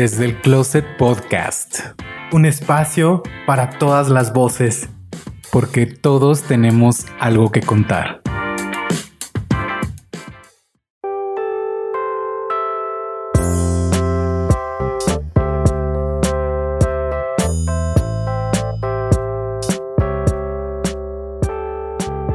Desde 0.00 0.26
el 0.26 0.40
Closet 0.40 0.96
Podcast. 0.96 1.80
Un 2.30 2.46
espacio 2.46 3.24
para 3.48 3.80
todas 3.80 4.08
las 4.08 4.32
voces. 4.32 4.88
Porque 5.50 5.86
todos 5.86 6.44
tenemos 6.44 7.06
algo 7.18 7.50
que 7.50 7.62
contar. 7.62 8.20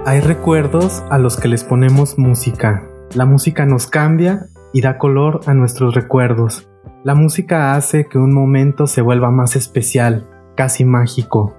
Hay 0.06 0.20
recuerdos 0.20 1.02
a 1.10 1.18
los 1.18 1.38
que 1.38 1.48
les 1.48 1.64
ponemos 1.64 2.18
música. 2.18 2.84
La 3.16 3.26
música 3.26 3.66
nos 3.66 3.88
cambia 3.88 4.48
y 4.74 4.82
da 4.82 4.98
color 4.98 5.40
a 5.46 5.54
nuestros 5.54 5.96
recuerdos. 5.96 6.68
La 7.04 7.16
música 7.16 7.76
hace 7.76 8.08
que 8.08 8.18
un 8.18 8.34
momento 8.34 8.88
se 8.88 9.02
vuelva 9.02 9.30
más 9.30 9.58
especial, 9.58 10.26
casi 10.56 10.86
mágico. 10.86 11.54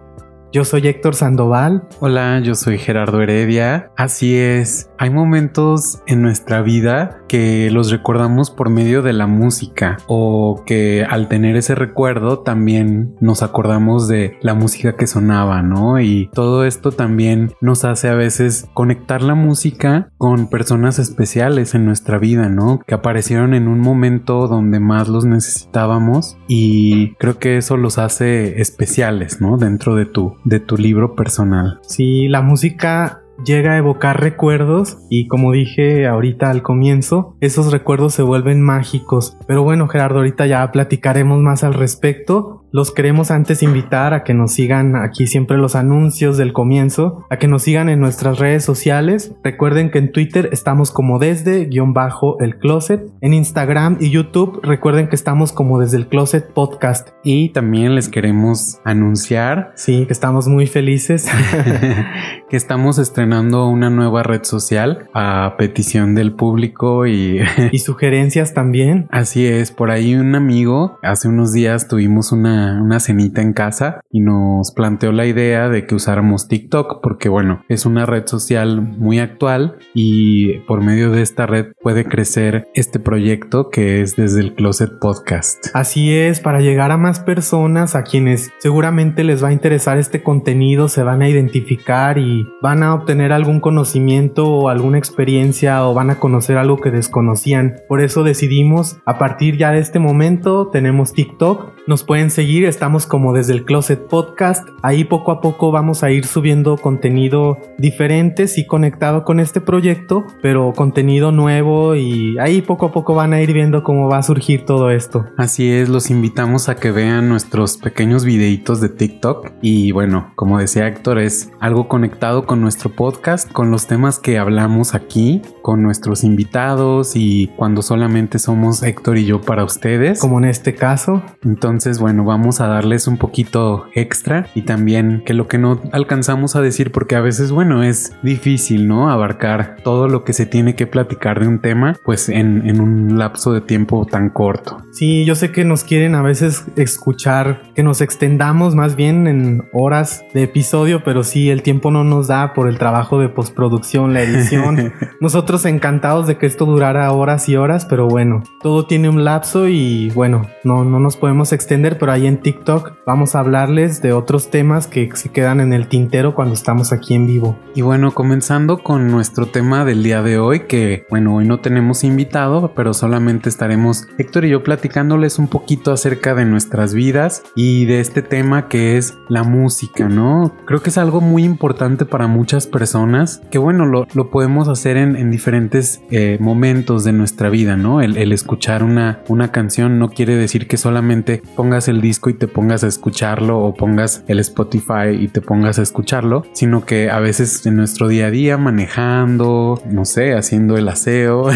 Yo 0.55 0.65
soy 0.65 0.87
Héctor 0.87 1.17
Sandoval. 1.17 1.83
Hola, 1.99 2.39
yo 2.39 2.55
soy 2.55 2.79
Gerardo 2.79 3.21
Heredia. 3.21 3.91
Así 3.97 4.37
es, 4.37 4.89
hay 4.99 5.11
momentos 5.11 6.01
en 6.07 6.23
nuestra 6.23 6.63
vida 6.63 7.25
que 7.27 7.69
los 7.73 7.91
recordamos 7.91 8.53
por 8.53 8.71
medio 8.71 9.03
de 9.03 9.13
la 9.13 9.27
música 9.27 9.97
o 10.07 10.63
que 10.65 11.05
al 11.11 11.27
tener 11.27 11.57
ese 11.57 11.75
recuerdo 11.75 12.39
también 12.39 13.17
nos 13.21 13.43
acordamos 13.43 14.07
de 14.07 14.39
la 14.43 14.55
música 14.55 14.95
que 14.95 15.09
sonaba, 15.09 15.61
¿no? 15.61 15.99
Y 15.99 16.30
todo 16.33 16.65
esto 16.65 16.93
también 16.93 17.52
nos 17.61 17.85
hace 17.85 18.09
a 18.09 18.15
veces 18.15 18.69
conectar 18.75 19.23
la 19.23 19.35
música 19.35 20.13
con 20.19 20.47
personas 20.47 21.01
especiales 21.01 21.75
en 21.75 21.85
nuestra 21.85 22.19
vida, 22.19 22.49
¿no? 22.49 22.79
Que 22.87 22.95
aparecieron 22.95 23.55
en 23.55 23.66
un 23.66 23.80
momento 23.80 24.46
donde 24.46 24.79
más 24.79 25.09
los 25.09 25.24
necesitábamos 25.24 26.37
y 26.46 27.15
creo 27.16 27.41
que 27.41 27.57
eso 27.57 27.77
los 27.77 27.99
hace 27.99 28.61
especiales, 28.61 29.41
¿no? 29.41 29.57
Dentro 29.57 29.96
de 29.96 30.07
tu 30.07 30.37
de 30.45 30.60
tu 30.60 30.76
libro 30.76 31.14
personal. 31.14 31.80
Sí, 31.82 32.28
la 32.28 32.42
música 32.42 33.24
llega 33.45 33.73
a 33.73 33.78
evocar 33.78 34.20
recuerdos 34.20 34.98
y 35.10 35.26
como 35.26 35.52
dije 35.52 36.06
ahorita 36.06 36.50
al 36.50 36.62
comienzo, 36.62 37.37
esos 37.40 37.73
recuerdos 37.73 38.14
se 38.14 38.23
vuelven 38.23 38.62
mágicos. 38.62 39.37
Pero 39.46 39.62
bueno, 39.62 39.88
Gerardo, 39.88 40.18
ahorita 40.18 40.46
ya 40.46 40.70
platicaremos 40.70 41.40
más 41.40 41.65
al 41.65 41.74
respecto. 41.74 42.63
Los 42.77 42.91
queremos 42.91 43.30
antes 43.30 43.63
invitar 43.63 44.15
a 44.15 44.25
que 44.25 44.35
nos 44.35 44.55
sigan 44.55 44.97
aquí 44.97 45.29
siempre 45.29 45.57
los 45.57 45.77
anuncios 45.77 46.37
del 46.37 46.53
comienzo, 46.53 47.25
a 47.30 47.37
que 47.37 47.47
nos 47.47 47.63
sigan 47.63 47.89
en 47.89 48.01
nuestras 48.01 48.41
redes 48.41 48.65
sociales. 48.65 49.33
Recuerden 49.45 49.93
que 49.93 50.01
en 50.01 50.11
Twitter 50.11 50.49
estamos 50.51 50.91
como 50.91 51.21
desde 51.21 51.67
guion 51.67 51.93
bajo 51.95 52.37
el 52.41 52.59
closet. 52.59 53.13
En 53.21 53.33
Instagram 53.33 53.99
y 54.01 54.11
YouTube 54.11 54.59
recuerden 54.65 55.07
que 55.09 55.15
estamos 55.15 55.52
como 55.52 55.79
desde 55.79 55.99
el 55.99 56.09
closet 56.09 56.52
podcast. 56.52 57.11
Y 57.23 57.51
también 57.51 57.95
les 57.95 58.09
queremos 58.09 58.80
anunciar. 58.85 59.71
Sí, 59.77 60.07
que 60.07 60.13
estamos 60.13 60.49
muy 60.49 60.67
felices. 60.67 61.29
que 62.51 62.57
estamos 62.57 62.99
estrenando 62.99 63.69
una 63.69 63.89
nueva 63.89 64.25
red 64.25 64.43
social 64.43 65.09
a 65.15 65.55
petición 65.59 66.17
del 66.17 66.33
público 66.33 67.06
y... 67.06 67.39
y 67.71 67.78
sugerencias 67.78 68.53
también. 68.53 69.06
Así 69.12 69.47
es, 69.47 69.71
por 69.71 69.93
ahí 69.93 70.17
un 70.17 70.34
amigo, 70.34 70.99
hace 71.05 71.28
unos 71.28 71.53
días 71.53 71.87
tuvimos 71.87 72.33
una 72.33 72.63
una, 72.72 73.00
cenita 73.00 73.43
en 73.43 73.53
casa 73.53 74.00
y 74.10 74.20
nos 74.20 74.72
planteó 74.72 75.12
la 75.12 75.26
idea 75.26 75.69
de 75.69 75.87
que 75.87 75.94
usáramos 75.94 76.48
TikTok 76.48 77.00
porque 77.03 77.28
bueno, 77.28 77.62
es 77.69 77.87
una 77.87 78.06
red 78.06 78.26
social 78.26 78.81
muy 78.81 79.19
actual 79.19 79.76
y 79.94 80.59
por 80.60 80.82
medio 80.82 81.10
de 81.10 81.22
esta 81.22 81.47
red 81.47 81.72
puede 81.82 82.04
crecer 82.04 82.69
este 82.75 82.98
proyecto 82.98 83.69
que 83.71 84.00
es 84.00 84.16
desde 84.16 84.41
el 84.41 84.54
Closet 84.54 84.98
Podcast. 85.00 85.66
Así 85.75 86.15
es, 86.15 86.41
para 86.41 86.60
llegar 86.60 86.91
a 86.91 86.97
más 86.97 87.21
personas 87.21 87.94
a 87.94 88.03
quienes 88.03 88.53
seguramente 88.59 89.25
les 89.25 89.43
va 89.43 89.49
a 89.49 89.53
interesar 89.53 89.99
este 89.99 90.22
contenido, 90.22 90.89
se 90.89 91.03
van 91.03 91.22
a 91.22 91.28
identificar 91.28 92.19
y 92.19 92.47
van 92.62 92.83
a 92.83 92.94
obtener 92.94 93.33
algún 93.33 93.60
conocimiento 93.60 94.47
o 94.47 94.69
alguna 94.69 94.99
experiencia 94.99 95.87
o 95.87 95.94
van 95.94 96.10
a 96.10 96.19
conocer 96.19 96.56
algo 96.56 96.78
que 96.78 96.91
desconocían. 96.91 97.77
Por 97.89 98.00
eso 98.00 98.22
decidimos 98.22 98.99
a 99.05 99.19
partir 99.19 99.56
ya 99.56 99.72
de 99.72 99.81
este 99.81 99.99
momento 99.99 100.69
tenemos 100.69 101.12
TikTok, 101.12 101.74
nos 101.87 102.03
pueden 102.03 102.31
seguir 102.31 102.65
estamos 102.65 103.06
como 103.06 103.34
desde 103.34 103.53
el 103.53 103.65
Closet 103.65 104.06
Podcast. 104.09 104.67
Ahí 104.83 105.05
poco 105.05 105.33
a 105.33 105.41
poco 105.43 105.71
vamos 105.71 106.03
a 106.03 106.11
ir 106.11 106.25
subiendo 106.25 106.78
contenido 106.78 107.59
diferente, 107.77 108.49
sí 108.49 108.67
conectado 108.67 109.25
con 109.25 109.39
este 109.39 109.61
proyecto, 109.61 110.27
pero 110.41 110.72
contenido 110.72 111.31
nuevo 111.31 111.95
y 111.95 112.39
ahí 112.39 112.62
poco 112.62 112.87
a 112.87 112.93
poco 112.93 113.15
van 113.15 113.34
a 113.34 113.43
ir 113.43 113.53
viendo 113.53 113.83
cómo 113.83 114.09
va 114.09 114.19
a 114.19 114.22
surgir 114.22 114.65
todo 114.65 114.91
esto. 114.91 115.27
Así 115.37 115.71
es, 115.71 115.91
los 115.91 116.11
invitamos 116.11 116.71
a 116.71 116.77
que 116.77 116.91
vean 116.91 117.28
nuestros 117.28 117.77
pequeños 117.77 118.25
videitos 118.25 118.81
de 118.81 118.89
TikTok 118.89 119.53
y 119.61 119.93
bueno, 119.93 120.33
como 120.37 120.59
decía 120.59 120.89
Héctor, 120.89 121.19
es 121.19 121.51
algo 121.61 121.89
conectado 121.89 122.47
con 122.47 122.62
nuestro 122.62 122.91
podcast, 122.91 123.53
con 123.53 123.71
los 123.71 123.87
temas 123.87 124.19
que 124.19 124.39
hablamos 124.39 124.95
aquí, 124.95 125.43
con 125.61 125.83
nuestros 125.83 126.25
invitados 126.25 127.12
y 127.15 127.49
cuando 127.56 127.83
solamente 127.83 128.39
somos 128.39 128.83
Héctor 128.83 129.19
y 129.19 129.27
yo 129.27 129.43
para 129.43 129.65
ustedes. 129.65 130.19
Como 130.19 130.39
en 130.39 130.47
este 130.47 130.75
caso. 130.75 131.22
Entonces, 131.45 131.74
bueno, 131.99 132.25
vamos 132.25 132.45
vamos 132.45 132.61
a 132.61 132.67
darles 132.67 133.07
un 133.07 133.17
poquito 133.17 133.87
extra 133.95 134.49
y 134.55 134.62
también 134.62 135.23
que 135.25 135.33
lo 135.33 135.49
que 135.49 135.57
no 135.57 135.81
alcanzamos 135.93 136.57
a 136.57 136.61
decir 136.61 136.93
porque 136.93 137.17
a 137.17 137.23
veces 137.23 137.53
bueno 137.53 137.83
es 137.83 138.12
difícil 138.23 138.87
no 138.87 139.09
abarcar 139.09 139.77
todo 139.83 140.09
lo 140.09 140.25
que 140.25 140.34
se 140.34 140.45
tiene 140.45 140.75
que 140.75 140.87
platicar 140.87 141.41
de 141.41 141.49
un 141.49 141.61
tema 141.61 141.97
pues 142.05 142.29
en, 142.29 142.69
en 142.69 142.83
un 142.83 143.19
lapso 143.19 143.53
de 143.53 143.63
tiempo 143.63 144.05
tan 144.05 144.29
corto. 144.29 144.84
Sí, 144.93 145.25
yo 145.25 145.34
sé 145.34 145.53
que 145.53 145.65
nos 145.65 145.84
quieren 145.84 146.15
a 146.15 146.23
veces 146.23 146.67
escuchar 146.77 147.63
que 147.75 147.83
nos 147.83 148.01
extendamos 148.01 148.75
más 148.75 148.95
bien 148.95 149.27
en 149.27 149.65
horas 149.73 150.23
de 150.34 150.43
episodio, 150.43 151.03
pero 151.03 151.25
sí 151.25 151.51
el 151.51 151.63
tiempo 151.63 151.91
no 151.91 152.05
nos 152.05 152.29
da 152.29 152.53
por 152.53 152.69
el 152.69 152.79
trabajo 152.79 153.19
de 153.19 153.29
postproducción, 153.29 154.13
la 154.13 154.23
edición. 154.23 154.93
Nosotros 155.21 155.65
encantados 155.65 156.27
de 156.27 156.37
que 156.37 156.47
esto 156.47 156.67
durara 156.67 157.11
horas 157.11 157.49
y 157.49 157.57
horas, 157.57 157.87
pero 157.87 158.07
bueno, 158.07 158.43
todo 158.61 158.87
tiene 158.87 159.09
un 159.09 159.25
lapso 159.25 159.67
y 159.67 160.11
bueno, 160.11 160.47
no, 160.63 160.84
no 160.84 161.01
nos 161.01 161.17
podemos 161.17 161.53
extender, 161.53 161.64
pero 161.67 162.13
ahí 162.13 162.27
en 162.27 162.39
TikTok 162.39 162.93
vamos 163.07 163.35
a 163.35 163.41
hablarles 163.41 164.03
de 164.03 164.13
otros 164.13 164.51
temas 164.51 164.87
que 164.87 165.11
se 165.15 165.31
quedan 165.31 165.61
en 165.61 165.73
el 165.73 165.89
tintero 165.89 166.35
cuando 166.35 166.55
estamos 166.55 166.93
aquí 166.93 167.15
en 167.15 167.27
vivo. 167.27 167.59
Y 167.75 167.83
bueno, 167.83 168.13
comenzando 168.13 168.83
con 168.83 169.11
nuestro 169.11 169.47
tema 169.47 169.85
del 169.85 170.03
día 170.03 170.23
de 170.23 170.39
hoy, 170.39 170.61
que 170.61 171.07
bueno, 171.11 171.37
hoy 171.37 171.47
no 171.47 171.61
tenemos 171.61 172.05
invitado, 172.05 172.73
pero 172.75 172.95
solamente 172.95 173.49
estaremos 173.49 174.07
Héctor 174.19 174.45
y 174.45 174.51
yo 174.51 174.63
platicándoles 174.63 175.39
un 175.39 175.49
poquito 175.49 175.93
acerca 175.93 176.35
de 176.35 176.45
nuestras 176.45 176.95
vidas 176.95 177.43
y 177.57 177.87
de 177.87 178.01
este 178.01 178.23
tema 178.23 178.69
que 178.69 178.97
es 178.97 179.15
la 179.29 179.43
música, 179.43 180.09
¿no? 180.09 180.55
Creo 180.67 180.83
que 180.83 180.91
es 180.91 180.99
algo 180.99 181.21
muy 181.21 181.45
importante 181.45 182.05
para 182.05 182.27
muchas 182.27 182.67
personas, 182.67 183.43
que 183.51 183.59
bueno, 183.59 183.87
lo, 183.87 184.07
podemos 184.31 184.69
hacer 184.69 184.97
en, 184.97 185.31
diferentes 185.31 186.03
eh, 186.11 186.39
momentos 186.41 187.05
de 187.05 187.13
nuestra 187.13 187.49
vida, 187.49 187.77
¿no? 187.77 188.01
El, 188.01 188.17
el 188.17 188.33
escuchar 188.33 188.83
una, 188.83 189.23
una 189.29 189.51
canción 189.51 189.99
no 189.99 190.11
quiere 190.11 190.37
decir 190.37 190.67
que 190.69 190.77
solamente 190.77 191.43
pongas 191.54 191.88
el 191.88 192.00
disco 192.00 192.31
y 192.31 192.34
te 192.34 192.48
pongas 192.48 192.84
a 192.84 192.87
escucharlo 192.88 193.60
o 193.60 193.75
pongas 193.75 194.25
el 194.28 194.38
Spotify 194.41 195.10
y 195.19 195.28
te 195.28 195.41
pongas 195.41 195.78
a 195.78 195.82
escucharlo, 195.82 196.44
sino 196.53 196.84
que 196.84 197.10
a 197.10 197.20
veces 197.20 197.65
en 197.66 197.76
nuestro 197.76 198.09
día 198.09 198.26
a 198.26 198.31
día 198.31 198.59
manejando, 198.59 199.82
no 199.91 200.04
sé, 200.04 200.34
haciendo 200.34 200.76
el 200.76 200.88
aseo. 200.88 201.50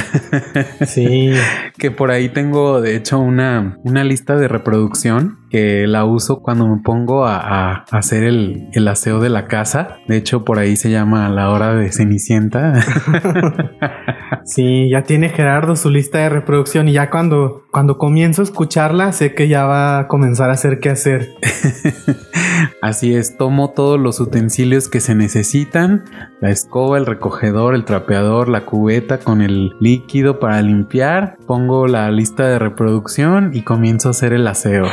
Sí. 0.87 1.31
que 1.79 1.91
por 1.91 2.11
ahí 2.11 2.29
tengo 2.29 2.81
de 2.81 2.97
hecho 2.97 3.19
una, 3.19 3.79
una 3.83 4.05
lista 4.05 4.37
de 4.37 4.49
reproducción 4.49 5.38
que 5.51 5.87
la 5.87 6.05
uso 6.05 6.41
cuando 6.41 6.67
me 6.67 6.83
pongo 6.83 7.27
a, 7.27 7.85
hacer 7.91 8.25
el, 8.25 8.69
el, 8.73 8.89
aseo 8.89 9.21
de 9.21 9.31
la 9.31 9.47
casa. 9.47 9.99
De 10.07 10.17
hecho, 10.17 10.45
por 10.45 10.59
ahí 10.59 10.77
se 10.77 10.91
llama 10.91 11.29
la 11.29 11.51
hora 11.51 11.75
de 11.75 11.91
Cenicienta. 11.93 12.75
sí, 14.45 14.91
ya 14.91 15.03
tiene 15.03 15.29
Gerardo 15.29 15.77
su 15.77 15.91
lista 15.91 16.19
de 16.19 16.29
reproducción 16.29 16.89
y 16.89 16.93
ya 16.93 17.11
cuando, 17.11 17.65
cuando 17.71 17.99
comienzo 17.99 18.43
a 18.43 18.45
escucharla 18.45 19.13
sé 19.13 19.35
que 19.35 19.49
ya 19.49 19.65
va 19.65 20.01
a 20.01 20.09
comenzar 20.09 20.51
a 20.51 20.55
hacer 20.55 20.81
qué 20.81 20.91
hacer. 20.91 21.35
Así 22.83 23.15
es, 23.15 23.37
tomo 23.37 23.71
todos 23.71 23.99
los 23.99 24.21
utensilios 24.21 24.89
que 24.89 25.01
se 25.01 25.15
necesitan, 25.15 26.05
la 26.41 26.51
escoba, 26.51 26.99
el 26.99 27.07
recogedor, 27.07 27.75
el 27.75 27.85
trapeador, 27.85 28.49
la 28.49 28.67
cubeta 28.67 29.19
con 29.19 29.43
el 29.43 29.73
líquido 29.81 30.39
para 30.39 30.63
limpiar, 30.63 31.37
pongo 31.47 31.87
la 31.89 32.11
lista 32.11 32.47
de 32.47 32.59
reproducción 32.59 33.51
y 33.53 33.63
comienzo 33.63 34.09
a 34.09 34.11
hacer 34.13 34.33
el 34.33 34.47
aseo. 34.47 34.87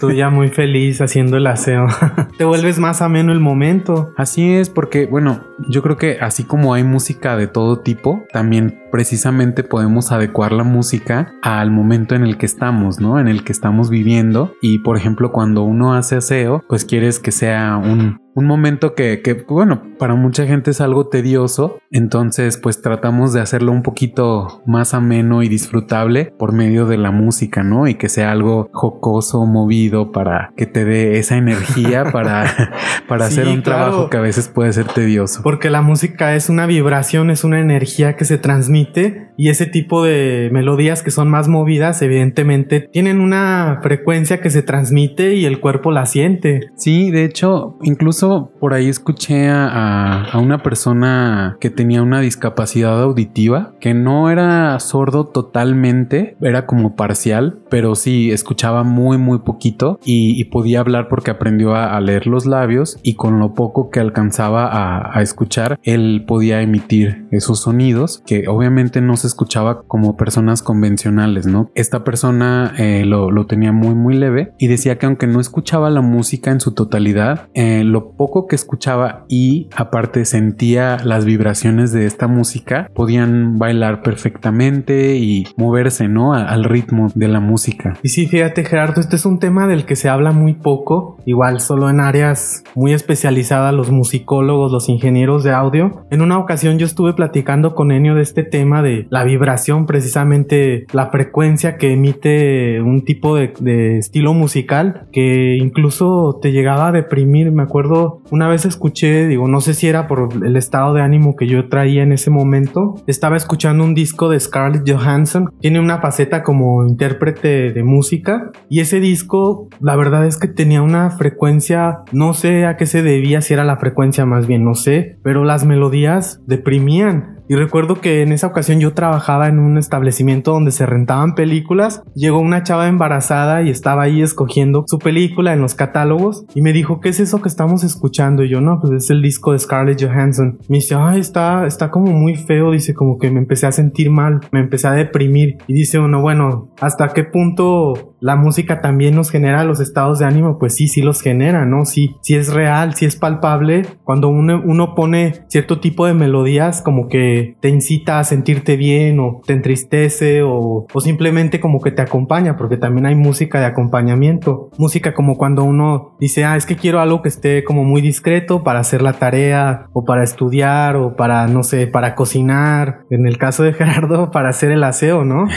Tú 0.00 0.10
ya 0.10 0.30
muy 0.30 0.48
feliz 0.48 1.00
haciendo 1.00 1.36
el 1.36 1.46
aseo. 1.46 1.86
Te 2.38 2.44
vuelves 2.44 2.78
más 2.78 3.02
ameno 3.02 3.32
el 3.32 3.40
momento. 3.40 4.12
Así 4.16 4.52
es, 4.52 4.70
porque 4.70 5.06
bueno, 5.06 5.44
yo 5.68 5.82
creo 5.82 5.96
que 5.96 6.18
así 6.20 6.44
como 6.44 6.74
hay 6.74 6.84
música 6.84 7.36
de 7.36 7.46
todo 7.46 7.80
tipo, 7.80 8.24
también 8.32 8.82
precisamente 8.90 9.64
podemos 9.64 10.12
adecuar 10.12 10.52
la 10.52 10.64
música 10.64 11.34
al 11.42 11.70
momento 11.70 12.14
en 12.14 12.22
el 12.22 12.36
que 12.36 12.46
estamos, 12.46 13.00
¿no? 13.00 13.18
En 13.18 13.28
el 13.28 13.44
que 13.44 13.52
estamos 13.52 13.90
viviendo. 13.90 14.54
Y 14.60 14.80
por 14.80 14.96
ejemplo, 14.96 15.32
cuando 15.32 15.62
uno 15.62 15.94
hace 15.94 16.16
aseo, 16.16 16.62
pues 16.68 16.84
quieres 16.84 17.18
que 17.18 17.32
sea 17.32 17.76
un 17.76 18.21
un 18.34 18.46
momento 18.46 18.94
que, 18.94 19.20
que, 19.22 19.34
bueno, 19.34 19.82
para 19.98 20.14
mucha 20.14 20.46
gente 20.46 20.70
es 20.70 20.80
algo 20.80 21.08
tedioso, 21.08 21.78
entonces 21.90 22.56
pues 22.56 22.80
tratamos 22.80 23.32
de 23.32 23.40
hacerlo 23.40 23.72
un 23.72 23.82
poquito 23.82 24.62
más 24.66 24.94
ameno 24.94 25.42
y 25.42 25.48
disfrutable 25.48 26.32
por 26.38 26.52
medio 26.52 26.86
de 26.86 26.96
la 26.96 27.10
música, 27.10 27.62
¿no? 27.62 27.86
Y 27.86 27.94
que 27.94 28.08
sea 28.08 28.32
algo 28.32 28.70
jocoso, 28.72 29.44
movido, 29.46 30.12
para 30.12 30.52
que 30.56 30.66
te 30.66 30.84
dé 30.84 31.18
esa 31.18 31.36
energía 31.36 32.04
para, 32.12 32.78
para 33.08 33.26
hacer 33.26 33.48
un 33.48 33.62
trabajo 33.62 34.08
que 34.08 34.16
a 34.16 34.22
veces 34.22 34.48
puede 34.48 34.72
ser 34.72 34.86
tedioso. 34.86 35.42
Porque 35.42 35.70
la 35.70 35.82
música 35.82 36.34
es 36.34 36.48
una 36.48 36.66
vibración, 36.66 37.30
es 37.30 37.44
una 37.44 37.60
energía 37.60 38.16
que 38.16 38.24
se 38.24 38.38
transmite 38.38 39.31
y 39.42 39.48
ese 39.48 39.66
tipo 39.66 40.04
de 40.04 40.50
melodías 40.52 41.02
que 41.02 41.10
son 41.10 41.28
más 41.28 41.48
movidas, 41.48 42.00
evidentemente, 42.00 42.88
tienen 42.92 43.20
una 43.20 43.80
frecuencia 43.82 44.40
que 44.40 44.50
se 44.50 44.62
transmite 44.62 45.34
y 45.34 45.46
el 45.46 45.58
cuerpo 45.58 45.90
la 45.90 46.06
siente. 46.06 46.70
Sí, 46.76 47.10
de 47.10 47.24
hecho, 47.24 47.76
incluso 47.82 48.52
por 48.60 48.72
ahí 48.72 48.88
escuché 48.88 49.48
a, 49.48 50.22
a 50.26 50.38
una 50.38 50.62
persona 50.62 51.56
que 51.58 51.70
tenía 51.70 52.02
una 52.02 52.20
discapacidad 52.20 53.02
auditiva, 53.02 53.74
que 53.80 53.94
no 53.94 54.30
era 54.30 54.78
sordo 54.78 55.26
totalmente, 55.26 56.36
era 56.40 56.64
como 56.64 56.94
parcial, 56.94 57.62
pero 57.68 57.96
sí 57.96 58.30
escuchaba 58.30 58.84
muy, 58.84 59.18
muy 59.18 59.40
poquito 59.40 59.98
y, 60.04 60.44
podía 60.52 60.80
hablar 60.80 61.08
porque 61.08 61.32
aprendió 61.32 61.74
a, 61.74 61.98
leer 62.00 62.28
los 62.28 62.46
labios 62.46 62.98
y 63.02 63.14
con 63.14 63.40
lo 63.40 63.54
poco 63.54 63.90
que 63.90 63.98
alcanzaba 63.98 64.66
a, 64.66 65.18
a 65.18 65.22
escuchar, 65.22 65.80
él 65.82 66.24
podía 66.28 66.60
emitir 66.60 67.26
esos 67.32 67.60
sonidos 67.60 68.22
que 68.26 68.46
obviamente 68.48 69.00
no 69.00 69.16
se 69.16 69.31
escuchaba 69.32 69.82
como 69.86 70.16
personas 70.16 70.62
convencionales, 70.62 71.46
¿no? 71.46 71.70
Esta 71.74 72.04
persona 72.04 72.74
eh, 72.78 73.04
lo, 73.04 73.30
lo, 73.30 73.46
tenía 73.46 73.72
muy, 73.72 73.94
muy 73.94 74.14
leve 74.14 74.52
y 74.58 74.68
decía 74.68 74.98
que 74.98 75.06
aunque 75.06 75.26
no 75.26 75.40
escuchaba 75.40 75.90
la 75.90 76.00
música 76.00 76.50
en 76.50 76.60
su 76.60 76.72
totalidad, 76.72 77.48
eh, 77.54 77.82
lo 77.84 78.12
poco 78.12 78.46
que 78.46 78.56
escuchaba 78.56 79.24
y 79.28 79.68
aparte 79.76 80.24
sentía 80.24 80.98
las 81.04 81.24
vibraciones 81.24 81.92
de 81.92 82.06
esta 82.06 82.28
música, 82.28 82.88
podían 82.94 83.58
bailar 83.58 84.02
perfectamente 84.02 85.16
y 85.16 85.46
moverse, 85.56 86.08
¿no? 86.08 86.34
al 86.34 86.64
ritmo 86.64 87.10
de 87.14 87.28
la 87.28 87.40
música. 87.40 87.94
Y 88.02 88.10
sí, 88.10 88.26
fíjate 88.26 88.64
Gerardo, 88.64 89.00
este 89.00 89.16
es 89.16 89.26
un 89.26 89.38
tema 89.38 89.66
del 89.66 89.84
que 89.84 89.96
se 89.96 90.08
habla 90.08 90.32
muy 90.32 90.54
poco, 90.54 91.18
igual 91.24 91.60
solo 91.60 91.88
en 91.90 92.00
áreas 92.00 92.64
muy 92.74 92.92
especializadas, 92.92 93.74
los 93.74 93.90
musicólogos, 93.90 94.72
los 94.72 94.88
ingenieros 94.88 95.44
de 95.44 95.52
audio. 95.52 96.04
En 96.10 96.22
una 96.22 96.38
ocasión 96.38 96.78
yo 96.78 96.86
estuve 96.86 97.14
platicando 97.14 97.74
con 97.74 97.92
Enio 97.92 98.14
de 98.14 98.22
este 98.22 98.42
tema 98.44 98.82
de 98.82 99.06
la 99.12 99.24
vibración, 99.24 99.84
precisamente 99.84 100.86
la 100.94 101.10
frecuencia 101.10 101.76
que 101.76 101.92
emite 101.92 102.80
un 102.80 103.04
tipo 103.04 103.36
de, 103.36 103.98
estilo 103.98 104.32
musical 104.32 105.06
que 105.12 105.58
incluso 105.60 106.38
te 106.40 106.50
llegaba 106.50 106.88
a 106.88 106.92
deprimir. 106.92 107.52
Me 107.52 107.62
acuerdo 107.62 108.22
una 108.30 108.48
vez 108.48 108.64
escuché, 108.64 109.26
digo, 109.28 109.48
no 109.48 109.60
sé 109.60 109.74
si 109.74 109.86
era 109.86 110.08
por 110.08 110.30
el 110.42 110.56
estado 110.56 110.94
de 110.94 111.02
ánimo 111.02 111.36
que 111.36 111.46
yo 111.46 111.68
traía 111.68 112.02
en 112.02 112.12
ese 112.12 112.30
momento, 112.30 112.94
estaba 113.06 113.36
escuchando 113.36 113.84
un 113.84 113.94
disco 113.94 114.30
de 114.30 114.40
Scarlett 114.40 114.90
Johansson, 114.90 115.52
tiene 115.60 115.78
una 115.78 115.98
faceta 115.98 116.42
como 116.42 116.86
intérprete 116.86 117.70
de 117.70 117.82
música 117.84 118.50
y 118.70 118.80
ese 118.80 118.98
disco 118.98 119.68
la 119.78 119.94
verdad 119.94 120.24
es 120.24 120.38
que 120.38 120.48
tenía 120.48 120.80
una 120.80 121.10
frecuencia, 121.10 121.98
no 122.12 122.32
sé 122.32 122.64
a 122.64 122.78
qué 122.78 122.86
se 122.86 123.02
debía, 123.02 123.42
si 123.42 123.52
era 123.52 123.64
la 123.64 123.76
frecuencia 123.76 124.24
más 124.24 124.46
bien, 124.46 124.64
no 124.64 124.74
sé, 124.74 125.18
pero 125.22 125.44
las 125.44 125.66
melodías 125.66 126.40
deprimían. 126.46 127.41
Y 127.52 127.54
recuerdo 127.54 128.00
que 128.00 128.22
en 128.22 128.32
esa 128.32 128.46
ocasión 128.46 128.80
yo 128.80 128.94
trabajaba 128.94 129.46
en 129.46 129.58
un 129.58 129.76
establecimiento 129.76 130.52
donde 130.52 130.70
se 130.70 130.86
rentaban 130.86 131.34
películas. 131.34 132.02
Llegó 132.14 132.38
una 132.38 132.62
chava 132.62 132.88
embarazada 132.88 133.60
y 133.60 133.68
estaba 133.68 134.04
ahí 134.04 134.22
escogiendo 134.22 134.84
su 134.86 134.98
película 134.98 135.52
en 135.52 135.60
los 135.60 135.74
catálogos 135.74 136.46
y 136.54 136.62
me 136.62 136.72
dijo, 136.72 136.98
¿qué 137.02 137.10
es 137.10 137.20
eso 137.20 137.42
que 137.42 137.50
estamos 137.50 137.84
escuchando? 137.84 138.42
Y 138.42 138.48
yo, 138.48 138.62
no, 138.62 138.80
pues 138.80 138.94
es 138.94 139.10
el 139.10 139.20
disco 139.20 139.52
de 139.52 139.58
Scarlett 139.58 140.02
Johansson. 140.02 140.60
Me 140.70 140.78
dice, 140.78 140.94
ay, 140.94 141.20
está, 141.20 141.66
está 141.66 141.90
como 141.90 142.10
muy 142.12 142.36
feo. 142.36 142.72
Dice, 142.72 142.94
como 142.94 143.18
que 143.18 143.30
me 143.30 143.40
empecé 143.40 143.66
a 143.66 143.72
sentir 143.72 144.10
mal, 144.10 144.40
me 144.50 144.60
empecé 144.60 144.88
a 144.88 144.92
deprimir. 144.92 145.58
Y 145.66 145.74
dice 145.74 145.98
uno, 145.98 146.22
bueno, 146.22 146.70
¿hasta 146.80 147.08
qué 147.08 147.24
punto 147.24 148.11
la 148.22 148.36
música 148.36 148.80
también 148.80 149.16
nos 149.16 149.30
genera 149.30 149.64
los 149.64 149.80
estados 149.80 150.20
de 150.20 150.26
ánimo? 150.26 150.58
Pues 150.58 150.76
sí, 150.76 150.86
sí 150.86 151.02
los 151.02 151.20
genera, 151.20 151.66
¿no? 151.66 151.84
Sí, 151.84 152.16
sí 152.22 152.36
es 152.36 152.52
real, 152.52 152.94
sí 152.94 153.04
es 153.04 153.16
palpable. 153.16 153.82
Cuando 154.04 154.28
uno, 154.28 154.62
uno 154.64 154.94
pone 154.94 155.44
cierto 155.48 155.80
tipo 155.80 156.06
de 156.06 156.14
melodías 156.14 156.82
como 156.82 157.08
que 157.08 157.56
te 157.60 157.68
incita 157.68 158.20
a 158.20 158.24
sentirte 158.24 158.76
bien 158.76 159.18
o 159.18 159.40
te 159.44 159.54
entristece 159.54 160.42
o, 160.42 160.86
o 160.92 161.00
simplemente 161.00 161.58
como 161.58 161.80
que 161.80 161.90
te 161.90 162.00
acompaña, 162.00 162.56
porque 162.56 162.76
también 162.76 163.06
hay 163.06 163.16
música 163.16 163.58
de 163.58 163.66
acompañamiento. 163.66 164.70
Música 164.78 165.14
como 165.14 165.36
cuando 165.36 165.64
uno 165.64 166.16
dice, 166.20 166.44
ah, 166.44 166.56
es 166.56 166.64
que 166.64 166.76
quiero 166.76 167.00
algo 167.00 167.22
que 167.22 167.28
esté 167.28 167.64
como 167.64 167.82
muy 167.82 168.02
discreto 168.02 168.62
para 168.62 168.78
hacer 168.78 169.02
la 169.02 169.14
tarea 169.14 169.88
o 169.92 170.04
para 170.04 170.22
estudiar 170.22 170.94
o 170.94 171.16
para, 171.16 171.48
no 171.48 171.64
sé, 171.64 171.88
para 171.88 172.14
cocinar. 172.14 173.04
En 173.10 173.26
el 173.26 173.36
caso 173.36 173.64
de 173.64 173.72
Gerardo, 173.72 174.30
para 174.30 174.50
hacer 174.50 174.70
el 174.70 174.84
aseo, 174.84 175.24
¿no? 175.24 175.48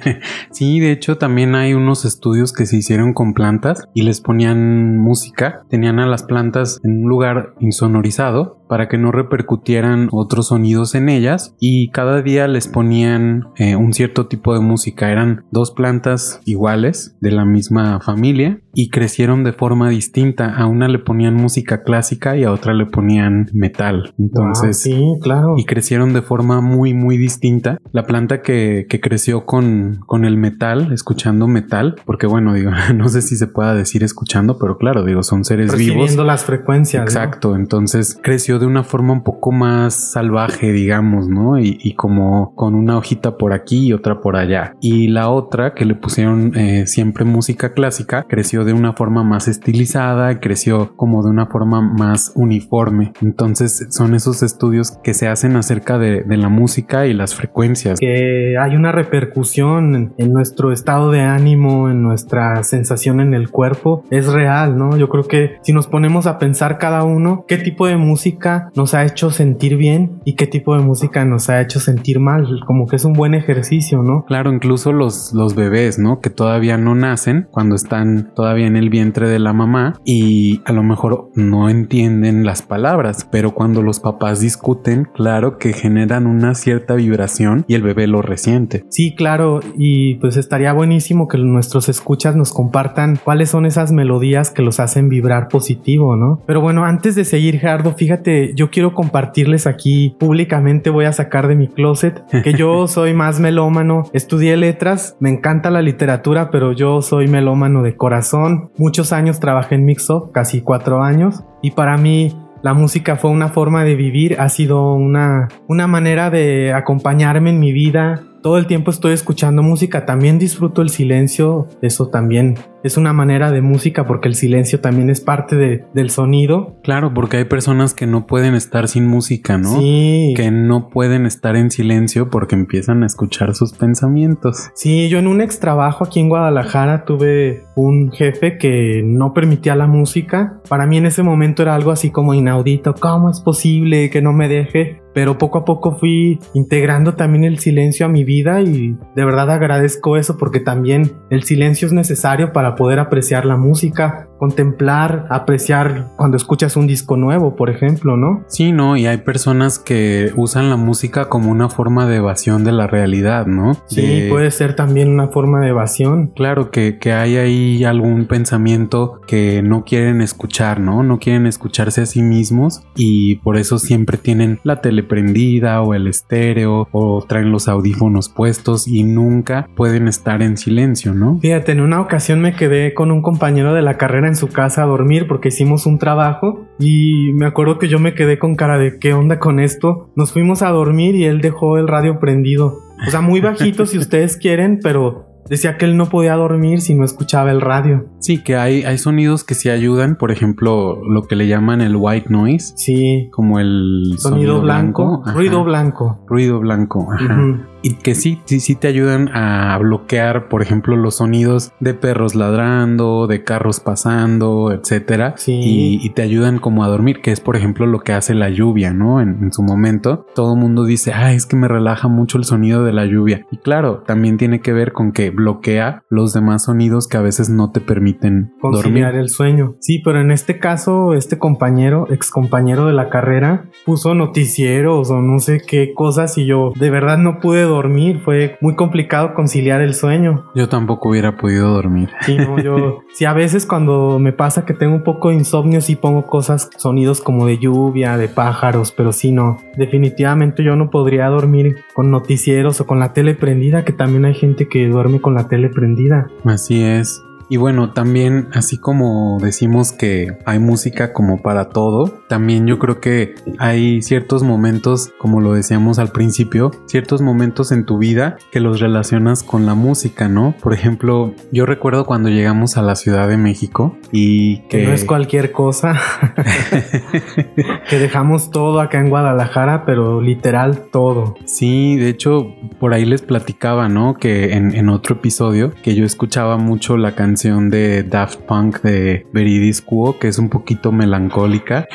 sí, 0.50 0.80
de 0.80 0.92
hecho 0.92 1.18
también 1.18 1.54
hay 1.54 1.74
unos 1.74 2.04
estudios 2.14 2.52
que 2.52 2.66
se 2.66 2.76
hicieron 2.76 3.12
con 3.12 3.34
plantas 3.34 3.84
y 3.92 4.02
les 4.02 4.20
ponían 4.20 4.98
música, 4.98 5.64
tenían 5.68 5.98
a 5.98 6.06
las 6.06 6.22
plantas 6.22 6.80
en 6.84 7.02
un 7.02 7.08
lugar 7.08 7.54
insonorizado 7.60 8.63
para 8.68 8.88
que 8.88 8.98
no 8.98 9.12
repercutieran 9.12 10.08
otros 10.12 10.48
sonidos 10.48 10.94
en 10.94 11.08
ellas 11.08 11.54
y 11.60 11.90
cada 11.90 12.22
día 12.22 12.48
les 12.48 12.68
ponían 12.68 13.48
eh, 13.56 13.76
un 13.76 13.92
cierto 13.92 14.26
tipo 14.26 14.54
de 14.54 14.60
música. 14.60 15.10
Eran 15.10 15.44
dos 15.50 15.70
plantas 15.70 16.40
iguales 16.44 17.16
de 17.20 17.30
la 17.30 17.44
misma 17.44 18.00
familia 18.00 18.60
y 18.74 18.90
crecieron 18.90 19.44
de 19.44 19.52
forma 19.52 19.88
distinta. 19.90 20.54
A 20.54 20.66
una 20.66 20.88
le 20.88 20.98
ponían 20.98 21.34
música 21.34 21.82
clásica 21.82 22.36
y 22.36 22.44
a 22.44 22.52
otra 22.52 22.74
le 22.74 22.86
ponían 22.86 23.46
metal. 23.52 24.14
Entonces, 24.18 24.80
sí, 24.80 25.00
claro. 25.22 25.54
Y 25.56 25.64
crecieron 25.64 26.12
de 26.12 26.22
forma 26.22 26.60
muy, 26.60 26.94
muy 26.94 27.16
distinta. 27.16 27.78
La 27.92 28.04
planta 28.04 28.42
que, 28.42 28.86
que 28.88 29.00
creció 29.00 29.46
con, 29.46 30.00
con 30.06 30.24
el 30.24 30.36
metal, 30.36 30.92
escuchando 30.92 31.46
metal, 31.46 31.96
porque 32.04 32.26
bueno, 32.26 32.54
digo, 32.54 32.70
no 32.94 33.08
sé 33.08 33.22
si 33.22 33.36
se 33.36 33.46
pueda 33.46 33.74
decir 33.74 34.02
escuchando, 34.02 34.58
pero 34.58 34.76
claro, 34.78 35.04
digo, 35.04 35.22
son 35.22 35.44
seres 35.44 35.76
vivos. 35.76 36.14
las 36.16 36.44
frecuencias. 36.44 37.04
Exacto. 37.04 37.54
Entonces 37.56 38.18
creció 38.22 38.53
de 38.58 38.66
una 38.66 38.84
forma 38.84 39.12
un 39.12 39.22
poco 39.22 39.52
más 39.52 40.12
salvaje, 40.12 40.72
digamos, 40.72 41.28
¿no? 41.28 41.58
Y, 41.58 41.78
y, 41.80 41.94
como 41.94 42.54
con 42.54 42.74
una 42.74 42.98
hojita 42.98 43.36
por 43.36 43.52
aquí 43.52 43.88
y 43.88 43.92
otra 43.92 44.20
por 44.20 44.36
allá. 44.36 44.76
Y 44.80 45.08
la 45.08 45.30
otra 45.30 45.74
que 45.74 45.84
le 45.84 45.94
pusieron 45.94 46.52
eh, 46.56 46.86
siempre 46.86 47.24
música 47.24 47.72
clásica, 47.72 48.24
creció 48.28 48.64
de 48.64 48.72
una 48.72 48.92
forma 48.92 49.22
más 49.22 49.48
estilizada, 49.48 50.40
creció 50.40 50.96
como 50.96 51.22
de 51.22 51.30
una 51.30 51.46
forma 51.46 51.80
más 51.80 52.32
uniforme. 52.34 53.12
Entonces 53.22 53.86
son 53.90 54.14
esos 54.14 54.42
estudios 54.42 54.98
que 55.02 55.14
se 55.14 55.28
hacen 55.28 55.56
acerca 55.56 55.98
de, 55.98 56.24
la 56.34 56.48
música 56.48 57.06
y 57.06 57.14
las 57.14 57.34
frecuencias. 57.34 58.00
Que 58.00 58.56
hay 58.58 58.74
una 58.74 58.90
repercusión 58.90 60.14
en, 60.18 60.32
nuestro 60.32 60.72
estado 60.72 61.12
de 61.12 61.20
ánimo, 61.20 61.88
en 61.88 62.02
nuestra 62.02 62.62
sensación 62.64 63.20
en 63.20 63.34
el 63.34 63.50
cuerpo, 63.50 64.04
es 64.10 64.32
real, 64.32 64.76
¿no? 64.76 64.96
Yo 64.96 65.08
creo 65.08 65.24
que 65.24 65.58
si 65.62 65.72
nos 65.72 65.86
ponemos 65.86 66.26
a 66.26 66.38
pensar 66.38 66.78
cada 66.78 67.04
uno 67.04 67.44
qué 67.46 67.56
tipo 67.56 67.86
de 67.86 67.96
música 67.96 68.43
nos 68.74 68.94
ha 68.94 69.04
hecho 69.04 69.30
sentir 69.30 69.76
bien 69.76 70.20
y 70.24 70.34
qué 70.34 70.46
tipo 70.46 70.76
de 70.76 70.82
música 70.82 71.24
nos 71.24 71.48
ha 71.48 71.60
hecho 71.60 71.80
sentir 71.80 72.20
mal, 72.20 72.60
como 72.66 72.86
que 72.86 72.96
es 72.96 73.04
un 73.04 73.12
buen 73.12 73.34
ejercicio, 73.34 74.02
¿no? 74.02 74.24
Claro, 74.26 74.52
incluso 74.52 74.92
los, 74.92 75.32
los 75.32 75.54
bebés, 75.54 75.98
¿no? 75.98 76.20
Que 76.20 76.30
todavía 76.30 76.76
no 76.76 76.94
nacen, 76.94 77.48
cuando 77.50 77.74
están 77.74 78.32
todavía 78.34 78.66
en 78.66 78.76
el 78.76 78.90
vientre 78.90 79.28
de 79.28 79.38
la 79.38 79.52
mamá 79.52 79.94
y 80.04 80.62
a 80.64 80.72
lo 80.72 80.82
mejor 80.82 81.30
no 81.34 81.68
entienden 81.68 82.44
las 82.44 82.62
palabras, 82.62 83.26
pero 83.30 83.54
cuando 83.54 83.82
los 83.82 84.00
papás 84.00 84.40
discuten, 84.40 85.08
claro 85.14 85.58
que 85.58 85.72
generan 85.72 86.26
una 86.26 86.54
cierta 86.54 86.94
vibración 86.94 87.64
y 87.68 87.74
el 87.74 87.82
bebé 87.82 88.06
lo 88.06 88.22
resiente. 88.22 88.84
Sí, 88.88 89.14
claro, 89.14 89.60
y 89.76 90.16
pues 90.16 90.36
estaría 90.36 90.72
buenísimo 90.72 91.28
que 91.28 91.38
nuestros 91.38 91.88
escuchas 91.88 92.36
nos 92.36 92.52
compartan 92.52 93.18
cuáles 93.22 93.50
son 93.50 93.66
esas 93.66 93.92
melodías 93.92 94.50
que 94.50 94.62
los 94.62 94.80
hacen 94.80 95.08
vibrar 95.08 95.48
positivo, 95.48 96.16
¿no? 96.16 96.40
Pero 96.46 96.60
bueno, 96.60 96.84
antes 96.84 97.14
de 97.14 97.24
seguir, 97.24 97.58
Gerardo, 97.58 97.92
fíjate, 97.92 98.33
yo 98.54 98.70
quiero 98.70 98.94
compartirles 98.94 99.66
aquí 99.66 100.16
públicamente, 100.18 100.90
voy 100.90 101.04
a 101.04 101.12
sacar 101.12 101.48
de 101.48 101.56
mi 101.56 101.68
closet 101.68 102.24
que 102.42 102.52
yo 102.52 102.86
soy 102.88 103.14
más 103.14 103.40
melómano, 103.40 104.04
estudié 104.12 104.56
letras, 104.56 105.16
me 105.20 105.30
encanta 105.30 105.70
la 105.70 105.82
literatura, 105.82 106.50
pero 106.50 106.72
yo 106.72 107.02
soy 107.02 107.28
melómano 107.28 107.82
de 107.82 107.96
corazón. 107.96 108.70
Muchos 108.76 109.12
años 109.12 109.40
trabajé 109.40 109.76
en 109.76 109.84
Mixo, 109.84 110.30
casi 110.32 110.60
cuatro 110.60 111.02
años, 111.02 111.44
y 111.62 111.72
para 111.72 111.96
mí 111.96 112.36
la 112.62 112.72
música 112.72 113.16
fue 113.16 113.30
una 113.30 113.48
forma 113.48 113.84
de 113.84 113.94
vivir, 113.94 114.36
ha 114.40 114.48
sido 114.48 114.94
una, 114.94 115.48
una 115.68 115.86
manera 115.86 116.30
de 116.30 116.72
acompañarme 116.72 117.50
en 117.50 117.60
mi 117.60 117.72
vida, 117.72 118.22
todo 118.44 118.58
el 118.58 118.66
tiempo 118.66 118.90
estoy 118.90 119.14
escuchando 119.14 119.62
música, 119.62 120.04
también 120.04 120.38
disfruto 120.38 120.82
el 120.82 120.90
silencio, 120.90 121.66
eso 121.80 122.08
también 122.08 122.58
es 122.82 122.98
una 122.98 123.14
manera 123.14 123.50
de 123.50 123.62
música 123.62 124.06
porque 124.06 124.28
el 124.28 124.34
silencio 124.34 124.80
también 124.80 125.08
es 125.08 125.22
parte 125.22 125.56
de, 125.56 125.86
del 125.94 126.10
sonido. 126.10 126.76
Claro, 126.82 127.14
porque 127.14 127.38
hay 127.38 127.46
personas 127.46 127.94
que 127.94 128.06
no 128.06 128.26
pueden 128.26 128.54
estar 128.54 128.86
sin 128.86 129.06
música, 129.06 129.56
¿no? 129.56 129.80
Sí. 129.80 130.34
Que 130.36 130.50
no 130.50 130.90
pueden 130.90 131.24
estar 131.24 131.56
en 131.56 131.70
silencio 131.70 132.28
porque 132.28 132.54
empiezan 132.54 133.02
a 133.02 133.06
escuchar 133.06 133.54
sus 133.54 133.72
pensamientos. 133.72 134.68
Sí, 134.74 135.08
yo 135.08 135.18
en 135.20 135.26
un 135.26 135.40
ex 135.40 135.58
trabajo 135.58 136.04
aquí 136.04 136.20
en 136.20 136.28
Guadalajara 136.28 137.06
tuve 137.06 137.64
un 137.76 138.12
jefe 138.12 138.58
que 138.58 139.00
no 139.02 139.32
permitía 139.32 139.74
la 139.74 139.86
música. 139.86 140.60
Para 140.68 140.84
mí 140.86 140.98
en 140.98 141.06
ese 141.06 141.22
momento 141.22 141.62
era 141.62 141.74
algo 141.74 141.92
así 141.92 142.10
como 142.10 142.34
inaudito. 142.34 142.94
¿Cómo 143.00 143.30
es 143.30 143.40
posible 143.40 144.10
que 144.10 144.20
no 144.20 144.34
me 144.34 144.48
deje? 144.50 145.00
Pero 145.14 145.38
poco 145.38 145.58
a 145.58 145.64
poco 145.64 145.92
fui 145.92 146.40
integrando 146.52 147.14
también 147.14 147.44
el 147.44 147.58
silencio 147.58 148.06
a 148.06 148.08
mi 148.08 148.24
vida 148.24 148.60
y 148.60 148.98
de 149.14 149.24
verdad 149.24 149.50
agradezco 149.50 150.16
eso 150.16 150.36
porque 150.36 150.60
también 150.60 151.12
el 151.30 151.44
silencio 151.44 151.86
es 151.86 151.92
necesario 151.92 152.52
para 152.52 152.74
poder 152.74 152.98
apreciar 152.98 153.46
la 153.46 153.56
música, 153.56 154.28
contemplar, 154.38 155.26
apreciar 155.30 156.10
cuando 156.16 156.36
escuchas 156.36 156.76
un 156.76 156.86
disco 156.86 157.16
nuevo, 157.16 157.56
por 157.56 157.70
ejemplo, 157.70 158.16
¿no? 158.16 158.44
Sí, 158.48 158.72
no, 158.72 158.96
y 158.96 159.06
hay 159.06 159.18
personas 159.18 159.78
que 159.78 160.32
usan 160.36 160.68
la 160.68 160.76
música 160.76 161.28
como 161.28 161.50
una 161.50 161.68
forma 161.68 162.06
de 162.06 162.16
evasión 162.16 162.64
de 162.64 162.72
la 162.72 162.86
realidad, 162.86 163.46
¿no? 163.46 163.74
Sí, 163.86 164.26
puede 164.28 164.50
ser 164.50 164.74
también 164.74 165.08
una 165.08 165.28
forma 165.28 165.60
de 165.60 165.68
evasión. 165.68 166.32
Claro, 166.34 166.70
que, 166.70 166.98
que 166.98 167.12
hay 167.12 167.36
ahí 167.36 167.84
algún 167.84 168.26
pensamiento 168.26 169.20
que 169.26 169.62
no 169.62 169.84
quieren 169.84 170.20
escuchar, 170.20 170.80
¿no? 170.80 171.02
No 171.02 171.18
quieren 171.18 171.46
escucharse 171.46 172.02
a 172.02 172.06
sí 172.06 172.22
mismos 172.22 172.82
y 172.96 173.36
por 173.36 173.56
eso 173.56 173.78
siempre 173.78 174.18
tienen 174.18 174.58
la 174.64 174.80
tele 174.80 175.03
prendida 175.04 175.80
o 175.82 175.94
el 175.94 176.06
estéreo 176.06 176.88
o 176.92 177.24
traen 177.26 177.52
los 177.52 177.68
audífonos 177.68 178.28
puestos 178.28 178.88
y 178.88 179.04
nunca 179.04 179.68
pueden 179.76 180.08
estar 180.08 180.42
en 180.42 180.56
silencio, 180.56 181.14
¿no? 181.14 181.38
Fíjate, 181.40 181.72
en 181.72 181.80
una 181.80 182.00
ocasión 182.00 182.40
me 182.40 182.54
quedé 182.54 182.94
con 182.94 183.10
un 183.10 183.22
compañero 183.22 183.74
de 183.74 183.82
la 183.82 183.96
carrera 183.96 184.28
en 184.28 184.36
su 184.36 184.48
casa 184.48 184.82
a 184.82 184.86
dormir 184.86 185.26
porque 185.28 185.48
hicimos 185.48 185.86
un 185.86 185.98
trabajo 185.98 186.64
y 186.78 187.32
me 187.34 187.46
acuerdo 187.46 187.78
que 187.78 187.88
yo 187.88 187.98
me 187.98 188.14
quedé 188.14 188.38
con 188.38 188.56
cara 188.56 188.78
de 188.78 188.98
qué 188.98 189.14
onda 189.14 189.38
con 189.38 189.60
esto. 189.60 190.10
Nos 190.16 190.32
fuimos 190.32 190.62
a 190.62 190.70
dormir 190.70 191.14
y 191.14 191.24
él 191.24 191.40
dejó 191.40 191.78
el 191.78 191.88
radio 191.88 192.18
prendido. 192.18 192.80
O 193.06 193.10
sea, 193.10 193.20
muy 193.20 193.40
bajito 193.40 193.86
si 193.86 193.98
ustedes 194.04 194.36
quieren, 194.36 194.80
pero 194.82 195.33
Decía 195.48 195.76
que 195.76 195.84
él 195.84 195.96
no 195.96 196.08
podía 196.08 196.34
dormir 196.34 196.80
si 196.80 196.94
no 196.94 197.04
escuchaba 197.04 197.50
el 197.50 197.60
radio. 197.60 198.06
Sí, 198.20 198.42
que 198.42 198.56
hay, 198.56 198.84
hay 198.84 198.98
sonidos 198.98 199.44
que 199.44 199.54
sí 199.54 199.68
ayudan, 199.68 200.16
por 200.16 200.30
ejemplo, 200.30 201.02
lo 201.04 201.22
que 201.24 201.36
le 201.36 201.46
llaman 201.46 201.80
el 201.80 201.96
white 201.96 202.28
noise. 202.30 202.72
Sí. 202.76 203.28
Como 203.30 203.58
el 203.60 204.14
sonido, 204.18 204.60
blanco. 204.60 205.22
Ruido 205.26 205.64
blanco. 205.64 206.24
Ruido 206.26 206.60
blanco. 206.60 207.08
Ajá 207.12 207.68
y 207.84 207.96
que 207.96 208.14
sí, 208.14 208.40
sí, 208.46 208.60
sí 208.60 208.76
te 208.76 208.88
ayudan 208.88 209.28
a 209.34 209.76
bloquear, 209.76 210.48
por 210.48 210.62
ejemplo, 210.62 210.96
los 210.96 211.16
sonidos 211.16 211.72
de 211.80 211.92
perros 211.92 212.34
ladrando, 212.34 213.26
de 213.26 213.44
carros 213.44 213.78
pasando, 213.78 214.72
etcétera. 214.72 215.34
Sí. 215.36 215.98
Y, 216.02 216.10
te 216.14 216.22
ayudan 216.22 216.60
como 216.60 216.82
a 216.84 216.88
dormir, 216.88 217.20
que 217.20 217.30
es, 217.30 217.40
por 217.40 217.56
ejemplo, 217.56 217.86
lo 217.86 218.00
que 218.00 218.12
hace 218.12 218.34
la 218.34 218.48
lluvia, 218.48 218.94
¿no? 218.94 219.20
En, 219.20 219.52
su 219.52 219.62
momento, 219.62 220.24
todo 220.34 220.54
el 220.54 220.60
mundo 220.60 220.84
dice, 220.84 221.12
ah, 221.12 221.34
es 221.34 221.44
que 221.44 221.56
me 221.56 221.68
relaja 221.68 222.08
mucho 222.08 222.38
el 222.38 222.44
sonido 222.44 222.84
de 222.84 222.92
la 222.92 223.04
lluvia. 223.04 223.44
Y 223.50 223.58
claro, 223.58 224.02
también 224.06 224.38
tiene 224.38 224.60
que 224.60 224.72
ver 224.72 224.92
con 224.92 225.12
que 225.12 225.28
bloquea 225.30 226.04
los 226.08 226.32
demás 226.32 226.64
sonidos 226.64 227.06
que 227.06 227.18
a 227.18 227.20
veces 227.20 227.50
no 227.50 227.70
te 227.70 227.80
permiten 227.80 228.54
Conciliar 228.60 229.08
dormir. 229.08 229.20
el 229.20 229.28
sueño. 229.28 229.76
Sí, 229.80 230.00
pero 230.02 230.20
en 230.20 230.30
este 230.30 230.58
caso, 230.58 231.12
este 231.12 231.38
compañero, 231.38 232.06
ex 232.10 232.30
compañero 232.30 232.86
de 232.86 232.94
la 232.94 233.10
carrera, 233.10 233.68
puso 233.84 234.14
noticieros 234.14 235.10
o 235.10 235.20
no 235.20 235.38
sé 235.40 235.60
qué 235.66 235.92
cosas 235.94 236.38
y 236.38 236.46
yo 236.46 236.72
de 236.76 236.90
verdad 236.90 237.18
no 237.18 237.40
pude 237.40 237.62
dormir 237.62 237.73
dormir, 237.74 238.20
fue 238.24 238.56
muy 238.60 238.74
complicado 238.74 239.34
conciliar 239.34 239.80
el 239.80 239.94
sueño. 239.94 240.46
Yo 240.54 240.68
tampoco 240.68 241.10
hubiera 241.10 241.36
podido 241.36 241.70
dormir. 241.70 242.10
Sí, 242.22 242.36
no, 242.36 242.58
yo, 242.58 243.02
sí, 243.14 243.24
a 243.24 243.32
veces 243.32 243.66
cuando 243.66 244.18
me 244.18 244.32
pasa 244.32 244.64
que 244.64 244.74
tengo 244.74 244.94
un 244.94 245.02
poco 245.02 245.28
de 245.28 245.36
insomnio, 245.36 245.80
sí 245.80 245.96
pongo 245.96 246.26
cosas, 246.26 246.70
sonidos 246.76 247.20
como 247.20 247.46
de 247.46 247.58
lluvia, 247.58 248.16
de 248.16 248.28
pájaros, 248.28 248.92
pero 248.92 249.12
sí, 249.12 249.32
no, 249.32 249.58
definitivamente 249.76 250.62
yo 250.62 250.76
no 250.76 250.90
podría 250.90 251.28
dormir 251.28 251.76
con 251.94 252.10
noticieros 252.10 252.80
o 252.80 252.86
con 252.86 252.98
la 252.98 253.12
tele 253.12 253.34
prendida, 253.34 253.84
que 253.84 253.92
también 253.92 254.24
hay 254.24 254.34
gente 254.34 254.68
que 254.68 254.86
duerme 254.88 255.20
con 255.20 255.34
la 255.34 255.48
tele 255.48 255.68
prendida. 255.68 256.28
Así 256.44 256.82
es. 256.82 257.24
Y 257.48 257.56
bueno, 257.56 257.92
también 257.92 258.48
así 258.52 258.78
como 258.78 259.38
decimos 259.40 259.92
que 259.92 260.38
hay 260.46 260.58
música 260.58 261.12
como 261.12 261.42
para 261.42 261.68
todo, 261.68 262.20
también 262.28 262.66
yo 262.66 262.78
creo 262.78 263.00
que 263.00 263.34
hay 263.58 264.02
ciertos 264.02 264.42
momentos, 264.42 265.12
como 265.18 265.40
lo 265.40 265.52
decíamos 265.52 265.98
al 265.98 266.08
principio, 266.08 266.70
ciertos 266.86 267.20
momentos 267.20 267.70
en 267.72 267.84
tu 267.84 267.98
vida 267.98 268.36
que 268.50 268.60
los 268.60 268.80
relacionas 268.80 269.42
con 269.42 269.66
la 269.66 269.74
música, 269.74 270.28
¿no? 270.28 270.54
Por 270.62 270.72
ejemplo, 270.72 271.34
yo 271.52 271.66
recuerdo 271.66 272.06
cuando 272.06 272.30
llegamos 272.30 272.76
a 272.76 272.82
la 272.82 272.96
Ciudad 272.96 273.28
de 273.28 273.36
México 273.36 273.96
y 274.10 274.58
que... 274.68 274.84
no 274.86 274.92
es 274.92 275.04
cualquier 275.04 275.52
cosa. 275.52 276.00
que 277.90 277.98
dejamos 277.98 278.50
todo 278.50 278.80
acá 278.80 279.00
en 279.00 279.10
Guadalajara, 279.10 279.84
pero 279.84 280.20
literal 280.20 280.86
todo. 280.90 281.34
Sí, 281.44 281.96
de 281.96 282.08
hecho, 282.08 282.54
por 282.78 282.94
ahí 282.94 283.04
les 283.04 283.22
platicaba, 283.22 283.88
¿no? 283.88 284.14
Que 284.14 284.54
en, 284.54 284.74
en 284.74 284.88
otro 284.88 285.16
episodio, 285.16 285.72
que 285.82 285.94
yo 285.94 286.04
escuchaba 286.04 286.56
mucho 286.56 286.96
la 286.96 287.14
canción 287.14 287.33
de 287.34 288.04
Daft 288.04 288.40
Punk 288.42 288.80
de 288.82 289.26
Veridis 289.32 289.82
Quo, 289.82 290.18
que 290.18 290.28
es 290.28 290.38
un 290.38 290.48
poquito 290.48 290.92
melancólica. 290.92 291.86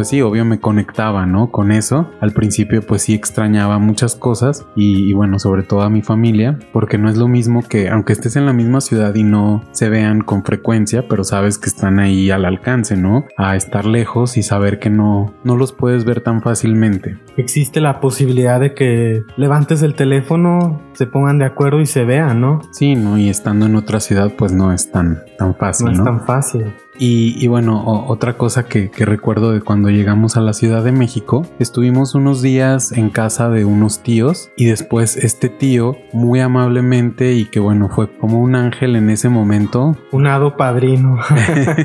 Pues 0.00 0.08
sí, 0.08 0.22
obvio 0.22 0.46
me 0.46 0.60
conectaba, 0.60 1.26
¿no? 1.26 1.50
Con 1.50 1.70
eso. 1.70 2.10
Al 2.22 2.32
principio 2.32 2.80
pues 2.80 3.02
sí 3.02 3.12
extrañaba 3.12 3.78
muchas 3.78 4.16
cosas 4.16 4.66
y, 4.74 5.12
bueno, 5.12 5.38
sobre 5.38 5.62
todo 5.62 5.82
a 5.82 5.90
mi 5.90 6.00
familia, 6.00 6.58
porque 6.72 6.96
no 6.96 7.10
es 7.10 7.18
lo 7.18 7.28
mismo 7.28 7.62
que 7.68 7.90
aunque 7.90 8.14
estés 8.14 8.36
en 8.36 8.46
la 8.46 8.54
misma 8.54 8.80
ciudad 8.80 9.14
y 9.14 9.24
no 9.24 9.62
se 9.72 9.90
vean 9.90 10.22
con 10.22 10.42
frecuencia, 10.42 11.06
pero 11.06 11.22
sabes 11.22 11.58
que 11.58 11.68
están 11.68 11.98
ahí 11.98 12.30
al 12.30 12.46
alcance, 12.46 12.96
¿no? 12.96 13.26
A 13.36 13.56
estar 13.56 13.84
lejos 13.84 14.38
y 14.38 14.42
saber 14.42 14.78
que 14.78 14.88
no, 14.88 15.34
no 15.44 15.54
los 15.54 15.74
puedes 15.74 16.06
ver 16.06 16.22
tan 16.22 16.40
fácilmente. 16.40 17.18
Existe 17.36 17.82
la 17.82 18.00
posibilidad 18.00 18.58
de 18.58 18.72
que 18.72 19.22
levantes 19.36 19.82
el 19.82 19.94
teléfono, 19.94 20.80
se 20.94 21.06
pongan 21.06 21.38
de 21.38 21.44
acuerdo 21.44 21.78
y 21.82 21.84
se 21.84 22.06
vean, 22.06 22.40
¿no? 22.40 22.62
Sí, 22.72 22.94
¿no? 22.94 23.18
Y 23.18 23.28
estando 23.28 23.66
en 23.66 23.76
otra 23.76 24.00
ciudad 24.00 24.32
pues 24.34 24.50
no 24.50 24.72
es 24.72 24.90
tan, 24.90 25.18
tan 25.36 25.54
fácil. 25.56 25.88
No, 25.88 25.92
no 25.92 25.98
es 25.98 26.04
tan 26.04 26.26
fácil. 26.26 26.72
Y, 27.02 27.46
bueno, 27.46 27.82
otra 28.08 28.36
cosa 28.36 28.66
que, 28.66 28.90
recuerdo 28.94 29.52
de 29.52 29.62
cuando 29.62 29.88
llegamos 29.88 30.36
a 30.36 30.42
la 30.42 30.52
Ciudad 30.52 30.84
de 30.84 30.92
México, 30.92 31.46
estuvimos 31.58 32.14
unos 32.14 32.42
días 32.42 32.92
en 32.92 33.08
casa 33.08 33.48
de 33.48 33.64
unos 33.64 34.02
tíos 34.02 34.50
y 34.54 34.66
después 34.66 35.16
este 35.16 35.48
tío 35.48 35.96
muy 36.12 36.40
amablemente 36.40 37.32
y 37.32 37.46
que 37.46 37.58
bueno, 37.58 37.88
fue 37.88 38.14
como 38.18 38.38
un 38.38 38.54
ángel 38.54 38.96
en 38.96 39.08
ese 39.08 39.30
momento. 39.30 39.96
Un 40.12 40.26
hado 40.26 40.58
padrino. 40.58 41.18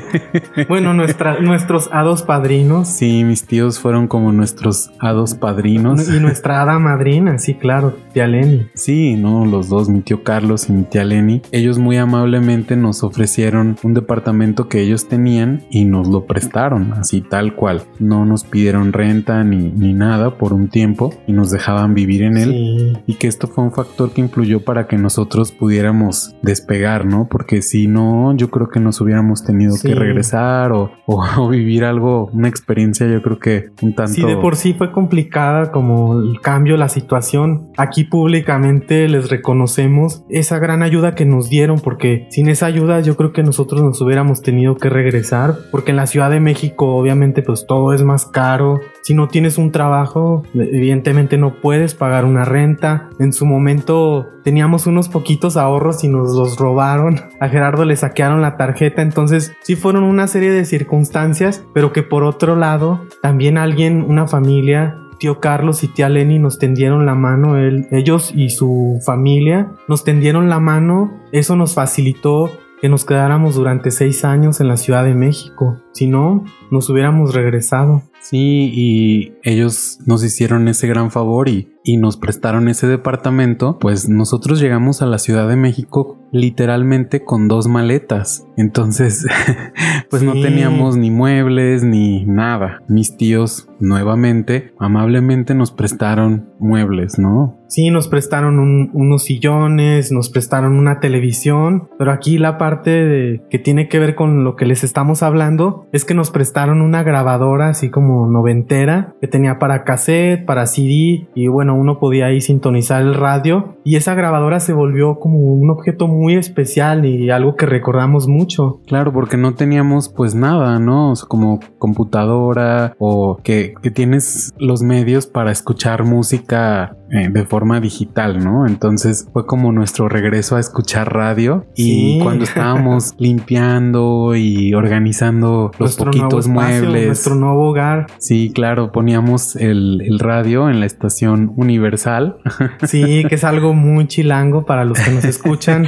bueno, 0.68 0.92
nuestra, 0.92 1.40
nuestros 1.40 1.88
hados 1.92 2.22
padrinos. 2.22 2.86
Sí, 2.86 3.24
mis 3.24 3.46
tíos 3.46 3.80
fueron 3.80 4.08
como 4.08 4.32
nuestros 4.32 4.90
hados 4.98 5.32
padrinos. 5.32 6.10
Y 6.10 6.20
nuestra 6.20 6.60
hada 6.60 6.78
madrina, 6.78 7.38
sí, 7.38 7.54
claro, 7.54 7.96
tía 8.12 8.26
Lenny. 8.26 8.68
Sí, 8.74 9.16
no, 9.16 9.46
los 9.46 9.70
dos, 9.70 9.88
mi 9.88 10.02
tío 10.02 10.22
Carlos 10.22 10.68
y 10.68 10.74
mi 10.74 10.82
tía 10.82 11.04
Lenny. 11.04 11.40
Ellos 11.52 11.78
muy 11.78 11.96
amablemente 11.96 12.76
nos 12.76 13.02
ofrecieron 13.02 13.78
un 13.82 13.94
departamento 13.94 14.68
que 14.68 14.82
ellos 14.82 15.05
tenían 15.08 15.62
y 15.70 15.84
nos 15.84 16.08
lo 16.08 16.26
prestaron, 16.26 16.92
así 16.94 17.20
tal 17.20 17.54
cual. 17.54 17.82
No 17.98 18.24
nos 18.24 18.44
pidieron 18.44 18.92
renta 18.92 19.44
ni, 19.44 19.70
ni 19.70 19.92
nada 19.92 20.38
por 20.38 20.52
un 20.52 20.68
tiempo 20.68 21.12
y 21.26 21.32
nos 21.32 21.50
dejaban 21.50 21.94
vivir 21.94 22.22
en 22.22 22.36
él. 22.36 22.98
Y 23.06 23.14
que 23.14 23.26
esto 23.26 23.46
fue 23.46 23.64
un 23.64 23.72
factor 23.72 24.12
que 24.12 24.20
influyó 24.20 24.64
para 24.64 24.86
que 24.86 24.96
nosotros 24.96 25.52
pudiéramos 25.52 26.34
despegar, 26.42 27.06
¿no? 27.06 27.28
Porque 27.28 27.62
si 27.62 27.86
no, 27.86 28.36
yo 28.36 28.50
creo 28.50 28.68
que 28.68 28.80
nos 28.80 29.00
hubiéramos 29.00 29.44
tenido 29.44 29.76
que 29.80 29.94
regresar 29.94 30.72
o, 30.72 30.92
o, 31.06 31.48
vivir 31.48 31.84
algo, 31.84 32.30
una 32.32 32.48
experiencia, 32.48 33.06
yo 33.06 33.22
creo 33.22 33.38
que 33.38 33.70
un 33.82 33.94
tanto. 33.94 34.12
Sí, 34.12 34.22
de 34.22 34.36
por 34.36 34.56
sí 34.56 34.74
fue 34.74 34.92
complicada 34.92 35.70
como 35.70 36.20
el 36.20 36.40
cambio, 36.40 36.76
la 36.76 36.88
situación. 36.88 37.70
Aquí 37.76 38.04
públicamente 38.04 39.08
les 39.08 39.30
reconocemos 39.30 40.24
esa 40.28 40.58
gran 40.58 40.82
ayuda 40.82 41.14
que 41.14 41.24
nos 41.24 41.48
dieron, 41.48 41.78
porque 41.80 42.26
sin 42.30 42.48
esa 42.48 42.66
ayuda 42.66 43.00
yo 43.00 43.16
creo 43.16 43.32
que 43.32 43.42
nosotros 43.42 43.82
nos 43.82 44.00
hubiéramos 44.00 44.42
tenido 44.42 44.76
que 44.76 44.88
regresar, 44.96 45.56
porque 45.70 45.90
en 45.90 45.96
la 45.96 46.06
Ciudad 46.06 46.30
de 46.30 46.40
México 46.40 46.96
obviamente 46.96 47.42
pues 47.42 47.66
todo 47.66 47.92
es 47.92 48.02
más 48.02 48.26
caro. 48.26 48.80
Si 49.02 49.14
no 49.14 49.28
tienes 49.28 49.58
un 49.58 49.70
trabajo, 49.70 50.42
evidentemente 50.54 51.36
no 51.38 51.60
puedes 51.60 51.94
pagar 51.94 52.24
una 52.24 52.44
renta. 52.44 53.10
En 53.18 53.32
su 53.32 53.46
momento 53.46 54.26
teníamos 54.42 54.86
unos 54.86 55.08
poquitos 55.08 55.56
ahorros 55.56 56.02
y 56.04 56.08
nos 56.08 56.34
los 56.34 56.56
robaron. 56.56 57.20
A 57.40 57.48
Gerardo 57.48 57.84
le 57.84 57.96
saquearon 57.96 58.42
la 58.42 58.56
tarjeta, 58.56 59.02
entonces 59.02 59.52
sí 59.62 59.76
fueron 59.76 60.02
una 60.04 60.26
serie 60.26 60.50
de 60.50 60.64
circunstancias, 60.64 61.64
pero 61.74 61.92
que 61.92 62.02
por 62.02 62.24
otro 62.24 62.56
lado 62.56 63.02
también 63.22 63.58
alguien, 63.58 64.02
una 64.02 64.26
familia 64.26 64.96
tío 65.18 65.40
Carlos 65.40 65.82
y 65.82 65.88
tía 65.88 66.08
Lenny 66.08 66.38
nos 66.38 66.58
tendieron 66.58 67.06
la 67.06 67.14
mano, 67.14 67.56
ellos 67.58 68.32
y 68.34 68.50
su 68.50 69.00
familia 69.04 69.72
nos 69.88 70.04
tendieron 70.04 70.48
la 70.48 70.60
mano, 70.60 71.22
eso 71.32 71.56
nos 71.56 71.74
facilitó 71.74 72.50
que 72.80 72.88
nos 72.88 73.04
quedáramos 73.04 73.54
durante 73.54 73.90
seis 73.90 74.24
años 74.24 74.60
en 74.60 74.68
la 74.68 74.76
Ciudad 74.76 75.04
de 75.04 75.14
México. 75.14 75.80
Si 75.96 76.06
no, 76.06 76.44
nos 76.70 76.90
hubiéramos 76.90 77.34
regresado. 77.34 78.02
Sí, 78.20 78.70
y 78.74 79.32
ellos 79.44 79.98
nos 80.04 80.22
hicieron 80.22 80.68
ese 80.68 80.86
gran 80.88 81.10
favor 81.10 81.48
y, 81.48 81.72
y, 81.84 81.96
nos 81.96 82.18
prestaron 82.18 82.68
ese 82.68 82.86
departamento, 82.86 83.78
pues 83.78 84.08
nosotros 84.08 84.60
llegamos 84.60 85.00
a 85.00 85.06
la 85.06 85.18
Ciudad 85.18 85.48
de 85.48 85.56
México 85.56 86.18
literalmente 86.32 87.24
con 87.24 87.48
dos 87.48 87.68
maletas. 87.68 88.46
Entonces, 88.56 89.26
pues 90.10 90.20
sí. 90.20 90.26
no 90.26 90.32
teníamos 90.34 90.96
ni 90.96 91.10
muebles 91.10 91.84
ni 91.84 92.24
nada. 92.26 92.82
Mis 92.88 93.16
tíos 93.16 93.68
nuevamente, 93.78 94.72
amablemente 94.78 95.54
nos 95.54 95.70
prestaron 95.70 96.50
muebles, 96.58 97.18
¿no? 97.18 97.60
Sí, 97.68 97.90
nos 97.90 98.08
prestaron 98.08 98.58
un, 98.58 98.90
unos 98.92 99.24
sillones, 99.24 100.12
nos 100.12 100.30
prestaron 100.30 100.78
una 100.78 101.00
televisión, 101.00 101.88
pero 101.98 102.12
aquí 102.12 102.38
la 102.38 102.58
parte 102.58 102.90
de, 102.90 103.42
que 103.50 103.58
tiene 103.58 103.88
que 103.88 103.98
ver 103.98 104.14
con 104.14 104.44
lo 104.44 104.56
que 104.56 104.66
les 104.66 104.84
estamos 104.84 105.22
hablando 105.22 105.85
es 105.92 106.04
que 106.04 106.14
nos 106.14 106.30
prestaron 106.30 106.82
una 106.82 107.02
grabadora 107.02 107.68
así 107.68 107.90
como 107.90 108.26
noventera 108.28 109.14
que 109.20 109.28
tenía 109.28 109.58
para 109.58 109.84
cassette, 109.84 110.44
para 110.44 110.66
CD 110.66 111.28
y 111.34 111.48
bueno, 111.48 111.74
uno 111.74 111.98
podía 111.98 112.26
ahí 112.26 112.40
sintonizar 112.40 113.02
el 113.02 113.14
radio 113.14 113.76
y 113.84 113.96
esa 113.96 114.14
grabadora 114.14 114.60
se 114.60 114.72
volvió 114.72 115.18
como 115.18 115.38
un 115.38 115.70
objeto 115.70 116.08
muy 116.08 116.34
especial 116.34 117.04
y 117.04 117.30
algo 117.30 117.56
que 117.56 117.66
recordamos 117.66 118.28
mucho. 118.28 118.80
Claro, 118.86 119.12
porque 119.12 119.36
no 119.36 119.54
teníamos 119.54 120.08
pues 120.08 120.34
nada, 120.34 120.78
¿no? 120.78 121.12
O 121.12 121.16
sea, 121.16 121.28
como 121.28 121.60
computadora 121.78 122.94
o 122.98 123.38
que, 123.42 123.74
que 123.82 123.90
tienes 123.90 124.52
los 124.58 124.82
medios 124.82 125.26
para 125.26 125.52
escuchar 125.52 126.04
música 126.04 126.96
eh, 127.10 127.28
de 127.30 127.44
forma 127.44 127.80
digital, 127.80 128.42
¿no? 128.42 128.66
Entonces 128.66 129.28
fue 129.32 129.46
como 129.46 129.70
nuestro 129.70 130.08
regreso 130.08 130.56
a 130.56 130.60
escuchar 130.60 131.14
radio 131.14 131.64
y 131.76 131.84
sí. 131.84 132.18
cuando 132.20 132.44
estábamos 132.44 133.14
limpiando 133.18 134.34
y 134.34 134.74
organizando 134.74 135.70
los 135.78 135.98
nuestro 135.98 136.06
poquitos 136.06 136.46
espacio, 136.46 136.82
muebles. 136.82 137.06
Nuestro 137.06 137.34
nuevo 137.34 137.70
hogar. 137.70 138.06
Sí, 138.18 138.52
claro, 138.54 138.92
poníamos 138.92 139.56
el, 139.56 140.02
el 140.02 140.18
radio 140.18 140.68
en 140.70 140.80
la 140.80 140.86
estación 140.86 141.52
Universal. 141.56 142.38
Sí, 142.86 143.24
que 143.28 143.34
es 143.34 143.44
algo 143.44 143.74
muy 143.74 144.06
chilango 144.06 144.64
para 144.64 144.84
los 144.84 144.98
que 144.98 145.10
nos 145.10 145.24
escuchan. 145.24 145.86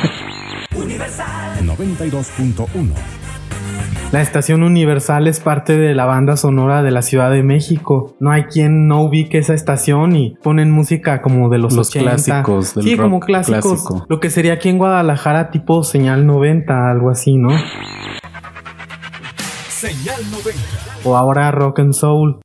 Universal 0.75 1.66
92.1 1.66 2.90
la 4.11 4.23
estación 4.23 4.62
Universal 4.62 5.26
es 5.26 5.38
parte 5.38 5.76
de 5.76 5.95
la 5.95 6.07
banda 6.07 6.38
sonora 6.38 6.83
de 6.83 6.90
la 6.90 7.02
Ciudad 7.02 7.30
de 7.30 7.42
México. 7.42 8.16
No 8.21 8.30
hay 8.30 8.45
quien 8.45 8.88
no 8.88 9.02
ubique 9.02 9.37
esa 9.37 9.52
estación 9.52 10.16
y 10.16 10.35
ponen 10.42 10.71
música 10.71 11.21
como 11.21 11.50
de 11.50 11.59
los, 11.59 11.75
los 11.75 11.88
80. 11.88 12.11
clásicos. 12.11 12.75
Del 12.75 12.85
sí, 12.85 12.97
rock 12.97 13.04
como 13.04 13.21
clásicos. 13.21 13.62
Clásico. 13.62 14.07
Lo 14.09 14.18
que 14.18 14.30
sería 14.30 14.54
aquí 14.54 14.71
en 14.71 14.78
Guadalajara 14.78 15.50
tipo 15.50 15.85
señal 15.85 16.26
90, 16.26 16.90
algo 16.90 17.11
así, 17.11 17.37
¿no? 17.37 17.50
Señal 19.78 20.20
90. 20.32 20.58
O 21.04 21.16
ahora 21.16 21.52
rock 21.52 21.78
and 21.78 21.92
soul. 21.92 22.40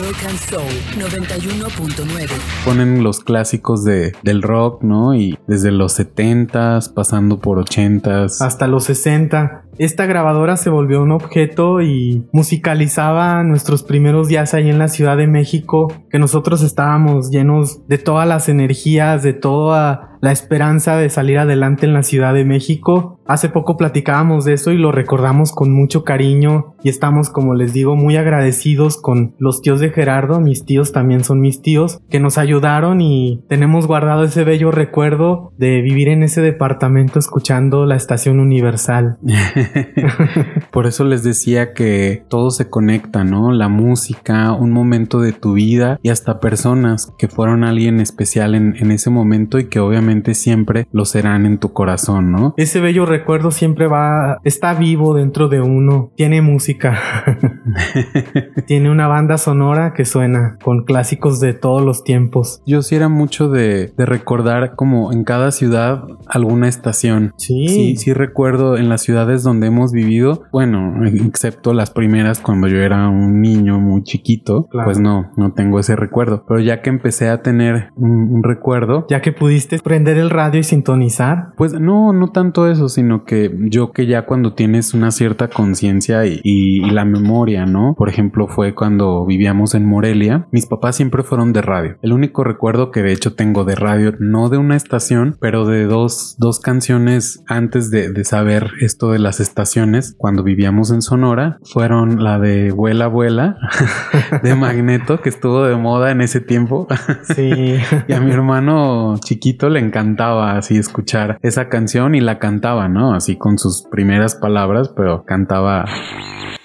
Rock 0.00 0.16
and 0.28 0.38
Soul 0.38 0.62
91.9. 0.96 2.28
Ponen 2.64 3.02
los 3.02 3.18
clásicos 3.18 3.82
de, 3.82 4.12
del 4.22 4.42
rock, 4.42 4.84
¿no? 4.84 5.16
Y 5.16 5.36
desde 5.48 5.72
los 5.72 5.98
70s, 5.98 6.94
pasando 6.94 7.40
por 7.40 7.58
80s. 7.58 8.40
Hasta 8.40 8.68
los 8.68 8.84
60. 8.84 9.64
Esta 9.78 10.06
grabadora 10.06 10.56
se 10.56 10.70
volvió 10.70 11.02
un 11.02 11.10
objeto 11.10 11.82
y 11.82 12.28
musicalizaba 12.32 13.42
nuestros 13.42 13.82
primeros 13.82 14.28
días 14.28 14.54
ahí 14.54 14.70
en 14.70 14.78
la 14.78 14.88
Ciudad 14.88 15.16
de 15.16 15.26
México, 15.26 15.92
que 16.10 16.20
nosotros 16.20 16.62
estábamos 16.62 17.30
llenos 17.30 17.86
de 17.88 17.98
todas 17.98 18.28
las 18.28 18.48
energías, 18.48 19.22
de 19.24 19.32
toda 19.32 20.15
la 20.26 20.32
esperanza 20.32 20.96
de 20.96 21.08
salir 21.08 21.38
adelante 21.38 21.86
en 21.86 21.92
la 21.92 22.02
Ciudad 22.02 22.34
de 22.34 22.44
México. 22.44 23.20
Hace 23.28 23.48
poco 23.48 23.76
platicábamos 23.76 24.44
de 24.44 24.54
eso 24.54 24.72
y 24.72 24.76
lo 24.76 24.90
recordamos 24.90 25.52
con 25.52 25.72
mucho 25.72 26.02
cariño 26.02 26.74
y 26.82 26.88
estamos, 26.88 27.30
como 27.30 27.54
les 27.54 27.72
digo, 27.72 27.94
muy 27.94 28.16
agradecidos 28.16 29.00
con 29.00 29.36
los 29.38 29.62
tíos 29.62 29.78
de 29.78 29.90
Gerardo, 29.90 30.40
mis 30.40 30.64
tíos 30.64 30.90
también 30.90 31.22
son 31.22 31.40
mis 31.40 31.62
tíos, 31.62 32.00
que 32.10 32.18
nos 32.18 32.38
ayudaron 32.38 33.00
y 33.00 33.44
tenemos 33.48 33.86
guardado 33.86 34.24
ese 34.24 34.42
bello 34.42 34.72
recuerdo 34.72 35.52
de 35.58 35.80
vivir 35.80 36.08
en 36.08 36.24
ese 36.24 36.42
departamento 36.42 37.20
escuchando 37.20 37.86
la 37.86 37.94
estación 37.94 38.40
universal. 38.40 39.18
Por 40.72 40.88
eso 40.88 41.04
les 41.04 41.22
decía 41.22 41.72
que 41.72 42.24
todo 42.28 42.50
se 42.50 42.68
conecta, 42.68 43.22
¿no? 43.22 43.52
La 43.52 43.68
música, 43.68 44.52
un 44.52 44.72
momento 44.72 45.20
de 45.20 45.32
tu 45.32 45.52
vida 45.52 46.00
y 46.02 46.08
hasta 46.08 46.40
personas 46.40 47.12
que 47.16 47.28
fueron 47.28 47.62
alguien 47.62 48.00
especial 48.00 48.56
en, 48.56 48.74
en 48.76 48.90
ese 48.90 49.10
momento 49.10 49.60
y 49.60 49.68
que 49.68 49.78
obviamente 49.78 50.15
siempre 50.34 50.86
lo 50.92 51.04
serán 51.04 51.46
en 51.46 51.58
tu 51.58 51.72
corazón, 51.72 52.32
¿no? 52.32 52.54
Ese 52.56 52.80
bello 52.80 53.06
recuerdo 53.06 53.50
siempre 53.50 53.86
va, 53.86 54.38
está 54.44 54.74
vivo 54.74 55.14
dentro 55.14 55.48
de 55.48 55.60
uno, 55.60 56.10
tiene 56.16 56.42
música, 56.42 56.98
tiene 58.66 58.90
una 58.90 59.06
banda 59.08 59.38
sonora 59.38 59.92
que 59.94 60.04
suena 60.04 60.58
con 60.62 60.84
clásicos 60.84 61.40
de 61.40 61.54
todos 61.54 61.82
los 61.82 62.04
tiempos. 62.04 62.62
Yo 62.66 62.82
sí 62.82 62.94
era 62.96 63.08
mucho 63.08 63.48
de, 63.48 63.92
de 63.96 64.06
recordar 64.06 64.74
como 64.76 65.12
en 65.12 65.24
cada 65.24 65.50
ciudad 65.50 66.04
alguna 66.26 66.68
estación. 66.68 67.32
Sí. 67.36 67.68
sí. 67.68 67.96
Sí 67.96 68.12
recuerdo 68.12 68.76
en 68.76 68.88
las 68.88 69.02
ciudades 69.02 69.42
donde 69.42 69.66
hemos 69.68 69.92
vivido, 69.92 70.44
bueno, 70.52 70.94
excepto 71.06 71.72
las 71.72 71.90
primeras 71.90 72.40
cuando 72.40 72.68
yo 72.68 72.78
era 72.78 73.08
un 73.08 73.40
niño 73.40 73.80
muy 73.80 74.02
chiquito, 74.02 74.66
Claro. 74.70 74.86
pues 74.86 74.98
no, 74.98 75.30
no 75.36 75.52
tengo 75.52 75.78
ese 75.80 75.96
recuerdo. 75.96 76.44
Pero 76.46 76.60
ya 76.60 76.82
que 76.82 76.90
empecé 76.90 77.28
a 77.28 77.42
tener 77.42 77.90
un, 77.96 78.10
un 78.32 78.42
recuerdo, 78.42 79.06
Ya 79.08 79.20
que 79.20 79.32
pudiste 79.32 79.76
prender 79.96 80.18
el 80.18 80.28
radio 80.28 80.60
y 80.60 80.62
sintonizar. 80.62 81.52
Pues 81.56 81.72
no, 81.72 82.12
no 82.12 82.28
tanto 82.28 82.68
eso, 82.70 82.90
sino 82.90 83.24
que 83.24 83.50
yo 83.70 83.92
que 83.92 84.06
ya 84.06 84.26
cuando 84.26 84.52
tienes 84.52 84.92
una 84.92 85.10
cierta 85.10 85.48
conciencia 85.48 86.26
y, 86.26 86.40
y- 86.44 86.84
y 86.86 86.90
la 86.90 87.04
memoria, 87.06 87.64
¿no? 87.64 87.94
Por 87.96 88.10
ejemplo, 88.10 88.46
fue 88.48 88.74
cuando 88.74 89.24
vivíamos 89.24 89.74
en 89.74 89.86
Morelia, 89.88 90.48
mis 90.52 90.66
papás 90.66 90.96
siempre 90.96 91.22
fueron 91.22 91.54
de 91.54 91.62
radio. 91.62 91.96
El 92.02 92.12
único 92.12 92.44
recuerdo 92.44 92.90
que 92.90 93.02
de 93.02 93.12
hecho 93.12 93.34
tengo 93.34 93.64
de 93.64 93.74
radio, 93.74 94.12
no 94.18 94.50
de 94.50 94.58
una 94.58 94.76
estación, 94.76 95.36
pero 95.40 95.64
de 95.64 95.84
dos, 95.84 96.36
dos 96.38 96.60
canciones 96.60 97.42
antes 97.48 97.90
de, 97.90 98.12
de 98.12 98.24
saber 98.24 98.72
esto 98.82 99.10
de 99.12 99.18
las 99.18 99.40
estaciones, 99.40 100.14
cuando 100.18 100.42
vivíamos 100.42 100.90
en 100.90 101.00
Sonora, 101.00 101.56
fueron 101.64 102.22
la 102.22 102.38
de 102.38 102.70
Vuela, 102.70 103.06
Vuela, 103.06 103.56
de 104.42 104.54
Magneto, 104.54 105.22
que 105.22 105.30
estuvo 105.30 105.64
de 105.64 105.76
moda 105.76 106.10
en 106.10 106.20
ese 106.20 106.40
tiempo. 106.40 106.86
Sí. 107.34 107.76
Y 108.08 108.12
a 108.12 108.20
mi 108.20 108.30
hermano 108.30 109.16
chiquito 109.24 109.68
le 109.70 109.80
encantaba 109.86 110.56
así 110.56 110.76
escuchar 110.76 111.38
esa 111.42 111.68
canción 111.68 112.14
y 112.14 112.20
la 112.20 112.38
cantaba, 112.38 112.88
¿no? 112.88 113.14
Así 113.14 113.36
con 113.36 113.58
sus 113.58 113.86
primeras 113.90 114.34
palabras, 114.34 114.90
pero 114.94 115.24
cantaba. 115.24 115.84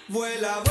Vuela. 0.09 0.61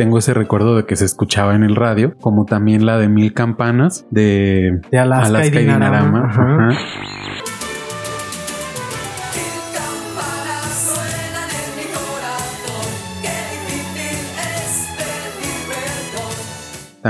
Tengo 0.00 0.16
ese 0.16 0.32
recuerdo 0.32 0.76
de 0.76 0.86
que 0.86 0.96
se 0.96 1.04
escuchaba 1.04 1.54
en 1.54 1.62
el 1.62 1.76
radio, 1.76 2.14
como 2.22 2.46
también 2.46 2.86
la 2.86 2.96
de 2.96 3.10
Mil 3.10 3.34
Campanas 3.34 4.06
de, 4.10 4.80
De 4.90 4.98
Alaska 4.98 5.44
y 5.44 5.50
Dinarama, 5.50 6.24
ajá. 6.24 6.56
Ajá. 6.56 7.19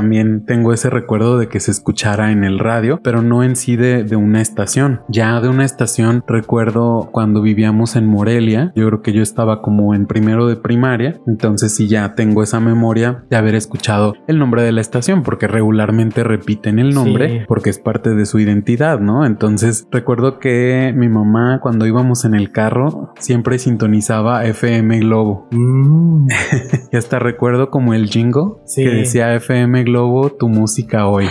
También 0.01 0.45
tengo 0.47 0.73
ese 0.73 0.89
recuerdo 0.89 1.39
de 1.39 1.49
que 1.49 1.61
se 1.61 1.71
escuchara 1.71 2.33
en 2.33 2.43
el 2.43 2.59
radio, 2.59 3.01
pero 3.05 3.21
no 3.21 3.45
en 3.45 3.55
sí 3.55 3.77
de, 3.77 4.03
de 4.03 4.17
una 4.17 4.41
estación. 4.41 5.03
Ya 5.09 5.39
de 5.43 5.49
una 5.51 5.65
estación 5.67 6.25
recuerdo 6.27 7.11
cuando 7.13 7.43
vivíamos 7.43 7.97
en 7.97 8.07
Morelia, 8.07 8.73
yo 8.75 8.87
creo 8.87 9.03
que 9.03 9.13
yo 9.13 9.23
estaba 9.23 9.61
como 9.61 9.95
en 9.95 10.07
primero 10.07 10.47
de 10.47 10.57
primaria, 10.57 11.21
entonces 11.27 11.75
sí 11.75 11.87
ya 11.87 12.15
tengo 12.15 12.43
esa 12.43 12.61
memoria 12.61 13.25
de 13.29 13.37
haber 13.37 13.55
escuchado 13.55 14.15
el 14.27 14.39
nombre 14.39 14.63
de 14.63 14.73
la 14.73 14.81
estación, 14.81 15.23
porque 15.23 15.47
regularmente 15.47 16.25
repiten 16.25 16.79
el 16.79 16.95
nombre, 16.95 17.29
Sí. 17.31 17.39
porque 17.47 17.69
es 17.69 17.79
parte 17.79 18.15
de 18.15 18.25
su 18.25 18.39
identidad, 18.39 19.01
¿no? 19.01 19.27
Entonces 19.27 19.87
recuerdo 19.91 20.39
que 20.39 20.95
mi 20.97 21.09
mamá 21.11 21.61
cuando 21.63 21.87
íbamos 21.87 22.25
en 22.25 22.35
el 22.35 22.53
carro 22.53 23.13
siempre 23.19 23.59
sintonizaba 23.59 24.47
FM 24.47 24.99
Globo. 25.01 25.47
Mm. 25.51 26.29
Y 26.93 26.97
hasta 26.97 27.19
recuerdo 27.19 27.71
como 27.71 27.93
el 27.95 28.07
jingle 28.09 28.31
Sí. 28.65 28.83
que 28.83 28.91
decía 28.91 29.35
FM 29.35 29.85
Globo, 29.85 29.89
tu 30.38 30.48
música 30.48 31.07
hoy. 31.07 31.26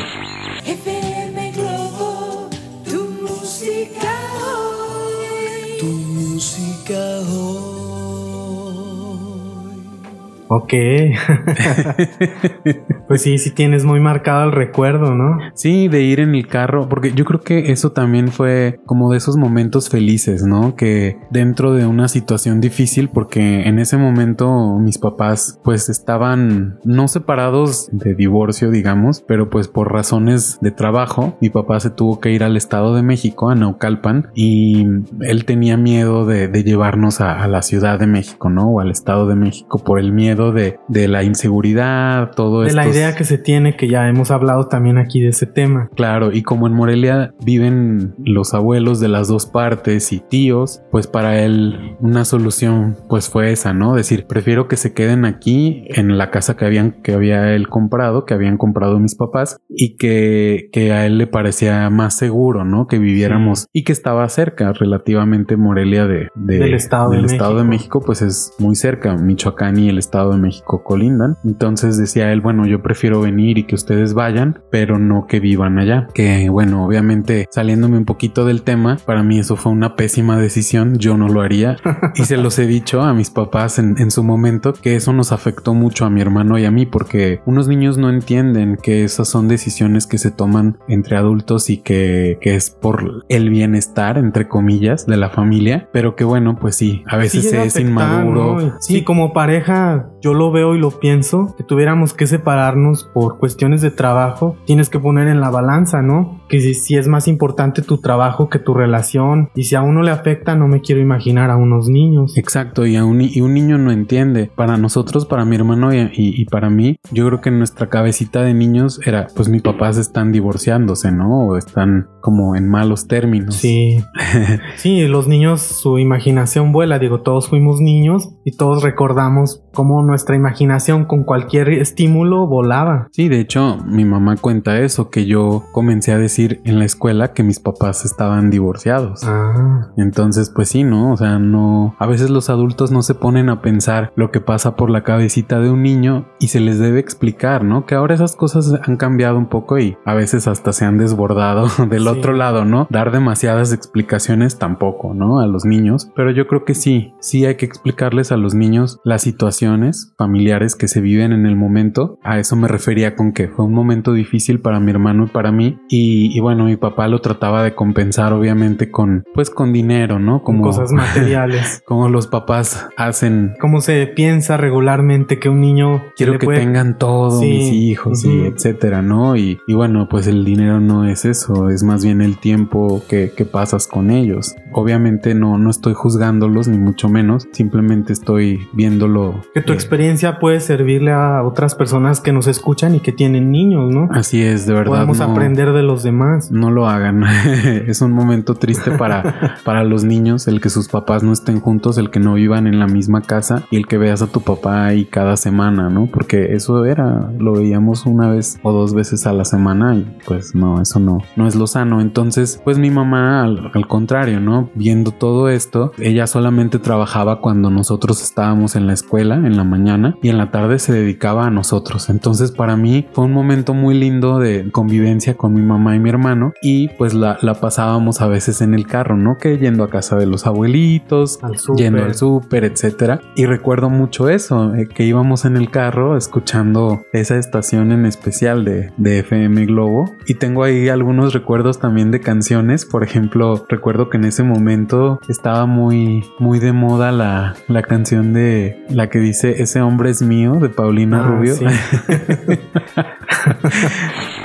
Ok. 10.52 10.74
pues 13.08 13.22
sí, 13.22 13.38
sí 13.38 13.52
tienes 13.52 13.86
muy 13.86 14.00
marcado 14.00 14.46
el 14.46 14.52
recuerdo, 14.52 15.14
¿no? 15.14 15.38
Sí, 15.54 15.88
de 15.88 16.02
ir 16.02 16.20
en 16.20 16.34
el 16.34 16.48
carro, 16.48 16.90
porque 16.90 17.14
yo 17.14 17.24
creo 17.24 17.42
que 17.42 17.72
eso 17.72 17.92
también 17.92 18.30
fue 18.30 18.80
como 18.88 19.12
de 19.12 19.18
esos 19.18 19.38
momentos 19.38 19.90
felices, 19.90 20.44
¿no? 20.44 20.76
Que 20.76 21.20
dentro 21.30 21.74
de 21.74 21.86
una 21.86 22.08
situación 22.08 22.62
difícil, 22.62 23.10
porque 23.10 23.68
en 23.68 23.78
ese 23.78 23.98
momento 23.98 24.80
mis 24.80 24.98
papás 24.98 25.60
pues 25.64 25.88
estaban 25.88 26.80
no 26.84 27.08
separados 27.08 27.88
de 27.92 28.16
divorcio, 28.16 28.72
digamos, 28.72 29.24
pero 29.28 29.52
pues 29.52 29.68
por 29.68 29.94
razones 29.94 30.58
de 30.62 30.72
trabajo, 30.72 31.38
mi 31.42 31.52
papá 31.52 31.80
se 31.80 31.92
tuvo 31.92 32.20
que 32.20 32.32
ir 32.32 32.44
al 32.44 32.58
Estado 32.58 32.96
de 32.96 33.04
México, 33.04 33.52
a 33.52 33.56
Naucalpan, 33.56 34.32
y 34.34 34.88
él 35.22 35.46
tenía 35.46 35.78
miedo 35.78 36.26
de, 36.26 36.48
de 36.48 36.64
llevarnos 36.64 37.22
a, 37.22 37.40
a 37.40 37.48
la 37.48 37.62
Ciudad 37.62 38.00
de 38.00 38.08
México, 38.08 38.50
¿no? 38.50 38.72
O 38.72 38.80
al 38.80 38.90
Estado 38.90 39.28
de 39.28 39.36
México 39.36 39.84
por 39.84 40.00
el 40.00 40.12
miedo 40.12 40.39
de, 40.52 40.80
de 40.88 41.08
la 41.08 41.24
inseguridad, 41.24 42.32
todo 42.36 42.62
De 42.62 42.68
esto. 42.68 42.80
la 42.82 42.88
idea 42.88 43.16
que 43.16 43.24
se 43.24 43.38
tiene, 43.38 43.76
que 43.76 43.88
ya 43.88 44.08
hemos 44.08 44.32
hablado 44.32 44.68
también 44.68 44.98
aquí 44.98 45.22
de 45.22 45.30
ese 45.30 45.46
tema. 45.46 45.90
Claro, 45.96 46.32
y 46.32 46.42
como 46.44 46.68
en 46.68 46.74
Morelia 46.74 47.34
viven 47.44 48.16
los 48.24 48.54
abuelos 48.54 49.00
de 49.00 49.08
las 49.10 49.28
dos 49.28 49.46
partes 49.46 50.12
y 50.14 50.20
tíos, 50.20 50.82
pues 50.92 51.08
para 51.08 51.40
él 51.42 51.96
una 52.00 52.26
solución 52.26 52.96
pues 53.10 53.30
fue 53.30 53.52
esa, 53.52 53.74
¿no? 53.74 53.94
Decir, 53.96 54.26
prefiero 54.28 54.68
que 54.68 54.76
se 54.78 54.94
queden 54.94 55.26
aquí 55.26 55.84
en 55.90 56.18
la 56.18 56.32
casa 56.32 56.56
que 56.56 56.66
habían 56.66 56.92
que 57.04 57.14
había 57.14 57.54
él 57.54 57.68
comprado, 57.68 58.26
que 58.26 58.34
habían 58.34 58.58
comprado 58.58 59.00
mis 59.00 59.16
papás 59.16 59.60
y 59.70 59.98
que, 59.98 60.70
que 60.72 60.92
a 60.94 61.06
él 61.06 61.18
le 61.18 61.28
parecía 61.28 61.90
más 61.90 62.16
seguro, 62.18 62.66
¿no? 62.66 62.88
Que 62.88 63.00
viviéramos 63.00 63.68
y 63.74 63.84
que 63.84 63.92
estaba 63.92 64.28
cerca 64.30 64.74
relativamente 64.74 65.58
Morelia 65.58 66.08
de, 66.08 66.30
de- 66.36 66.60
Del 66.60 66.74
Estado 66.74 67.12
de 67.12 67.18
del 67.18 67.26
Estado 67.26 67.58
de. 67.58 67.64
México, 67.64 68.02
pues 68.06 68.22
es 68.22 68.54
muy 68.60 68.76
cerca, 68.76 69.16
Michoacán 69.16 69.78
y 69.78 69.90
el 69.90 69.98
Estado 69.98 70.29
de 70.32 70.38
México 70.38 70.84
colindan. 70.84 71.38
Entonces 71.44 71.98
decía 71.98 72.32
él, 72.32 72.42
bueno, 72.42 72.66
yo 72.66 72.82
prefiero 72.82 73.22
venir 73.22 73.58
y 73.58 73.64
que 73.64 73.76
ustedes 73.76 74.14
vayan, 74.14 74.62
pero 74.72 75.00
no 75.00 75.28
que 75.28 75.40
vivan 75.40 75.80
allá. 75.80 76.08
Que 76.14 76.50
bueno, 76.50 76.86
obviamente 76.86 77.48
saliéndome 77.52 77.98
un 77.98 78.06
poquito 78.06 78.46
del 78.46 78.64
tema, 78.64 78.98
para 79.06 79.24
mí 79.24 79.40
eso 79.40 79.56
fue 79.56 79.72
una 79.72 79.96
pésima 79.96 80.38
decisión, 80.38 80.98
yo 80.98 81.18
no 81.18 81.28
lo 81.28 81.42
haría. 81.42 81.78
y 82.16 82.26
se 82.26 82.38
los 82.38 82.58
he 82.60 82.68
dicho 82.68 83.02
a 83.02 83.14
mis 83.14 83.30
papás 83.30 83.80
en, 83.80 83.96
en 83.98 84.12
su 84.12 84.24
momento 84.24 84.74
que 84.74 84.96
eso 84.96 85.14
nos 85.14 85.32
afectó 85.32 85.74
mucho 85.74 86.06
a 86.06 86.10
mi 86.10 86.22
hermano 86.22 86.58
y 86.58 86.66
a 86.66 86.72
mí, 86.72 86.86
porque 86.86 87.42
unos 87.46 87.68
niños 87.68 87.98
no 87.98 88.10
entienden 88.10 88.78
que 88.82 89.04
esas 89.04 89.28
son 89.28 89.48
decisiones 89.48 90.08
que 90.08 90.18
se 90.18 90.32
toman 90.32 90.78
entre 90.88 91.18
adultos 91.18 91.70
y 91.70 91.78
que, 91.78 92.38
que 92.42 92.56
es 92.56 92.70
por 92.70 93.26
el 93.30 93.50
bienestar, 93.50 94.18
entre 94.18 94.48
comillas, 94.48 95.06
de 95.06 95.18
la 95.18 95.30
familia, 95.30 95.90
pero 95.92 96.16
que 96.16 96.24
bueno, 96.24 96.58
pues 96.60 96.76
sí, 96.76 97.04
a 97.08 97.18
veces 97.18 97.44
Sí 97.44 97.48
es 97.48 97.54
afectar, 97.54 97.82
inmaduro. 97.82 98.76
Sí, 98.80 99.04
como 99.04 99.34
pareja, 99.34 100.10
yo 100.22 100.34
lo 100.34 100.52
veo 100.52 100.76
y 100.76 100.80
lo 100.80 100.92
pienso, 100.92 101.56
que 101.58 101.64
tuviéramos 101.64 102.14
que 102.14 102.28
separarnos 102.28 103.10
por 103.14 103.38
cuestiones 103.40 103.82
de 103.82 103.92
trabajo, 103.92 104.56
tienes 104.66 104.90
que 104.90 105.00
poner 105.00 105.28
en 105.28 105.40
la 105.42 105.50
balanza, 105.50 106.02
¿no? 106.02 106.42
Que 106.50 106.60
si, 106.62 106.74
si 106.74 106.96
es 106.98 107.08
más 107.08 107.28
importante 107.28 107.82
tu 107.82 108.00
trabajo 108.00 108.50
que 108.50 108.60
tu 108.60 108.74
relación, 108.74 109.50
y 109.56 109.64
si 109.64 109.76
a 109.76 109.82
uno 109.82 110.02
le 110.02 110.12
afecta, 110.12 110.56
no 110.56 110.68
me 110.68 110.82
quiero 110.82 111.02
imaginar 111.02 111.50
a 111.52 111.58
unos 111.58 111.88
niños. 111.90 112.38
Exacto, 112.38 112.86
y, 112.86 112.96
a 112.96 113.06
un, 113.06 113.22
y 113.22 113.42
un 113.42 113.54
niño 113.54 113.78
no 113.78 113.92
entiende. 113.92 114.52
Para 114.56 114.78
nosotros, 114.78 115.26
para 115.26 115.46
mi 115.46 115.56
hermano 115.56 115.94
y, 115.94 116.00
y- 116.00 116.42
y 116.42 116.46
para 116.46 116.70
mí, 116.70 116.98
yo 117.12 117.26
creo 117.28 117.42
que 117.42 117.50
en 117.50 117.58
nuestra 117.60 117.88
cabecita 117.90 118.42
de 118.42 118.54
niños 118.54 119.00
era, 119.06 119.28
pues 119.36 119.50
mis 119.50 119.62
papás 119.62 119.98
están 119.98 120.32
divorciándose, 120.32 121.12
¿no? 121.12 121.48
O 121.48 121.58
están 121.58 122.08
como 122.22 122.56
en 122.56 122.68
malos 122.70 123.08
términos. 123.08 123.56
Sí, 123.56 124.04
sí, 124.76 125.08
los 125.08 125.28
niños, 125.28 125.62
su 125.62 126.00
imaginación 126.00 126.72
vuela, 126.72 127.00
digo, 127.00 127.22
todos 127.22 127.50
fuimos 127.50 127.80
niños 127.82 128.30
y 128.46 128.56
todos 128.58 128.84
recordamos 128.84 129.64
cómo 129.74 130.02
nuestra 130.10 130.36
imaginación 130.36 131.06
con 131.06 131.24
cualquier 131.24 131.70
estímulo 131.70 132.48
volaba. 132.48 133.08
Sí, 133.12 133.30
de 133.30 133.40
hecho, 133.40 133.78
mi 133.86 134.06
mamá 134.06 134.36
cuenta 134.38 134.80
eso, 134.80 135.10
que 135.10 135.26
yo 135.26 135.64
comencé 135.72 136.12
a 136.12 136.18
decir 136.18 136.62
en 136.66 136.80
la 136.80 136.86
escuela 136.86 137.34
que 137.34 137.44
mis 137.44 137.60
papás 137.60 138.06
estaban 138.06 138.50
divorciados. 138.50 139.22
Ah, 139.24 139.90
Entonces, 139.98 140.52
pues 140.54 140.70
sí, 140.70 140.84
¿no? 140.84 141.14
O 141.14 141.18
sea, 141.18 141.40
no. 141.40 141.96
A 142.00 142.08
veces 142.08 142.30
los 142.30 142.50
adultos 142.50 142.92
no 142.92 143.02
se 143.04 143.16
ponen 143.16 143.50
a 143.50 143.62
pensar 143.62 144.12
lo 144.16 144.32
que 144.32 144.42
pasa 144.42 144.76
por 144.76 144.90
la 144.90 145.04
cabecita 145.04 145.60
de 145.60 145.70
un 145.70 145.84
niño 145.84 146.26
y 146.40 146.48
se 146.48 146.60
les 146.60 146.80
debe 146.80 147.00
explicar, 147.00 147.64
¿no? 147.64 147.86
Que 147.86 147.96
ahora 147.96 148.16
esas 148.16 148.36
cosas 148.36 148.74
han 148.84 148.98
cambiado 148.98 149.38
un 149.38 149.48
poco 149.48 149.78
y 149.78 149.98
a 150.06 150.14
veces 150.16 150.48
hasta 150.48 150.74
se 150.74 150.86
han 150.86 150.98
desbordado 150.98 151.68
del 151.90 152.04
Sí. 152.04 152.08
otro 152.08 152.34
lado, 152.34 152.66
¿no? 152.66 152.88
Dar 152.90 153.12
demasiadas 153.12 153.72
explicaciones 153.74 154.58
tampoco, 154.58 155.14
¿no? 155.14 155.40
A 155.40 155.46
los 155.48 155.66
niños. 155.66 156.10
Pero 156.16 156.32
yo 156.32 156.48
creo 156.48 156.66
que 156.66 156.74
sí, 156.74 157.14
sí 157.20 157.46
hay 157.46 157.56
que 157.56 157.66
explicarles 157.66 158.32
a 158.32 158.38
los 158.38 158.54
niños 158.56 159.00
las 159.04 159.22
situaciones 159.22 159.99
familiares 160.18 160.76
que 160.76 160.88
se 160.88 161.02
viven 161.02 161.32
en 161.32 161.46
el 161.46 161.56
momento. 161.56 162.20
A 162.24 162.40
eso 162.40 162.56
me 162.56 162.68
refería 162.68 163.16
con 163.16 163.32
que 163.34 163.48
fue 163.48 163.66
un 163.66 163.74
momento 163.74 164.14
difícil 164.14 164.60
para 164.60 164.80
mi 164.80 164.92
hermano 164.92 165.26
y 165.26 165.28
para 165.28 165.52
mí. 165.52 165.78
Y, 165.90 166.36
y 166.36 166.40
bueno, 166.40 166.66
mi 166.66 166.76
papá 166.78 167.08
lo 167.08 167.20
trataba 167.20 167.64
de 167.64 167.76
compensar, 167.76 168.34
obviamente, 168.34 168.92
con, 168.92 169.24
pues, 169.34 169.50
con 169.50 169.74
dinero, 169.74 170.20
¿no? 170.20 170.44
con 170.44 170.62
cosas 170.62 170.92
materiales. 170.92 171.82
como 171.88 172.10
los 172.10 172.28
papás 172.28 172.88
hacen. 172.98 173.54
Cómo 173.60 173.82
se 173.82 174.08
piensa 174.08 174.58
regularmente 174.58 175.40
que 175.40 175.50
un 175.50 175.62
niño 175.62 176.04
Quiero 176.16 176.38
que 176.38 176.46
puede- 176.46 176.60
tengan 176.60 176.98
todo, 176.98 177.40
Sí, 177.40 177.46
mis 177.48 177.74
hijos, 177.74 178.24
y 178.26 178.28
ujú. 178.30 178.46
etcétera, 178.48 179.02
¿no? 179.02 179.36
Y, 179.36 179.60
y 179.68 179.74
bueno, 179.74 180.08
pues 180.10 180.28
el 180.28 180.46
dinero 180.46 180.80
no 180.80 181.06
es 181.06 181.26
eso, 181.26 181.70
es 181.70 181.84
más 181.84 182.04
bien 182.04 182.22
el 182.22 182.38
tiempo 182.38 183.04
que, 183.10 183.32
que 183.36 183.46
pasas 183.46 183.88
con 183.88 184.12
ellos. 184.12 184.56
Obviamente 184.72 185.34
no, 185.36 185.58
no 185.58 185.70
estoy 185.70 185.94
juzgándolos, 185.94 186.68
ni 186.68 186.78
mucho 186.78 187.10
menos, 187.10 187.48
simplemente 187.52 188.14
estoy 188.14 188.60
viéndolo. 188.74 189.42
que 189.54 189.62
tu 189.62 189.74
eh, 189.74 189.76
experiencia 189.90 190.38
puede 190.38 190.60
servirle 190.60 191.12
a 191.12 191.42
otras 191.44 191.74
personas 191.74 192.22
que 192.22 192.32
nos 192.32 192.46
escuchan 192.46 192.94
y 192.94 193.00
que 193.00 193.12
tienen 193.12 193.50
niños, 193.50 193.92
¿no? 193.92 194.08
Así 194.12 194.40
es, 194.40 194.68
de 194.68 194.74
verdad. 194.74 194.92
Podemos 194.92 195.18
no- 195.18 195.24
aprender 195.26 195.74
de 195.74 195.82
los 195.82 196.04
demás. 196.04 196.52
No 196.52 196.70
lo 196.70 196.88
hagan. 196.88 197.24
es 197.88 198.00
un 198.04 198.12
momento 198.12 198.54
triste 198.54 198.92
para, 198.92 199.58
para 199.66 199.84
los 199.84 200.04
niños, 200.04 200.48
el 200.48 200.62
que 200.62 200.70
sus 200.70 200.90
papás 200.90 201.24
no 201.24 201.34
estén 201.34 201.60
juntos, 201.60 201.98
el 201.98 202.12
que 202.12 202.20
no 202.20 202.36
vivan 202.36 202.68
en 202.68 202.78
la 202.78 202.86
misma 202.86 203.22
casa 203.22 203.64
y 203.72 203.78
el 203.78 203.88
que 203.88 203.98
veas 203.98 204.22
a 204.22 204.28
tu 204.28 204.42
papá 204.42 204.86
ahí 204.86 205.06
cada 205.06 205.38
semana, 205.38 205.90
¿no? 205.90 206.06
Porque 206.06 206.54
eso 206.54 206.86
era, 206.86 207.32
lo 207.40 207.54
veíamos 207.54 208.06
una 208.06 208.30
vez 208.30 208.60
o 208.62 208.72
dos 208.72 208.94
veces 208.94 209.26
a 209.26 209.34
la 209.34 209.44
semana 209.44 209.96
y 209.96 210.06
pues 210.28 210.54
no, 210.54 210.80
eso 210.84 211.00
no, 211.00 211.18
no 211.36 211.48
es 211.48 211.56
lo 211.56 211.66
sano. 211.66 212.00
Entonces, 212.00 212.62
pues 212.64 212.78
mi 212.78 212.92
mamá, 212.92 213.44
al, 213.44 213.72
al 213.74 213.88
contrario, 213.88 214.40
¿no? 214.40 214.70
Viendo 214.76 215.10
todo 215.12 215.50
esto, 215.50 215.94
ella 215.98 216.28
solamente 216.28 216.78
trabajaba 216.78 217.42
cuando 217.42 217.72
nosotros 217.72 218.22
estábamos 218.22 218.76
en 218.76 218.86
la 218.86 218.94
escuela, 218.94 219.34
en 219.34 219.58
la 219.58 219.64
mañana, 219.64 219.79
y 220.22 220.30
en 220.30 220.38
la 220.38 220.52
tarde 220.52 220.80
se 220.80 220.94
dedicaba 220.94 221.46
a 221.48 221.50
nosotros. 221.50 222.10
Entonces, 222.10 222.52
para 222.52 222.76
mí 222.76 223.08
fue 223.14 223.26
un 223.26 223.34
momento 223.34 223.74
muy 223.74 223.96
lindo 223.98 224.40
de 224.40 224.70
convivencia 224.72 225.36
con 225.36 225.54
mi 225.54 225.62
mamá 225.62 225.96
y 225.96 226.00
mi 226.00 226.10
hermano 226.10 226.54
y 226.62 226.90
pues 226.90 227.14
la, 227.14 227.38
la 227.42 227.56
pasábamos 227.56 228.22
a 228.22 228.28
veces 228.28 228.62
en 228.62 228.74
el 228.74 228.88
carro, 228.88 229.18
¿no? 229.18 229.38
Que 229.38 229.58
yendo 229.58 229.84
a 229.84 229.90
casa 229.90 230.16
de 230.18 230.26
los 230.26 230.46
abuelitos, 230.48 231.40
Al 231.42 231.58
súper. 231.58 231.84
yendo 231.86 232.04
al 232.04 232.16
súper, 232.16 232.64
etcétera. 232.66 233.20
Y 233.36 233.46
recuerdo 233.46 233.90
mucho 233.90 234.30
eso, 234.30 234.74
eh, 234.76 234.88
que 234.88 235.04
íbamos 235.06 235.46
en 235.46 235.58
el 235.58 235.70
carro 235.72 236.18
escuchando 236.18 237.04
esa 237.14 237.38
estación 237.38 237.92
en 237.92 238.06
especial 238.06 238.66
de, 238.66 238.92
de 238.98 239.20
FM 239.20 239.66
Globo. 239.66 240.14
Y 240.28 240.36
tengo 240.36 240.64
ahí 240.64 240.90
algunos 240.90 241.34
recuerdos 241.34 241.80
también 241.80 242.12
de 242.12 242.20
canciones. 242.22 242.86
Por 242.86 243.04
ejemplo, 243.04 243.66
recuerdo 243.70 244.10
que 244.10 244.18
en 244.18 244.26
ese 244.26 244.44
momento 244.44 245.20
estaba 245.28 245.66
muy, 245.66 246.24
muy 246.40 246.60
de 246.60 246.74
moda 246.74 247.12
la, 247.12 247.56
la 247.68 247.82
canción 247.84 248.34
de 248.34 248.84
la 248.90 249.10
que 249.10 249.20
dice 249.20 249.62
Ese 249.70 249.84
hombre 249.84 250.10
es 250.10 250.24
mío 250.24 250.54
de 250.54 250.68
Paulina 250.68 251.24
Ah, 251.24 251.28
Rubio. 251.28 251.54
sí. 251.54 251.64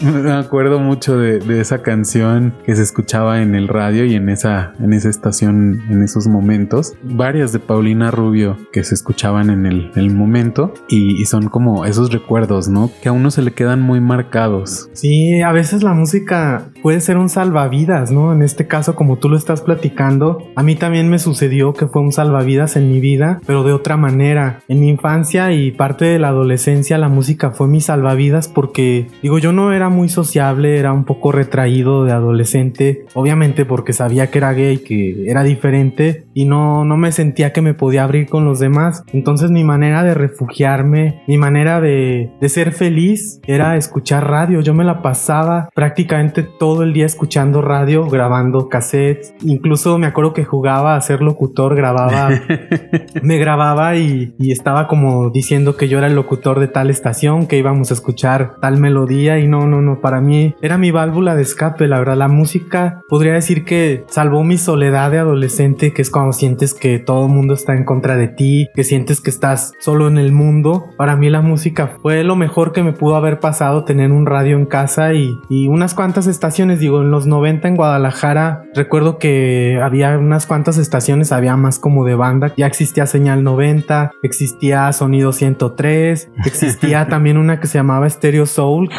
Me 0.00 0.32
acuerdo 0.32 0.78
mucho 0.78 1.18
de, 1.18 1.40
de 1.40 1.60
esa 1.60 1.82
canción 1.82 2.54
que 2.64 2.76
se 2.76 2.82
escuchaba 2.82 3.42
en 3.42 3.56
el 3.56 3.66
radio 3.66 4.04
y 4.04 4.14
en 4.14 4.28
esa, 4.28 4.72
en 4.80 4.92
esa 4.92 5.08
estación 5.08 5.82
en 5.90 6.02
esos 6.02 6.28
momentos. 6.28 6.94
Varias 7.02 7.52
de 7.52 7.58
Paulina 7.58 8.10
Rubio 8.12 8.56
que 8.72 8.84
se 8.84 8.94
escuchaban 8.94 9.50
en 9.50 9.66
el, 9.66 9.90
el 9.96 10.10
momento 10.10 10.72
y, 10.88 11.20
y 11.20 11.24
son 11.24 11.48
como 11.48 11.84
esos 11.84 12.12
recuerdos, 12.12 12.68
¿no? 12.68 12.90
Que 13.02 13.08
a 13.08 13.12
uno 13.12 13.30
se 13.32 13.42
le 13.42 13.52
quedan 13.52 13.80
muy 13.80 14.00
marcados. 14.00 14.88
Sí, 14.92 15.42
a 15.42 15.50
veces 15.50 15.82
la 15.82 15.94
música 15.94 16.68
puede 16.80 17.00
ser 17.00 17.16
un 17.16 17.28
salvavidas, 17.28 18.12
¿no? 18.12 18.32
En 18.32 18.42
este 18.42 18.68
caso, 18.68 18.94
como 18.94 19.18
tú 19.18 19.28
lo 19.28 19.36
estás 19.36 19.62
platicando, 19.62 20.38
a 20.54 20.62
mí 20.62 20.76
también 20.76 21.08
me 21.08 21.18
sucedió 21.18 21.72
que 21.72 21.88
fue 21.88 22.02
un 22.02 22.12
salvavidas 22.12 22.76
en 22.76 22.88
mi 22.88 23.00
vida, 23.00 23.40
pero 23.46 23.64
de 23.64 23.72
otra 23.72 23.96
manera. 23.96 24.60
En 24.68 24.80
mi 24.80 24.88
infancia 24.88 25.52
y 25.52 25.72
parte 25.72 26.04
de 26.04 26.20
la 26.20 26.28
adolescencia, 26.28 26.98
la 26.98 27.08
música 27.08 27.50
fue 27.50 27.66
mi 27.66 27.80
salvavidas 27.80 28.46
porque, 28.46 29.08
digo, 29.22 29.38
yo 29.38 29.52
no 29.52 29.72
era 29.72 29.87
era 29.88 29.96
muy 29.96 30.08
sociable, 30.08 30.78
era 30.78 30.92
un 30.92 31.04
poco 31.04 31.32
retraído 31.32 32.04
de 32.04 32.12
adolescente, 32.12 33.06
obviamente 33.14 33.64
porque 33.64 33.92
sabía 33.92 34.30
que 34.30 34.38
era 34.38 34.52
gay, 34.52 34.78
que 34.78 35.30
era 35.30 35.42
diferente 35.42 36.26
y 36.34 36.44
no, 36.44 36.84
no 36.84 36.96
me 36.96 37.10
sentía 37.10 37.52
que 37.52 37.62
me 37.62 37.74
podía 37.74 38.04
abrir 38.04 38.28
con 38.28 38.44
los 38.44 38.58
demás. 38.58 39.02
Entonces 39.12 39.50
mi 39.50 39.64
manera 39.64 40.02
de 40.02 40.14
refugiarme, 40.14 41.22
mi 41.26 41.38
manera 41.38 41.80
de, 41.80 42.30
de 42.40 42.48
ser 42.48 42.72
feliz 42.72 43.40
era 43.46 43.76
escuchar 43.76 44.28
radio. 44.28 44.60
Yo 44.60 44.74
me 44.74 44.84
la 44.84 45.00
pasaba 45.00 45.70
prácticamente 45.74 46.42
todo 46.42 46.82
el 46.82 46.92
día 46.92 47.06
escuchando 47.06 47.62
radio, 47.62 48.06
grabando 48.08 48.68
cassettes. 48.68 49.34
Incluso 49.42 49.98
me 49.98 50.06
acuerdo 50.06 50.32
que 50.34 50.44
jugaba 50.44 50.96
a 50.96 51.00
ser 51.00 51.22
locutor, 51.22 51.74
grababa, 51.74 52.30
me 53.22 53.38
grababa 53.38 53.96
y, 53.96 54.34
y 54.38 54.52
estaba 54.52 54.86
como 54.86 55.30
diciendo 55.30 55.76
que 55.76 55.88
yo 55.88 55.98
era 55.98 56.08
el 56.08 56.14
locutor 56.14 56.60
de 56.60 56.68
tal 56.68 56.90
estación, 56.90 57.46
que 57.46 57.56
íbamos 57.56 57.90
a 57.90 57.94
escuchar 57.94 58.56
tal 58.60 58.78
melodía 58.78 59.38
y 59.38 59.46
no, 59.46 59.66
no, 59.66 59.77
no, 59.80 60.00
para 60.00 60.20
mí 60.20 60.54
era 60.60 60.78
mi 60.78 60.90
válvula 60.90 61.34
de 61.34 61.42
escape, 61.42 61.86
la 61.86 61.98
verdad, 61.98 62.16
la 62.16 62.28
música 62.28 63.02
podría 63.08 63.32
decir 63.32 63.64
que 63.64 64.04
salvó 64.08 64.44
mi 64.44 64.58
soledad 64.58 65.10
de 65.10 65.18
adolescente, 65.18 65.92
que 65.92 66.02
es 66.02 66.10
cuando 66.10 66.32
sientes 66.32 66.74
que 66.74 66.98
todo 66.98 67.26
el 67.26 67.32
mundo 67.32 67.54
está 67.54 67.74
en 67.74 67.84
contra 67.84 68.16
de 68.16 68.28
ti, 68.28 68.68
que 68.74 68.84
sientes 68.84 69.20
que 69.20 69.30
estás 69.30 69.72
solo 69.78 70.08
en 70.08 70.18
el 70.18 70.32
mundo. 70.32 70.90
Para 70.96 71.16
mí 71.16 71.30
la 71.30 71.40
música 71.40 71.98
fue 72.02 72.24
lo 72.24 72.36
mejor 72.36 72.72
que 72.72 72.82
me 72.82 72.92
pudo 72.92 73.16
haber 73.16 73.40
pasado 73.40 73.84
tener 73.84 74.12
un 74.12 74.26
radio 74.26 74.56
en 74.56 74.66
casa 74.66 75.14
y, 75.14 75.38
y 75.48 75.68
unas 75.68 75.94
cuantas 75.94 76.26
estaciones, 76.26 76.80
digo, 76.80 77.02
en 77.02 77.10
los 77.10 77.26
90 77.26 77.68
en 77.68 77.76
Guadalajara, 77.76 78.62
recuerdo 78.74 79.18
que 79.18 79.80
había 79.82 80.18
unas 80.18 80.46
cuantas 80.46 80.78
estaciones, 80.78 81.32
había 81.32 81.56
más 81.56 81.78
como 81.78 82.04
de 82.04 82.14
banda, 82.14 82.52
ya 82.56 82.66
existía 82.66 83.06
Señal 83.06 83.44
90, 83.44 84.12
existía 84.22 84.92
Sonido 84.92 85.32
103, 85.32 86.30
existía 86.44 87.06
también 87.08 87.38
una 87.38 87.60
que 87.60 87.66
se 87.66 87.78
llamaba 87.78 88.08
Stereo 88.08 88.46
Soul, 88.46 88.90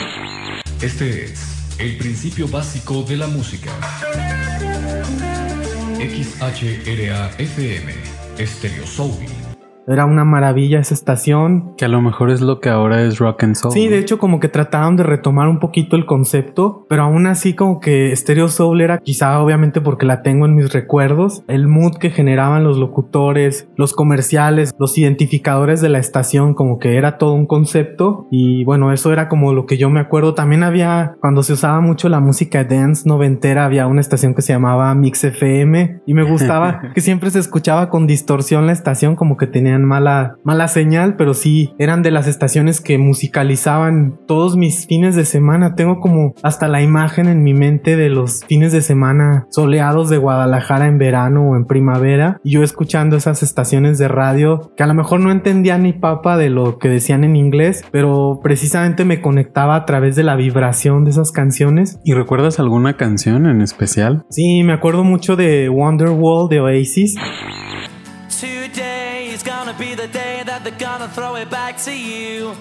Este 0.82 1.26
es 1.26 1.42
el 1.78 1.98
principio 1.98 2.48
básico 2.48 3.04
de 3.04 3.18
la 3.18 3.28
música. 3.28 3.70
XHRA 5.98 7.32
FM, 7.38 7.94
Stereo 8.40 8.88
Soul. 8.88 9.39
Era 9.90 10.06
una 10.06 10.24
maravilla 10.24 10.80
esa 10.80 10.94
estación. 10.94 11.74
Que 11.78 11.86
a 11.86 11.90
lo 11.90 12.02
mejor 12.02 12.30
es 12.30 12.42
lo 12.42 12.60
que 12.60 12.70
ahora 12.70 13.04
es 13.04 13.18
rock 13.18 13.44
and 13.44 13.56
soul. 13.56 13.74
Sí, 13.74 13.86
¿no? 13.86 13.92
de 13.92 14.00
hecho 14.00 14.20
como 14.20 14.40
que 14.40 14.48
trataron 14.48 14.96
de 14.96 15.04
retomar 15.04 15.48
un 15.48 15.60
poquito 15.60 15.96
el 15.96 16.06
concepto, 16.06 16.86
pero 16.88 17.04
aún 17.04 17.28
así 17.28 17.54
como 17.54 17.80
que 17.80 18.16
Stereo 18.16 18.48
Soul 18.48 18.82
era 18.82 19.00
quizá 19.00 19.40
obviamente 19.40 19.82
porque 19.82 20.06
la 20.06 20.22
tengo 20.22 20.46
en 20.46 20.56
mis 20.56 20.72
recuerdos, 20.72 21.44
el 21.48 21.68
mood 21.68 21.98
que 21.98 22.12
generaban 22.12 22.64
los 22.64 22.78
locutores, 22.78 23.68
los 23.76 23.94
comerciales, 23.94 24.74
los 24.78 24.98
identificadores 24.98 25.82
de 25.82 25.90
la 25.90 26.00
estación, 26.00 26.54
como 26.54 26.80
que 26.80 26.98
era 26.98 27.18
todo 27.18 27.34
un 27.34 27.48
concepto 27.48 28.28
y 28.32 28.64
bueno, 28.66 28.94
eso 28.94 29.12
era 29.12 29.28
como 29.28 29.54
lo 29.54 29.66
que 29.66 29.78
yo 29.78 29.90
me 29.90 30.00
acuerdo. 30.00 30.34
También 30.34 30.64
había, 30.64 31.16
cuando 31.20 31.44
se 31.44 31.54
usaba 31.54 31.82
mucho 31.82 32.10
la 32.10 32.20
música 32.20 32.64
dance 32.64 33.08
noventera, 33.08 33.66
había 33.66 33.88
una 33.88 34.02
estación 34.02 34.36
que 34.36 34.42
se 34.42 34.54
llamaba 34.54 34.94
Mix 34.96 35.24
FM 35.24 36.02
y 36.06 36.14
me 36.14 36.24
gustaba 36.24 36.82
que 36.94 37.02
siempre 37.02 37.32
se 37.32 37.40
escuchaba 37.40 37.90
con 37.90 38.08
distorsión 38.08 38.68
la 38.68 38.74
estación, 38.74 39.16
como 39.16 39.38
que 39.38 39.48
tenían 39.48 39.79
mala, 39.86 40.36
mala 40.44 40.68
señal, 40.68 41.16
pero 41.16 41.34
sí, 41.34 41.74
eran 41.80 42.02
de 42.02 42.12
las 42.12 42.28
estaciones 42.28 42.82
que 42.82 42.98
musicalizaban 42.98 44.20
todos 44.28 44.58
mis 44.58 44.86
fines 44.88 45.16
de 45.16 45.26
semana. 45.26 45.76
Tengo 45.76 46.00
como 46.00 46.34
hasta 46.44 46.68
la 46.68 46.82
imagen 46.82 47.28
en 47.28 47.44
mi 47.44 47.54
mente 47.54 47.96
de 47.96 48.10
los 48.10 48.44
fines 48.46 48.72
de 48.72 48.82
semana 48.82 49.48
soleados 49.50 50.10
de 50.10 50.18
Guadalajara 50.18 50.88
en 50.88 50.98
verano 50.98 51.50
o 51.50 51.56
en 51.56 51.66
primavera. 51.66 52.40
Y 52.44 52.52
yo 52.52 52.64
escuchando 52.64 53.16
esas 53.16 53.44
estaciones 53.44 53.98
de 53.98 54.08
radio 54.08 54.72
que 54.76 54.84
a 54.84 54.88
lo 54.88 54.94
mejor 54.94 55.20
no 55.20 55.32
entendía 55.32 55.78
ni 55.78 55.94
papa 55.94 56.38
de 56.38 56.50
lo 56.50 56.80
que 56.80 56.90
decían 56.90 57.24
en 57.24 57.36
inglés, 57.36 57.84
pero 57.92 58.40
precisamente 58.44 59.06
me 59.06 59.22
conectaba 59.22 59.76
a 59.76 59.86
través 59.86 60.16
de 60.16 60.24
la 60.24 60.36
vibración 60.36 61.04
de 61.04 61.12
esas 61.12 61.32
canciones. 61.32 62.00
¿Y 62.04 62.14
recuerdas 62.14 62.60
alguna 62.60 62.98
canción 62.98 63.46
en 63.46 63.62
especial? 63.62 64.26
Sí, 64.30 64.64
me 64.64 64.74
acuerdo 64.74 65.04
mucho 65.04 65.36
de 65.36 65.70
Wonderwall 65.70 66.50
de 66.50 66.60
Oasis. 66.60 67.16
Today 68.40 68.89
gonna 69.70 69.78
be 69.78 69.96
the 69.96 70.08
day 70.08 70.44
that 70.46 70.64
they're 70.64 70.78
gonna 70.78 71.08
throw 71.10 71.36
it 71.36 71.50
back 71.50 71.78
to 71.78 71.92
you. 71.92 72.54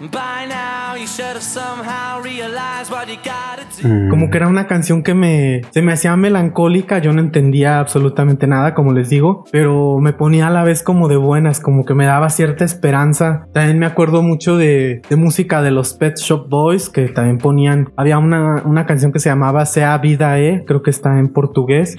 By 0.00 0.48
now, 0.48 0.96
you 0.96 1.06
should 1.06 1.36
have 1.36 1.42
somehow 1.42 2.20
realized 2.20 2.90
what 2.90 3.06
you 3.08 3.16
gotta 3.16 3.64
do. 3.80 3.86
Mm. 3.86 4.08
Como 4.10 4.30
que 4.30 4.38
era 4.38 4.48
una 4.48 4.66
canción 4.66 5.04
que 5.04 5.14
me 5.14 5.62
se 5.70 5.80
me 5.80 5.92
hacía 5.92 6.16
melancólica, 6.16 6.98
yo 6.98 7.12
no 7.12 7.20
entendía 7.20 7.78
absolutamente 7.78 8.48
nada, 8.48 8.74
como 8.74 8.92
les 8.92 9.10
digo, 9.10 9.44
pero 9.52 9.98
me 10.00 10.12
ponía 10.12 10.48
a 10.48 10.50
la 10.50 10.64
vez 10.64 10.82
como 10.82 11.06
de 11.08 11.16
buenas, 11.16 11.60
como 11.60 11.84
que 11.84 11.94
me 11.94 12.06
daba 12.06 12.30
cierta 12.30 12.64
esperanza. 12.64 13.46
También 13.52 13.78
me 13.78 13.86
acuerdo 13.86 14.22
mucho 14.22 14.56
de, 14.56 15.02
de 15.08 15.16
música 15.16 15.62
de 15.62 15.70
los 15.70 15.94
Pet 15.94 16.16
Shop 16.18 16.48
Boys 16.48 16.88
que 16.88 17.08
también 17.08 17.38
ponían, 17.38 17.92
había 17.96 18.18
una, 18.18 18.62
una 18.64 18.86
canción 18.86 19.12
que 19.12 19.20
se 19.20 19.28
llamaba 19.28 19.66
Sea 19.66 19.96
Vida 19.98 20.38
E, 20.40 20.64
creo 20.66 20.82
que 20.82 20.90
está 20.90 21.18
en 21.20 21.32
portugués. 21.32 21.96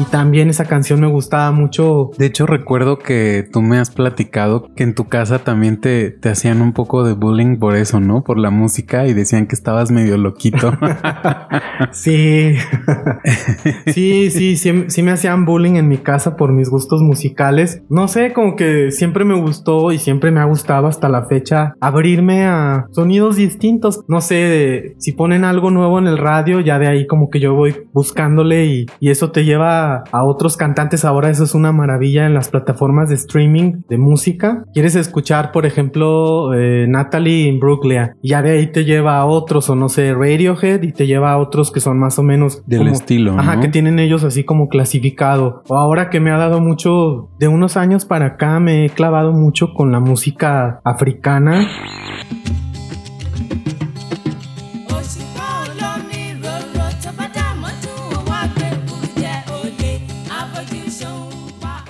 Y 0.00 0.04
también 0.04 0.48
esa 0.48 0.64
canción 0.64 1.00
me 1.00 1.06
gustaba 1.08 1.50
mucho. 1.52 2.10
De 2.16 2.24
hecho, 2.26 2.46
recuerdo 2.46 2.98
que 2.98 3.46
tú 3.52 3.60
me 3.60 3.78
has 3.78 3.90
platicado 3.90 4.68
que 4.74 4.82
en 4.82 4.94
tu 4.94 5.08
casa 5.08 5.40
también 5.40 5.78
te, 5.80 6.10
te 6.10 6.30
hacían 6.30 6.62
un 6.62 6.72
poco 6.72 7.04
de 7.04 7.12
bullying 7.12 7.58
por 7.58 7.76
eso, 7.76 8.00
¿no? 8.00 8.22
Por 8.24 8.38
la 8.38 8.48
música 8.50 9.06
y 9.06 9.12
decían 9.12 9.46
que 9.46 9.54
estabas 9.54 9.90
medio 9.90 10.16
loquito. 10.16 10.72
Sí. 11.92 12.54
sí, 13.86 14.30
sí, 14.30 14.56
sí, 14.56 14.84
sí 14.88 15.02
me 15.02 15.10
hacían 15.12 15.44
bullying 15.46 15.74
en 15.76 15.88
mi 15.88 15.96
casa 15.98 16.36
por 16.36 16.52
mis 16.52 16.68
gustos 16.68 17.00
musicales. 17.02 17.82
No 17.88 18.06
sé, 18.08 18.32
como 18.32 18.54
que 18.56 18.90
siempre 18.90 19.24
me 19.24 19.34
gustó 19.40 19.90
y 19.92 19.98
siempre 19.98 20.30
me 20.30 20.40
ha 20.40 20.44
gustado 20.44 20.86
hasta 20.86 21.08
la 21.08 21.24
fecha 21.26 21.74
abrirme 21.80 22.44
a 22.44 22.86
sonidos 22.92 23.36
distintos. 23.36 24.04
No 24.08 24.20
sé, 24.20 24.34
de- 24.34 24.94
si 24.98 25.12
ponen 25.12 25.44
algo 25.44 25.70
nuevo 25.70 25.98
en 25.98 26.06
el 26.06 26.18
radio, 26.18 26.60
ya 26.60 26.78
de 26.78 26.86
ahí 26.88 27.06
como 27.06 27.30
que 27.30 27.40
yo 27.40 27.54
voy 27.54 27.74
buscándole 27.92 28.66
y, 28.66 28.86
y 29.00 29.10
eso 29.10 29.30
te 29.30 29.44
lleva 29.44 29.89
a 30.10 30.24
otros 30.24 30.56
cantantes. 30.56 31.04
Ahora 31.04 31.30
eso 31.30 31.44
es 31.44 31.54
una 31.54 31.72
maravilla 31.72 32.26
en 32.26 32.34
las 32.34 32.48
plataformas 32.48 33.08
de 33.08 33.14
streaming 33.16 33.82
de 33.88 33.98
música. 33.98 34.64
Quieres 34.72 34.94
escuchar, 34.96 35.52
por 35.52 35.66
ejemplo, 35.66 36.54
eh, 36.54 36.86
Natalie 36.88 37.46
Imbruglia 37.48 38.14
y 38.22 38.30
ya 38.30 38.42
de 38.42 38.50
ahí 38.52 38.72
te 38.72 38.84
lleva 38.84 39.18
a 39.18 39.26
otros 39.26 39.68
o 39.70 39.74
no 39.76 39.88
sé, 39.88 40.12
Radiohead 40.14 40.82
y 40.82 40.92
te 40.92 41.06
lleva 41.06 41.32
a 41.32 41.38
otros 41.38 41.70
que 41.70 41.80
son 41.80 41.98
más 41.98 42.18
o 42.18 42.22
menos 42.22 42.62
Del 42.66 42.80
como- 42.80 42.92
estilo, 42.92 43.38
Ajá, 43.38 43.56
¿no? 43.56 43.62
que 43.62 43.68
tienen 43.68 43.98
ellos 43.98 44.24
así 44.24 44.44
como 44.44 44.68
clasificado. 44.68 45.62
O 45.68 45.76
ahora 45.76 46.10
que 46.10 46.20
me 46.20 46.30
ha 46.30 46.36
dado 46.38 46.60
mucho, 46.60 47.28
de 47.38 47.48
unos 47.48 47.76
años 47.76 48.04
para 48.04 48.26
acá 48.26 48.58
me 48.60 48.84
he 48.86 48.90
clavado 48.90 49.32
mucho 49.32 49.74
con 49.74 49.92
la 49.92 50.00
música 50.00 50.80
africana. 50.84 51.66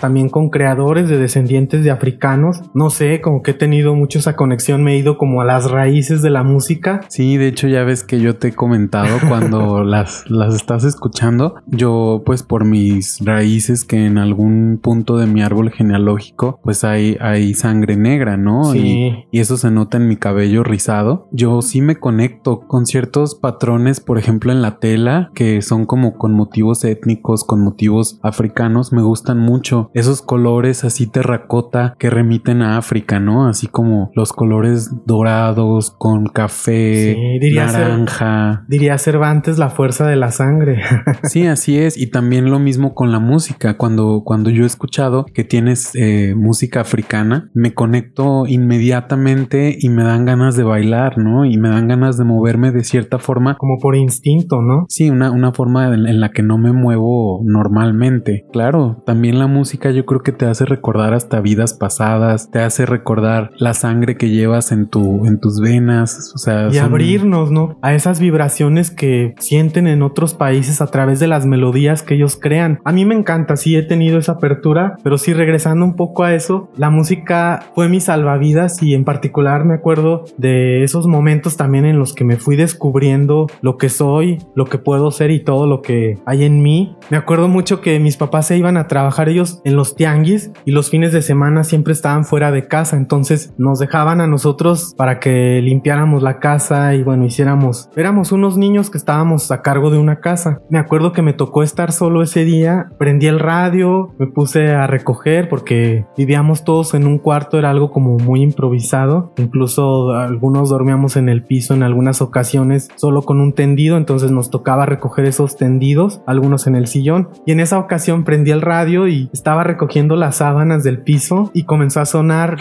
También 0.00 0.28
con 0.28 0.50
creadores 0.50 1.08
de 1.08 1.18
descendientes 1.18 1.84
de 1.84 1.90
africanos. 1.90 2.62
No 2.74 2.90
sé, 2.90 3.20
como 3.20 3.42
que 3.42 3.52
he 3.52 3.54
tenido 3.54 3.94
mucho 3.94 4.18
esa 4.18 4.36
conexión. 4.36 4.82
Me 4.82 4.94
he 4.94 4.98
ido 4.98 5.18
como 5.18 5.40
a 5.40 5.44
las 5.44 5.70
raíces 5.70 6.22
de 6.22 6.30
la 6.30 6.42
música. 6.42 7.00
Sí, 7.08 7.36
de 7.36 7.48
hecho 7.48 7.68
ya 7.68 7.84
ves 7.84 8.04
que 8.04 8.20
yo 8.20 8.36
te 8.36 8.48
he 8.48 8.52
comentado 8.52 9.18
cuando 9.28 9.84
las, 9.84 10.28
las 10.30 10.54
estás 10.54 10.84
escuchando, 10.84 11.56
yo 11.66 12.22
pues 12.24 12.42
por 12.42 12.64
mis 12.64 13.18
raíces 13.24 13.84
que 13.84 14.06
en 14.06 14.18
algún 14.18 14.78
punto 14.82 15.16
de 15.16 15.26
mi 15.26 15.42
árbol 15.42 15.70
genealógico 15.70 16.60
pues 16.62 16.84
hay, 16.84 17.16
hay 17.20 17.54
sangre 17.54 17.96
negra, 17.96 18.36
¿no? 18.36 18.64
Sí. 18.72 18.78
Y, 18.78 19.38
y 19.38 19.40
eso 19.40 19.56
se 19.56 19.70
nota 19.70 19.96
en 19.96 20.08
mi 20.08 20.16
cabello 20.16 20.62
rizado. 20.62 21.28
Yo 21.32 21.62
sí 21.62 21.80
me 21.80 21.96
conecto 21.96 22.60
con 22.66 22.86
ciertos 22.86 23.34
patrones, 23.34 24.00
por 24.00 24.18
ejemplo 24.18 24.52
en 24.52 24.62
la 24.62 24.78
tela, 24.78 25.30
que 25.34 25.62
son 25.62 25.86
como 25.86 26.16
con 26.16 26.32
motivos 26.32 26.84
étnicos, 26.84 27.44
con 27.44 27.60
motivos 27.60 28.18
africanos, 28.22 28.92
me 28.92 29.02
gustan 29.02 29.38
mucho. 29.38 29.89
Esos 29.94 30.22
colores 30.22 30.84
así 30.84 31.06
terracota 31.06 31.96
que 31.98 32.10
remiten 32.10 32.62
a 32.62 32.78
África, 32.78 33.18
¿no? 33.20 33.48
Así 33.48 33.66
como 33.66 34.10
los 34.14 34.32
colores 34.32 34.90
dorados 35.06 35.90
con 35.90 36.26
café, 36.26 37.14
Sí, 37.14 37.38
diría 37.40 37.66
naranja. 37.66 38.64
Diría 38.68 38.98
Cervantes 38.98 39.58
la 39.58 39.70
fuerza 39.70 40.06
de 40.06 40.16
la 40.16 40.30
sangre. 40.30 40.82
Sí, 41.24 41.46
así 41.46 41.78
es. 41.78 41.96
Y 41.96 42.10
también 42.10 42.50
lo 42.50 42.58
mismo 42.58 42.94
con 42.94 43.12
la 43.12 43.20
música. 43.20 43.76
Cuando, 43.76 44.22
cuando 44.24 44.50
yo 44.50 44.64
he 44.64 44.66
escuchado 44.66 45.26
que 45.32 45.44
tienes 45.44 45.94
eh, 45.94 46.34
música 46.36 46.80
africana, 46.80 47.50
me 47.54 47.74
conecto 47.74 48.46
inmediatamente 48.46 49.76
y 49.78 49.88
me 49.90 50.02
dan 50.02 50.24
ganas 50.24 50.56
de 50.56 50.64
bailar, 50.64 51.18
¿no? 51.18 51.44
Y 51.44 51.58
me 51.58 51.68
dan 51.68 51.88
ganas 51.88 52.16
de 52.16 52.24
moverme 52.24 52.72
de 52.72 52.84
cierta 52.84 53.18
forma. 53.18 53.56
como 53.58 53.78
por 53.78 53.96
instinto, 53.96 54.60
¿no? 54.62 54.86
Sí, 54.88 55.10
una, 55.10 55.30
una 55.30 55.52
forma 55.52 55.92
en, 55.94 56.06
en 56.06 56.20
la 56.20 56.30
que 56.30 56.42
no 56.42 56.58
me 56.58 56.72
muevo 56.72 57.42
normalmente. 57.44 58.46
Claro, 58.52 59.02
también 59.06 59.38
la 59.38 59.46
música 59.46 59.79
yo 59.90 60.04
creo 60.04 60.20
que 60.20 60.32
te 60.32 60.44
hace 60.44 60.66
recordar 60.66 61.14
hasta 61.14 61.40
vidas 61.40 61.72
pasadas, 61.72 62.50
te 62.50 62.58
hace 62.60 62.84
recordar 62.84 63.50
la 63.56 63.72
sangre 63.72 64.16
que 64.18 64.28
llevas 64.28 64.72
en 64.72 64.88
tu 64.88 65.24
en 65.26 65.40
tus 65.40 65.60
venas, 65.60 66.32
o 66.34 66.38
sea, 66.38 66.68
y 66.68 66.74
son- 66.74 66.84
abrirnos, 66.84 67.50
¿no? 67.50 67.78
A 67.80 67.94
esas 67.94 68.20
vibraciones 68.20 68.90
que 68.90 69.34
sienten 69.38 69.86
en 69.86 70.02
otros 70.02 70.34
países 70.34 70.82
a 70.82 70.88
través 70.88 71.20
de 71.20 71.26
las 71.28 71.46
melodías 71.46 72.02
que 72.02 72.14
ellos 72.16 72.36
crean. 72.40 72.80
A 72.84 72.92
mí 72.92 73.04
me 73.06 73.14
encanta, 73.14 73.56
sí 73.56 73.76
he 73.76 73.82
tenido 73.82 74.18
esa 74.18 74.32
apertura, 74.32 74.96
pero 75.02 75.16
sí 75.16 75.32
regresando 75.32 75.84
un 75.86 75.94
poco 75.96 76.24
a 76.24 76.34
eso, 76.34 76.68
la 76.76 76.90
música 76.90 77.60
fue 77.74 77.88
mi 77.88 78.00
salvavidas 78.00 78.82
y 78.82 78.94
en 78.94 79.04
particular 79.04 79.64
me 79.64 79.74
acuerdo 79.74 80.24
de 80.36 80.82
esos 80.84 81.06
momentos 81.06 81.56
también 81.56 81.84
en 81.86 81.98
los 81.98 82.12
que 82.12 82.24
me 82.24 82.36
fui 82.36 82.56
descubriendo 82.56 83.46
lo 83.62 83.76
que 83.78 83.88
soy, 83.88 84.38
lo 84.54 84.64
que 84.64 84.78
puedo 84.78 85.10
ser 85.10 85.30
y 85.30 85.40
todo 85.44 85.66
lo 85.66 85.80
que 85.82 86.18
hay 86.26 86.44
en 86.44 86.62
mí. 86.62 86.96
Me 87.10 87.16
acuerdo 87.16 87.46
mucho 87.48 87.80
que 87.80 88.00
mis 88.00 88.16
papás 88.16 88.46
se 88.48 88.56
iban 88.58 88.76
a 88.76 88.88
trabajar 88.88 89.28
ellos 89.28 89.60
en 89.64 89.69
los 89.76 89.96
tianguis 89.96 90.50
y 90.64 90.72
los 90.72 90.90
fines 90.90 91.12
de 91.12 91.22
semana 91.22 91.64
siempre 91.64 91.92
estaban 91.92 92.24
fuera 92.24 92.50
de 92.50 92.68
casa, 92.68 92.96
entonces 92.96 93.52
nos 93.58 93.78
dejaban 93.78 94.20
a 94.20 94.26
nosotros 94.26 94.94
para 94.96 95.20
que 95.20 95.60
limpiáramos 95.62 96.22
la 96.22 96.38
casa 96.38 96.94
y 96.94 97.02
bueno, 97.02 97.24
hiciéramos, 97.24 97.88
éramos 97.96 98.32
unos 98.32 98.56
niños 98.56 98.90
que 98.90 98.98
estábamos 98.98 99.50
a 99.50 99.62
cargo 99.62 99.90
de 99.90 99.98
una 99.98 100.20
casa. 100.20 100.60
Me 100.70 100.78
acuerdo 100.78 101.12
que 101.12 101.22
me 101.22 101.32
tocó 101.32 101.62
estar 101.62 101.92
solo 101.92 102.22
ese 102.22 102.44
día, 102.44 102.90
prendí 102.98 103.26
el 103.26 103.38
radio, 103.38 104.14
me 104.18 104.26
puse 104.26 104.72
a 104.72 104.86
recoger 104.86 105.48
porque 105.48 106.06
vivíamos 106.16 106.64
todos 106.64 106.94
en 106.94 107.06
un 107.06 107.18
cuarto, 107.18 107.58
era 107.58 107.70
algo 107.70 107.90
como 107.90 108.18
muy 108.18 108.42
improvisado, 108.42 109.32
incluso 109.36 110.12
algunos 110.12 110.70
dormíamos 110.70 111.16
en 111.16 111.28
el 111.28 111.44
piso 111.44 111.74
en 111.74 111.82
algunas 111.82 112.22
ocasiones 112.22 112.88
solo 112.96 113.22
con 113.22 113.40
un 113.40 113.52
tendido, 113.52 113.96
entonces 113.96 114.30
nos 114.30 114.50
tocaba 114.50 114.86
recoger 114.86 115.24
esos 115.24 115.56
tendidos, 115.56 116.22
algunos 116.26 116.66
en 116.66 116.74
el 116.74 116.86
sillón. 116.86 117.28
Y 117.46 117.52
en 117.52 117.60
esa 117.60 117.78
ocasión 117.78 118.24
prendí 118.24 118.50
el 118.50 118.60
radio 118.60 119.08
y 119.08 119.30
estaba 119.32 119.59
recogiendo 119.64 120.16
las 120.16 120.36
sábanas 120.36 120.82
del 120.82 121.02
piso 121.02 121.50
y 121.54 121.64
comenzó 121.64 122.00
a 122.00 122.06
sonar 122.06 122.56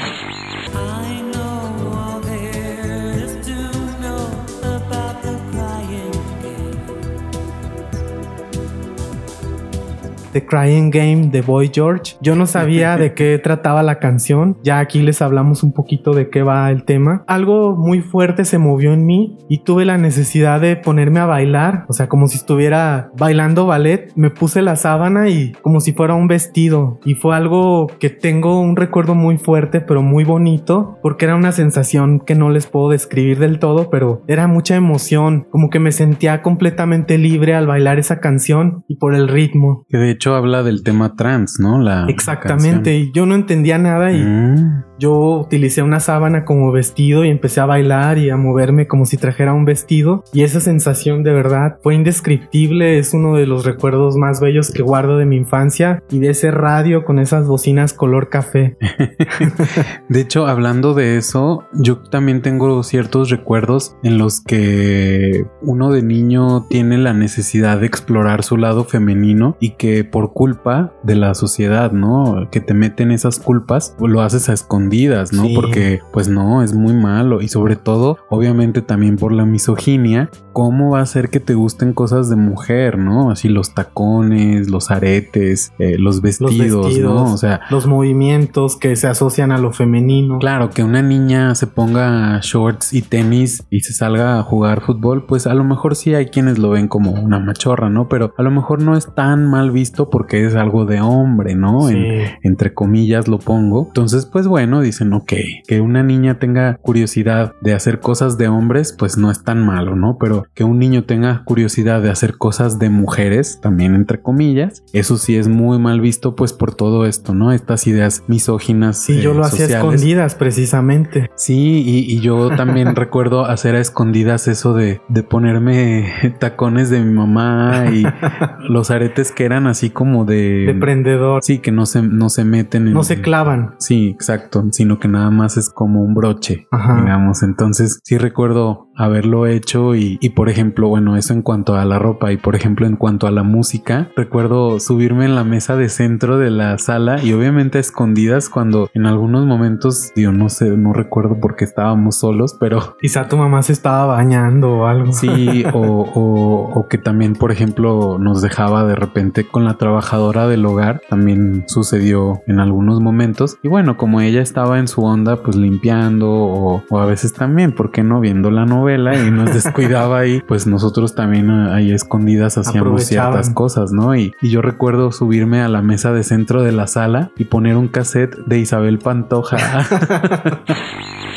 The 10.32 10.46
Crying 10.46 10.90
Game 10.90 11.28
de 11.28 11.42
Boy 11.42 11.72
George. 11.74 12.16
Yo 12.22 12.36
no 12.36 12.46
sabía 12.46 12.98
de 12.98 13.14
qué 13.14 13.40
trataba 13.40 13.84
la 13.84 14.00
canción. 14.00 14.58
Ya 14.64 14.80
aquí 14.80 15.02
les 15.02 15.22
hablamos 15.22 15.64
un 15.64 15.74
poquito 15.74 16.14
de 16.14 16.30
qué 16.30 16.44
va 16.44 16.70
el 16.70 16.84
tema. 16.84 17.24
Algo 17.28 17.76
muy 17.76 18.02
fuerte 18.02 18.46
se 18.46 18.58
movió 18.58 18.94
en 18.94 19.06
mí 19.06 19.38
y 19.50 19.64
tuve 19.64 19.86
la 19.86 19.98
necesidad 19.98 20.62
de 20.62 20.76
ponerme 20.76 21.20
a 21.20 21.26
bailar. 21.26 21.86
O 21.88 21.94
sea, 21.94 22.08
como 22.08 22.28
si 22.28 22.38
estuviera 22.38 23.12
bailando 23.18 23.66
ballet. 23.66 24.12
Me 24.16 24.30
puse 24.30 24.62
la 24.62 24.76
sábana 24.76 25.30
y 25.30 25.54
como 25.62 25.80
si 25.80 25.94
fuera 25.94 26.14
un 26.14 26.28
vestido. 26.28 27.00
Y 27.06 27.16
fue 27.16 27.36
algo 27.36 27.88
que 28.00 28.10
tengo 28.10 28.60
un 28.60 28.76
recuerdo 28.76 29.16
muy 29.16 29.38
fuerte, 29.38 29.82
pero 29.82 30.02
muy 30.02 30.24
bonito. 30.24 30.98
Porque 31.02 31.26
era 31.26 31.36
una 31.36 31.52
sensación 31.52 32.20
que 32.20 32.36
no 32.36 32.50
les 32.50 32.68
puedo 32.68 32.90
describir 32.90 33.40
del 33.40 33.60
todo, 33.60 33.90
pero 33.90 34.22
era 34.28 34.48
mucha 34.48 34.76
emoción. 34.76 35.48
Como 35.50 35.70
que 35.70 35.80
me 35.80 35.92
sentía 35.92 36.42
completamente 36.42 37.18
libre 37.18 37.56
al 37.56 37.68
bailar 37.68 38.00
esa 38.00 38.20
canción 38.20 38.84
y 38.88 38.96
por 38.96 39.16
el 39.16 39.28
ritmo. 39.28 39.86
que 39.90 39.98
de 39.98 40.19
hecho 40.20 40.36
habla 40.36 40.64
del 40.64 40.84
tema 40.84 41.16
trans, 41.16 41.62
¿no? 41.62 41.82
La 41.82 42.06
Exactamente, 42.10 42.94
y 42.98 43.12
yo 43.14 43.26
no 43.26 43.36
entendía 43.36 43.78
nada 43.78 44.12
y. 44.12 44.22
Mm. 44.22 44.84
Yo 45.00 45.40
utilicé 45.40 45.82
una 45.82 46.00
sábana 46.00 46.46
como 46.46 46.72
vestido 46.72 47.24
y 47.24 47.30
empecé 47.30 47.62
a 47.62 47.66
bailar 47.66 48.18
y 48.18 48.30
a 48.30 48.38
moverme 48.38 48.88
como 48.88 49.06
si 49.06 49.18
trajera 49.18 49.54
un 49.54 49.66
vestido 49.66 50.24
y 50.34 50.44
esa 50.44 50.60
sensación 50.60 51.24
de 51.24 51.32
verdad 51.32 51.80
fue 51.82 51.96
indescriptible, 51.96 53.00
es 53.00 53.14
uno 53.14 53.36
de 53.36 53.46
los 53.46 53.66
recuerdos 53.66 54.18
más 54.18 54.42
bellos 54.42 54.72
que 54.72 54.84
guardo 54.84 55.18
de 55.18 55.26
mi 55.26 55.38
infancia 55.38 56.04
y 56.12 56.20
de 56.20 56.32
ese 56.32 56.52
radio 56.52 57.06
con 57.06 57.20
esas 57.20 57.48
bocinas 57.48 57.94
color 57.94 58.30
café. 58.30 58.78
De 60.10 60.22
hecho, 60.22 60.48
hablando 60.48 60.94
de 60.94 61.18
eso, 61.18 61.66
yo 61.74 62.00
también 62.00 62.42
tengo 62.42 62.84
ciertos 62.84 63.30
recuerdos 63.30 63.96
en 64.04 64.18
los 64.18 64.42
que 64.42 65.46
uno 65.62 65.92
de 65.92 66.02
niño 66.02 66.66
tiene 66.70 66.98
la 66.98 67.14
necesidad 67.14 67.80
de 67.80 67.86
explorar 67.86 68.44
su 68.44 68.58
lado 68.58 68.84
femenino 68.84 69.56
y 69.60 69.72
que 69.72 70.04
por 70.04 70.34
culpa 70.34 70.94
de 71.04 71.16
la 71.16 71.34
sociedad, 71.36 71.92
¿no? 71.92 72.50
Que 72.52 72.60
te 72.60 72.74
meten 72.74 73.12
esas 73.12 73.40
culpas, 73.40 73.96
lo 74.00 74.22
haces 74.22 74.50
a 74.50 74.54
escondidas, 74.90 75.34
¿no? 75.34 75.44
Sí. 75.44 75.54
Porque 75.56 76.00
pues 76.12 76.28
no, 76.28 76.64
es 76.64 76.74
muy 76.74 76.94
malo 76.94 77.42
y 77.42 77.48
sobre 77.48 77.76
todo, 77.76 78.18
obviamente 78.30 78.82
también 78.82 79.18
por 79.18 79.32
la 79.32 79.46
misoginia, 79.46 80.30
¿cómo 80.54 80.92
va 80.92 81.02
a 81.02 81.06
ser 81.06 81.30
que 81.30 81.40
te 81.40 81.54
gusten 81.54 81.94
cosas 81.94 82.30
de 82.30 82.36
mujer, 82.36 82.98
¿no? 82.98 83.30
Así 83.32 83.50
los 83.50 83.74
tacones, 83.74 84.70
los 84.70 84.92
aretes, 84.92 85.74
eh, 85.80 85.96
los 85.98 86.10
Los 86.20 86.22
vestidos, 86.22 86.86
vestidos, 86.88 87.14
¿no? 87.14 87.34
O 87.34 87.38
sea, 87.38 87.62
los 87.70 87.86
movimientos 87.88 88.76
que 88.76 88.96
se 88.96 89.08
asocian 89.08 89.52
a 89.52 89.58
lo 89.58 89.72
femenino. 89.72 90.40
Claro, 90.40 90.70
que 90.72 90.84
una 90.84 91.02
niña 91.02 91.54
se 91.56 91.68
ponga 91.68 92.40
shorts 92.42 92.94
y 92.94 93.02
tenis 93.02 93.64
y 93.70 93.82
se 93.82 93.94
salga 93.94 94.40
a 94.40 94.44
jugar 94.44 94.82
fútbol, 94.82 95.26
pues 95.26 95.46
a 95.48 95.54
lo 95.54 95.64
mejor 95.64 95.96
sí 95.96 96.14
hay 96.16 96.26
quienes 96.28 96.58
lo 96.58 96.72
ven 96.72 96.88
como 96.88 97.12
una 97.12 97.40
machorra, 97.40 97.90
¿no? 97.90 98.10
Pero 98.10 98.34
a 98.38 98.42
lo 98.44 98.52
mejor 98.52 98.82
no 98.82 98.98
es 98.98 99.14
tan 99.14 99.46
mal 99.50 99.72
visto 99.72 100.10
porque 100.10 100.46
es 100.46 100.56
algo 100.56 100.86
de 100.86 101.00
hombre, 101.02 101.56
¿no? 101.56 101.88
Sí. 101.88 101.96
En- 101.96 102.30
entre 102.44 102.74
comillas 102.74 103.28
lo 103.28 103.38
pongo. 103.40 103.86
Entonces, 103.88 104.26
pues 104.26 104.48
bueno, 104.48 104.79
dicen, 104.82 105.14
ok, 105.14 105.34
que 105.68 105.82
una 105.82 106.04
niña 106.04 106.40
tenga 106.40 106.76
curiosidad 106.76 107.56
de 107.62 107.74
hacer 107.74 108.00
cosas 108.00 108.38
de 108.38 108.48
hombres, 108.48 108.94
pues 108.98 109.18
no 109.18 109.32
es 109.32 109.44
tan 109.44 109.66
malo, 109.66 109.96
¿no? 109.96 110.18
Pero 110.20 110.46
que 110.54 110.64
un 110.64 110.80
niño 110.80 111.04
tenga 111.04 111.44
curiosidad 111.46 112.02
de 112.02 112.10
hacer 112.10 112.38
cosas 112.38 112.80
de 112.80 112.90
mujeres, 112.90 113.60
también 113.62 113.96
entre 113.96 114.22
comillas, 114.22 114.84
eso 114.94 115.18
sí 115.18 115.36
es 115.36 115.48
muy 115.48 115.80
mal 115.80 116.02
visto, 116.02 116.36
pues 116.36 116.54
por 116.54 116.76
todo 116.76 117.06
esto, 117.06 117.34
¿no? 117.34 117.52
Estas 117.52 117.88
ideas 117.88 118.24
misóginas. 118.28 118.98
Sí, 118.98 119.22
yo 119.22 119.32
eh, 119.32 119.36
lo 119.36 119.44
hacía 119.44 119.66
sociales. 119.66 119.94
escondidas 119.94 120.36
precisamente. 120.36 121.30
Sí, 121.36 121.84
y, 121.86 122.12
y 122.12 122.20
yo 122.20 122.50
también 122.56 122.96
recuerdo 122.96 123.46
hacer 123.46 123.76
a 123.76 123.80
escondidas 123.80 124.48
eso 124.48 124.74
de, 124.74 125.02
de 125.10 125.24
ponerme 125.24 126.12
tacones 126.40 126.90
de 126.90 127.04
mi 127.04 127.12
mamá 127.12 127.86
y 127.92 128.04
los 128.70 128.92
aretes 128.92 129.32
que 129.32 129.46
eran 129.46 129.68
así 129.68 129.90
como 129.90 130.26
de... 130.26 130.66
De 130.66 130.74
prendedor. 130.74 131.44
Sí, 131.44 131.60
que 131.60 131.72
no 131.72 131.86
se, 131.86 132.02
no 132.02 132.30
se 132.30 132.46
meten 132.46 132.88
en... 132.88 132.94
No 132.94 133.04
se 133.04 133.22
clavan. 133.22 133.76
Sí, 133.80 134.10
exacto, 134.10 134.64
sino 134.72 135.00
que 135.00 135.08
nada 135.08 135.30
más 135.32 135.58
es 135.58 135.70
como 135.70 136.02
un 136.02 136.14
broche, 136.14 136.68
Ajá. 136.72 137.02
digamos. 137.02 137.44
Entonces, 137.44 138.00
sí 138.04 138.18
recuerdo 138.18 138.89
haberlo 139.00 139.48
hecho 139.48 139.96
y, 139.96 140.18
y, 140.22 140.30
por 140.30 140.50
ejemplo, 140.50 140.88
bueno, 140.90 141.16
eso 141.18 141.34
en 141.34 141.42
cuanto 141.42 141.76
a 141.76 141.86
la 141.86 141.98
ropa 142.00 142.32
y 142.32 142.38
por 142.38 142.56
ejemplo 142.56 142.86
en 142.86 142.96
cuanto 142.96 143.28
a 143.28 143.32
la 143.32 143.44
música, 143.44 144.10
recuerdo 144.16 144.80
subirme 144.80 145.26
en 145.26 145.36
la 145.36 145.44
mesa 145.44 145.76
de 145.76 145.90
centro 145.90 146.38
de 146.38 146.52
la 146.52 146.78
sala 146.78 147.24
y 147.24 147.34
obviamente 147.34 147.78
a 147.78 147.82
escondidas 147.82 148.50
cuando 148.50 148.90
en 148.94 149.06
algunos 149.06 149.46
momentos, 149.46 150.12
digo, 150.16 150.32
no 150.32 150.50
sé, 150.50 150.70
no 150.78 150.94
recuerdo 150.94 151.38
porque 151.42 151.64
estábamos 151.66 152.18
solos, 152.18 152.56
pero 152.60 152.98
Quizá 153.02 153.28
tu 153.28 153.38
mamá 153.38 153.62
se 153.64 153.74
estaba 153.74 154.06
bañando 154.06 154.72
o 154.80 154.86
algo. 154.86 155.14
Sí, 155.14 155.64
o, 155.74 155.80
o- 155.80 156.70
o 156.80 156.88
que 156.88 156.98
también, 156.98 157.34
por 157.34 157.52
ejemplo, 157.52 158.18
nos 158.20 158.42
dejaba 158.42 158.84
de 158.86 158.96
repente 158.96 159.46
con 159.46 159.64
la 159.64 159.76
trabajadora 159.76 160.48
del 160.48 160.66
hogar, 160.66 161.02
también 161.10 161.64
sucedió 161.68 162.42
en 162.48 162.60
algunos 162.60 163.00
momentos. 163.02 163.58
Y 163.64 163.68
bueno, 163.70 163.96
como 163.98 164.20
ella 164.22 164.42
estaba 164.42 164.78
en 164.80 164.88
su 164.88 165.04
onda, 165.04 165.38
pues 165.38 165.56
limpiando, 165.56 166.30
o, 166.32 166.84
o 166.90 167.00
a 167.00 167.06
veces 167.06 167.34
también, 167.34 167.72
¿por 167.72 167.92
qué 167.92 168.04
no? 168.04 168.20
Viendo 168.20 168.52
la 168.52 168.66
novela 168.66 168.89
y 168.96 169.32
nos 169.32 169.54
descuidaba 169.54 170.20
ahí, 170.20 170.42
pues 170.48 170.68
nosotros 170.68 171.16
también 171.16 171.50
ah, 171.50 171.76
ahí 171.76 171.92
escondidas 171.92 172.58
hacíamos 172.58 173.04
ciertas 173.04 173.50
cosas, 173.50 173.92
¿no? 173.92 174.16
Y, 174.16 174.34
y 174.42 174.50
yo 174.50 174.62
recuerdo 174.62 175.12
subirme 175.12 175.62
a 175.62 175.68
la 175.68 175.82
mesa 175.82 176.12
de 176.12 176.24
centro 176.24 176.64
de 176.64 176.72
la 176.72 176.88
sala 176.88 177.32
y 177.38 177.46
poner 177.46 177.78
un 177.78 177.88
cassette 177.88 178.36
de 178.46 178.60
Isabel 178.60 179.00
Pantoja. 179.00 179.58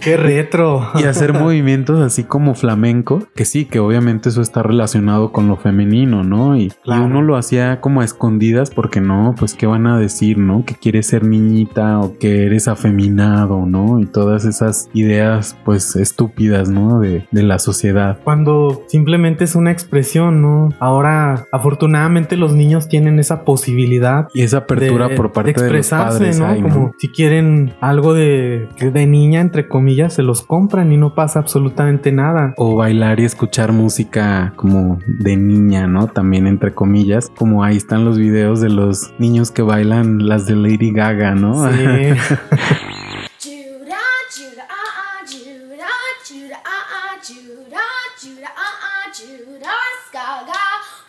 ¡Qué 0.00 0.16
retro! 0.16 0.88
y 0.94 1.04
hacer 1.04 1.32
movimientos 1.38 2.00
así 2.00 2.24
como 2.24 2.54
flamenco, 2.54 3.22
que 3.34 3.44
sí, 3.44 3.64
que 3.64 3.78
obviamente 3.80 4.28
eso 4.28 4.42
está 4.42 4.62
relacionado 4.62 5.32
con 5.32 5.48
lo 5.48 5.56
femenino, 5.56 6.22
¿no? 6.24 6.56
Y, 6.56 6.72
uno 6.86 7.22
lo 7.22 7.36
hacía 7.36 7.80
como 7.80 8.00
a 8.00 8.04
escondidas 8.04 8.70
porque 8.70 9.00
no, 9.00 9.34
pues 9.38 9.54
qué 9.54 9.66
van 9.66 9.86
a 9.86 9.98
decir, 9.98 10.38
¿no? 10.38 10.64
Que 10.64 10.74
quieres 10.74 11.06
ser 11.06 11.24
niñita 11.24 11.98
o 11.98 12.18
que 12.18 12.46
eres 12.46 12.68
afeminado, 12.68 13.64
¿no? 13.66 14.00
Y 14.00 14.06
todas 14.06 14.44
esas 14.44 14.88
ideas 14.92 15.56
pues 15.64 15.96
estúpidas, 15.96 16.68
¿no? 16.68 17.00
De, 17.00 17.26
de 17.30 17.42
la 17.42 17.58
sociedad. 17.58 18.18
Cuando 18.24 18.84
simplemente 18.88 19.44
es 19.44 19.54
una 19.54 19.70
expresión, 19.70 20.42
¿no? 20.42 20.68
Ahora, 20.78 21.46
afortunadamente, 21.52 22.36
los 22.36 22.54
niños 22.54 22.88
tienen 22.88 23.18
esa 23.18 23.44
posibilidad 23.44 24.28
Y 24.34 24.42
esa 24.42 24.58
apertura 24.58 25.08
de- 25.08 25.16
por 25.16 25.32
parte 25.32 25.52
de, 25.52 25.56
los 25.56 25.62
expresarse, 25.62 26.18
padres. 26.18 26.38
¿no? 26.38 26.46
ahí, 26.46 26.60
¿no? 26.62 26.68
Como 26.68 26.92
si 26.98 27.08
quieren 27.08 27.72
algo 27.80 28.14
de, 28.14 28.68
de 28.78 29.06
niña, 29.06 29.40
entre 29.40 29.68
comillas, 29.68 29.89
se 30.10 30.22
los 30.22 30.42
compran 30.42 30.92
y 30.92 30.96
no 30.96 31.14
pasa 31.14 31.40
absolutamente 31.40 32.12
nada. 32.12 32.54
O 32.56 32.76
bailar 32.76 33.20
y 33.20 33.24
escuchar 33.24 33.72
música 33.72 34.52
como 34.56 34.98
de 35.06 35.36
niña, 35.36 35.86
¿no? 35.86 36.06
También 36.06 36.46
entre 36.46 36.74
comillas. 36.74 37.30
Como 37.36 37.64
ahí 37.64 37.76
están 37.76 38.04
los 38.04 38.18
videos 38.18 38.60
de 38.60 38.70
los 38.70 39.12
niños 39.18 39.50
que 39.50 39.62
bailan 39.62 40.26
las 40.26 40.46
de 40.46 40.56
Lady 40.56 40.92
Gaga, 40.92 41.34
¿no? 41.34 41.70
Sí. 41.70 41.84
Judah, 43.42 43.96
Judah, 44.30 44.66
ah, 44.68 44.90
ah, 44.96 45.24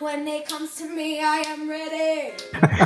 I 0.04 1.42
am 1.52 1.68
ready. 1.68 2.32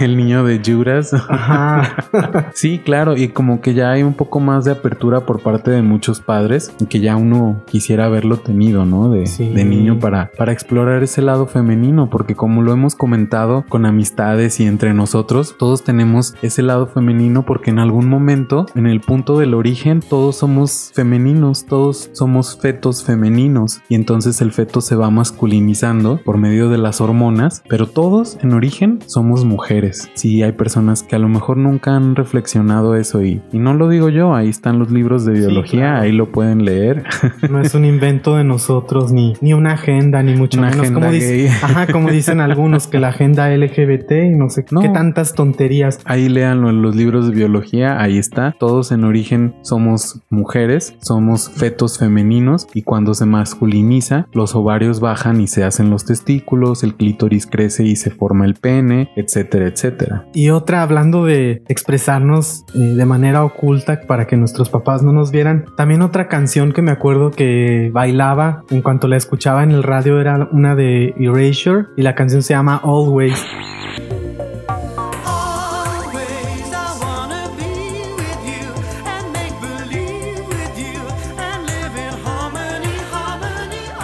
El 0.04 0.16
niño 0.18 0.44
de 0.44 0.60
Juras. 0.64 1.14
Ajá. 1.14 1.96
Sí, 2.54 2.78
claro, 2.78 3.16
y 3.16 3.28
como 3.28 3.60
que 3.60 3.74
ya 3.74 3.90
hay 3.90 4.02
un 4.02 4.14
poco 4.14 4.40
más 4.40 4.64
de 4.64 4.72
apertura 4.72 5.20
por 5.26 5.40
parte 5.42 5.70
de 5.70 5.82
muchos 5.82 6.20
padres, 6.20 6.72
y 6.80 6.86
que 6.86 7.00
ya 7.00 7.16
uno 7.16 7.62
quisiera 7.66 8.06
haberlo 8.06 8.38
tenido, 8.38 8.84
¿no? 8.84 9.10
De, 9.10 9.26
Sí. 9.26 9.48
de 9.50 9.64
niño 9.64 9.98
para, 9.98 10.30
para 10.36 10.52
explorar 10.52 11.02
ese 11.02 11.22
lado 11.22 11.46
femenino, 11.46 12.08
porque 12.10 12.34
como 12.34 12.62
lo 12.62 12.72
hemos 12.72 12.94
comentado 12.94 13.64
con 13.68 13.84
amistades 13.86 14.60
y 14.60 14.64
entre 14.66 14.94
nosotros, 14.94 15.56
todos 15.58 15.84
tenemos 15.84 16.34
ese 16.42 16.62
lado 16.62 16.86
femenino 16.86 17.44
porque 17.44 17.70
en 17.70 17.78
algún 17.78 18.08
momento, 18.08 18.66
en 18.74 18.86
el 18.86 19.00
punto 19.00 19.38
del 19.38 19.54
origen, 19.54 20.00
todos 20.00 20.36
somos 20.36 20.90
femeninos, 20.94 21.66
todos 21.66 22.10
somos 22.12 22.58
fetos 22.58 23.04
femeninos, 23.04 23.80
y 23.88 23.94
entonces 23.94 24.40
el 24.40 24.52
feto 24.52 24.80
se 24.80 24.96
va 24.96 25.10
masculinizando 25.10 26.20
por 26.24 26.38
medio 26.38 26.68
de 26.70 26.78
las 26.78 27.00
hormonas, 27.06 27.62
pero 27.68 27.86
todos 27.86 28.38
en 28.42 28.52
origen 28.52 28.98
somos 29.06 29.44
mujeres. 29.44 30.10
Sí, 30.14 30.42
hay 30.42 30.52
personas 30.52 31.02
que 31.02 31.16
a 31.16 31.18
lo 31.18 31.28
mejor 31.28 31.56
nunca 31.56 31.94
han 31.96 32.16
reflexionado 32.16 32.96
eso 32.96 33.22
y, 33.22 33.40
y 33.52 33.58
no 33.58 33.74
lo 33.74 33.88
digo 33.88 34.08
yo, 34.08 34.34
ahí 34.34 34.48
están 34.48 34.78
los 34.78 34.90
libros 34.90 35.24
de 35.24 35.32
biología, 35.34 35.80
claro. 35.80 36.02
ahí 36.02 36.12
lo 36.12 36.30
pueden 36.32 36.64
leer. 36.64 37.04
No 37.50 37.60
es 37.60 37.74
un 37.74 37.84
invento 37.84 38.36
de 38.36 38.44
nosotros, 38.44 39.12
ni, 39.12 39.34
ni 39.40 39.52
una 39.52 39.72
agenda, 39.74 40.22
ni 40.22 40.34
mucho 40.34 40.58
Una 40.58 40.70
menos. 40.70 40.90
como, 40.90 41.10
dice- 41.10 41.48
ajá, 41.48 41.86
como 41.92 42.10
dicen 42.10 42.40
algunos, 42.40 42.86
que 42.88 42.98
la 42.98 43.08
agenda 43.08 43.48
LGBT 43.54 44.10
y 44.32 44.34
no 44.34 44.50
sé 44.50 44.64
No. 44.70 44.80
qué 44.80 44.88
tantas 44.88 45.34
tonterías. 45.34 46.00
Ahí 46.04 46.28
léanlo 46.28 46.70
en 46.70 46.82
los 46.82 46.96
libros 46.96 47.28
de 47.28 47.34
biología, 47.34 48.00
ahí 48.02 48.18
está. 48.18 48.54
Todos 48.58 48.90
en 48.92 49.04
origen 49.04 49.54
somos 49.62 50.20
mujeres, 50.30 50.96
somos 51.00 51.50
fetos 51.50 51.98
femeninos 51.98 52.66
y 52.74 52.82
cuando 52.82 53.14
se 53.14 53.26
masculiniza, 53.26 54.26
los 54.32 54.54
ovarios 54.54 55.00
bajan 55.00 55.40
y 55.40 55.46
se 55.46 55.64
hacen 55.64 55.90
los 55.90 56.04
testículos, 56.04 56.82
el 56.82 56.94
clítoris 56.96 57.46
crece 57.46 57.84
y 57.84 57.96
se 57.96 58.10
forma 58.10 58.44
el 58.44 58.54
pene, 58.54 59.10
etcétera, 59.16 59.66
etcétera. 59.68 60.26
Y 60.34 60.50
otra, 60.50 60.82
hablando 60.82 61.24
de 61.24 61.62
expresarnos 61.68 62.64
eh, 62.74 62.78
de 62.78 63.04
manera 63.04 63.44
oculta 63.44 64.00
para 64.06 64.26
que 64.26 64.36
nuestros 64.36 64.70
papás 64.70 65.02
no 65.02 65.12
nos 65.12 65.30
vieran, 65.30 65.66
también 65.76 66.02
otra 66.02 66.28
canción 66.28 66.72
que 66.72 66.82
me 66.82 66.90
acuerdo 66.90 67.30
que 67.30 67.90
bailaba 67.92 68.62
en 68.70 68.82
cuanto 68.82 69.08
la 69.08 69.16
escuchaba 69.16 69.62
en 69.62 69.70
el 69.70 69.82
radio 69.82 70.20
era 70.20 70.48
una 70.52 70.74
de 70.74 71.14
Erasure 71.18 71.86
y 71.96 72.02
la 72.02 72.14
canción 72.14 72.42
se 72.42 72.54
llama 72.54 72.80
Always. 72.82 73.06
Always 73.06 73.95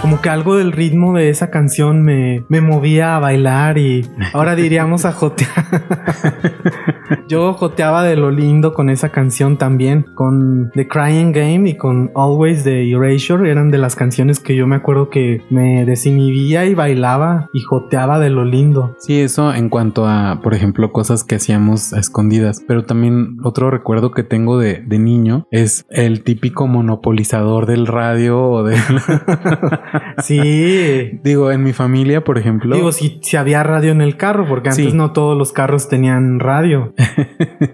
Como 0.03 0.20
que 0.20 0.28
algo 0.28 0.57
del 0.57 0.72
ritmo 0.72 1.14
de 1.14 1.30
esa 1.30 1.50
canción 1.50 2.03
me, 2.03 2.44
me 2.48 2.61
movía 2.61 3.14
a 3.14 3.20
bailar 3.20 3.78
y 3.78 4.05
ahora 4.34 4.57
diríamos 4.57 5.05
a 5.05 5.12
jotear. 5.12 5.50
Yo 7.28 7.53
joteaba 7.55 8.03
de 8.03 8.16
lo 8.16 8.30
lindo 8.30 8.74
con 8.74 8.90
esa 8.90 9.11
canción 9.11 9.57
también, 9.57 10.05
con 10.14 10.70
The 10.74 10.88
Crying 10.88 11.32
Game 11.32 11.68
y 11.68 11.76
con 11.76 12.11
Always 12.14 12.64
de 12.64 12.90
Erasure. 12.90 13.50
Eran 13.50 13.70
de 13.70 13.78
las 13.78 13.96
canciones 13.96 14.40
que 14.40 14.57
yo 14.57 14.66
me 14.66 14.76
acuerdo 14.76 15.09
que 15.09 15.42
me 15.50 15.84
desinhibía 15.84 16.66
y 16.66 16.74
bailaba 16.74 17.48
y 17.53 17.61
joteaba 17.61 18.18
de 18.18 18.30
lo 18.30 18.44
lindo. 18.44 18.96
Sí, 18.98 19.20
eso 19.20 19.55
en 19.55 19.68
cuanto 19.68 20.07
a, 20.07 20.40
por 20.42 20.55
ejemplo, 20.55 20.92
cosas 20.92 21.24
que 21.24 21.36
hacíamos 21.36 21.92
escondidas. 21.92 22.62
Pero 22.66 22.84
también 22.84 23.36
otro 23.44 23.70
recuerdo 23.70 24.11
que 24.11 24.24
tengo 24.24 24.59
de, 24.59 24.82
de 24.84 24.98
niño 24.98 25.46
es 25.50 25.86
el 25.90 26.22
típico 26.24 26.66
monopolizador 26.66 27.66
del 27.66 27.86
radio 27.86 28.42
o 28.42 28.64
de... 28.64 28.76
Sí. 30.18 31.20
Digo, 31.24 31.50
en 31.50 31.62
mi 31.62 31.72
familia, 31.72 32.24
por 32.24 32.38
ejemplo... 32.38 32.74
Digo, 32.74 32.92
si, 32.92 33.18
si 33.22 33.36
había 33.36 33.62
radio 33.62 33.92
en 33.92 34.00
el 34.00 34.16
carro, 34.16 34.46
porque 34.48 34.70
antes 34.70 34.86
Sí. 34.86 34.92
no 34.96 35.12
todos 35.12 35.36
los 35.36 35.53
carros 35.53 35.88
tenían 35.88 36.40
radio. 36.40 36.94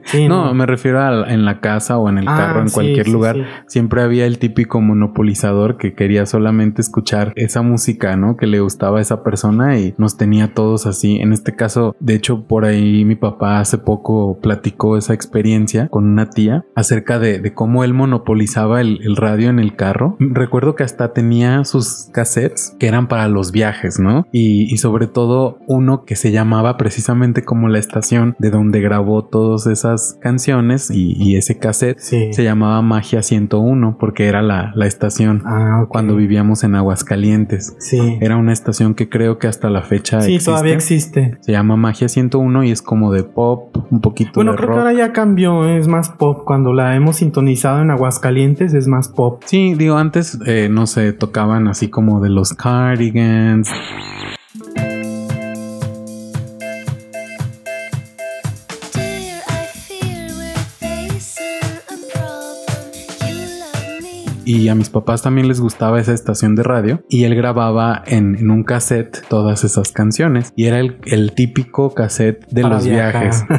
Sí, 0.04 0.26
no, 0.28 0.54
me 0.54 0.64
refiero 0.64 1.00
a 1.00 1.30
en 1.32 1.44
la 1.44 1.60
casa 1.60 1.98
o 1.98 2.08
en 2.08 2.18
el 2.18 2.26
Ah, 2.28 2.36
carro, 2.36 2.60
en 2.62 2.68
sí, 2.68 2.74
cualquier 2.74 3.08
lugar. 3.08 3.36
Siempre 3.66 4.02
había 4.02 4.24
el 4.26 4.38
típico 4.38 4.80
monopolizador 4.80 5.76
que 5.76 5.94
quería 5.94 6.24
solamente 6.26 6.80
escuchar 6.80 7.32
esa 7.36 7.60
música, 7.62 8.16
¿no? 8.16 8.36
Que 8.36 8.46
le 8.46 8.60
gustaba 8.60 8.98
a 8.98 9.02
esa 9.02 9.22
persona 9.22 9.78
y 9.78 9.94
nos 9.98 10.16
tenía 10.16 10.54
todos 10.54 10.86
así. 10.86 11.16
En 11.20 11.32
este 11.32 11.54
caso, 11.56 11.94
de 12.00 12.14
hecho, 12.14 12.46
por 12.46 12.64
ahí 12.64 13.04
mi 13.04 13.16
papá 13.16 13.60
hace 13.60 13.76
poco 13.78 14.38
platicó 14.40 14.96
esa 14.96 15.12
experiencia 15.14 15.88
con 15.88 16.06
una 16.06 16.30
tía 16.30 16.64
acerca 16.74 17.18
de, 17.18 17.38
de 17.40 17.52
cómo 17.54 17.84
él 17.84 17.92
monopolizaba 17.94 18.80
el, 18.80 19.00
el 19.02 19.16
radio 19.16 19.50
en 19.50 19.58
el 19.58 19.76
carro. 19.76 20.16
Recuerdo 20.20 20.74
que 20.74 20.84
hasta 20.84 21.12
tenía 21.12 21.64
sus 21.64 22.07
cassettes 22.08 22.74
que 22.78 22.86
eran 22.88 23.08
para 23.08 23.28
los 23.28 23.52
viajes, 23.52 23.98
¿no? 23.98 24.26
Y, 24.32 24.72
y 24.72 24.76
sobre 24.78 25.06
todo 25.06 25.58
uno 25.66 26.04
que 26.04 26.16
se 26.16 26.30
llamaba 26.32 26.76
precisamente 26.76 27.44
como 27.44 27.68
la 27.68 27.78
estación 27.78 28.34
de 28.38 28.50
donde 28.50 28.80
grabó 28.80 29.24
todas 29.24 29.66
esas 29.66 30.18
canciones 30.20 30.90
y, 30.90 31.14
y 31.22 31.36
ese 31.36 31.58
cassette 31.58 31.98
Sí. 31.98 32.32
se 32.32 32.44
llamaba 32.44 32.80
Magia 32.82 33.22
101 33.22 33.96
porque 33.98 34.26
era 34.26 34.42
la, 34.42 34.72
la 34.74 34.86
estación 34.86 35.42
Ah, 35.44 35.86
cuando 35.88 36.16
vivíamos 36.16 36.64
en 36.64 36.74
Aguascalientes. 36.74 37.76
Sí. 37.78 38.18
Era 38.20 38.36
una 38.36 38.52
estación 38.52 38.94
que 38.94 39.08
creo 39.08 39.38
que 39.38 39.46
hasta 39.46 39.70
la 39.70 39.82
fecha 39.82 40.20
Sí, 40.20 40.34
existe. 40.34 40.50
todavía 40.50 40.74
existe. 40.74 41.38
Se 41.40 41.52
llama 41.52 41.76
Magia 41.76 42.08
101 42.08 42.64
y 42.64 42.70
es 42.70 42.82
como 42.82 43.12
de 43.12 43.24
pop, 43.24 43.76
un 43.90 44.00
poquito 44.00 44.32
Bueno, 44.34 44.52
de 44.52 44.56
creo 44.58 44.68
rock. 44.68 44.76
que 44.76 44.80
ahora 44.80 44.92
ya 44.94 45.12
cambió, 45.12 45.66
es 45.68 45.88
más 45.88 46.10
pop. 46.10 46.42
Cuando 46.44 46.72
la 46.72 46.94
hemos 46.96 47.16
sintonizado 47.16 47.80
en 47.82 47.90
Aguascalientes 47.90 48.74
es 48.74 48.86
más 48.88 49.08
pop. 49.08 49.42
Sí, 49.46 49.74
digo, 49.74 49.96
antes 49.96 50.38
eh, 50.46 50.68
no 50.70 50.86
se 50.86 51.12
tocaban 51.12 51.68
así 51.68 51.88
como 51.98 52.20
de 52.20 52.30
los 52.30 52.54
cardigans. 52.54 53.68
Y 64.48 64.68
a 64.68 64.74
mis 64.74 64.88
papás 64.88 65.22
también 65.22 65.46
les 65.48 65.60
gustaba 65.60 66.00
esa 66.00 66.12
estación 66.14 66.54
de 66.54 66.62
radio. 66.62 67.02
Y 67.08 67.24
él 67.24 67.34
grababa 67.34 68.02
en, 68.06 68.34
en 68.36 68.50
un 68.50 68.64
cassette 68.64 69.22
todas 69.28 69.62
esas 69.64 69.92
canciones. 69.92 70.52
Y 70.56 70.64
era 70.66 70.78
el, 70.80 70.96
el 71.04 71.32
típico 71.34 71.92
cassette 71.92 72.46
de 72.50 72.62
Para 72.62 72.76
los 72.76 72.84
viajar. 72.86 73.22
viajes. 73.24 73.44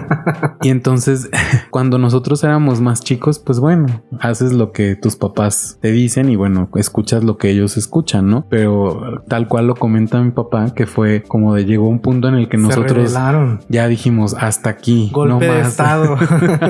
Y 0.62 0.70
entonces, 0.70 1.30
cuando 1.72 1.98
nosotros 2.00 2.44
éramos 2.44 2.82
más 2.82 3.02
chicos, 3.02 3.40
pues 3.40 3.60
bueno, 3.62 4.04
haces 4.20 4.52
lo 4.52 4.72
que 4.74 4.96
tus 4.98 5.16
papás 5.16 5.78
te 5.82 5.92
dicen 5.92 6.28
y 6.30 6.36
bueno, 6.36 6.70
escuchas 6.76 7.24
lo 7.24 7.38
que 7.38 7.50
ellos 7.52 7.78
escuchan, 7.78 8.28
¿no? 8.30 8.46
Pero 8.50 9.24
tal 9.30 9.48
cual 9.48 9.68
lo 9.68 9.76
comenta 9.76 10.22
mi 10.22 10.32
papá, 10.32 10.74
que 10.76 10.86
fue 10.86 11.24
como 11.24 11.54
de 11.56 11.64
llegó 11.66 11.88
un 11.88 12.00
punto 12.00 12.28
en 12.28 12.36
el 12.36 12.50
que 12.50 12.58
Se 12.58 12.64
nosotros 12.64 12.92
revelaron. 12.92 13.62
ya 13.70 13.88
dijimos 13.88 14.36
hasta 14.38 14.70
aquí. 14.70 15.10
Golpe 15.14 15.48
no 15.48 15.54
de 15.54 15.60
más". 15.60 15.68
estado. 15.70 16.18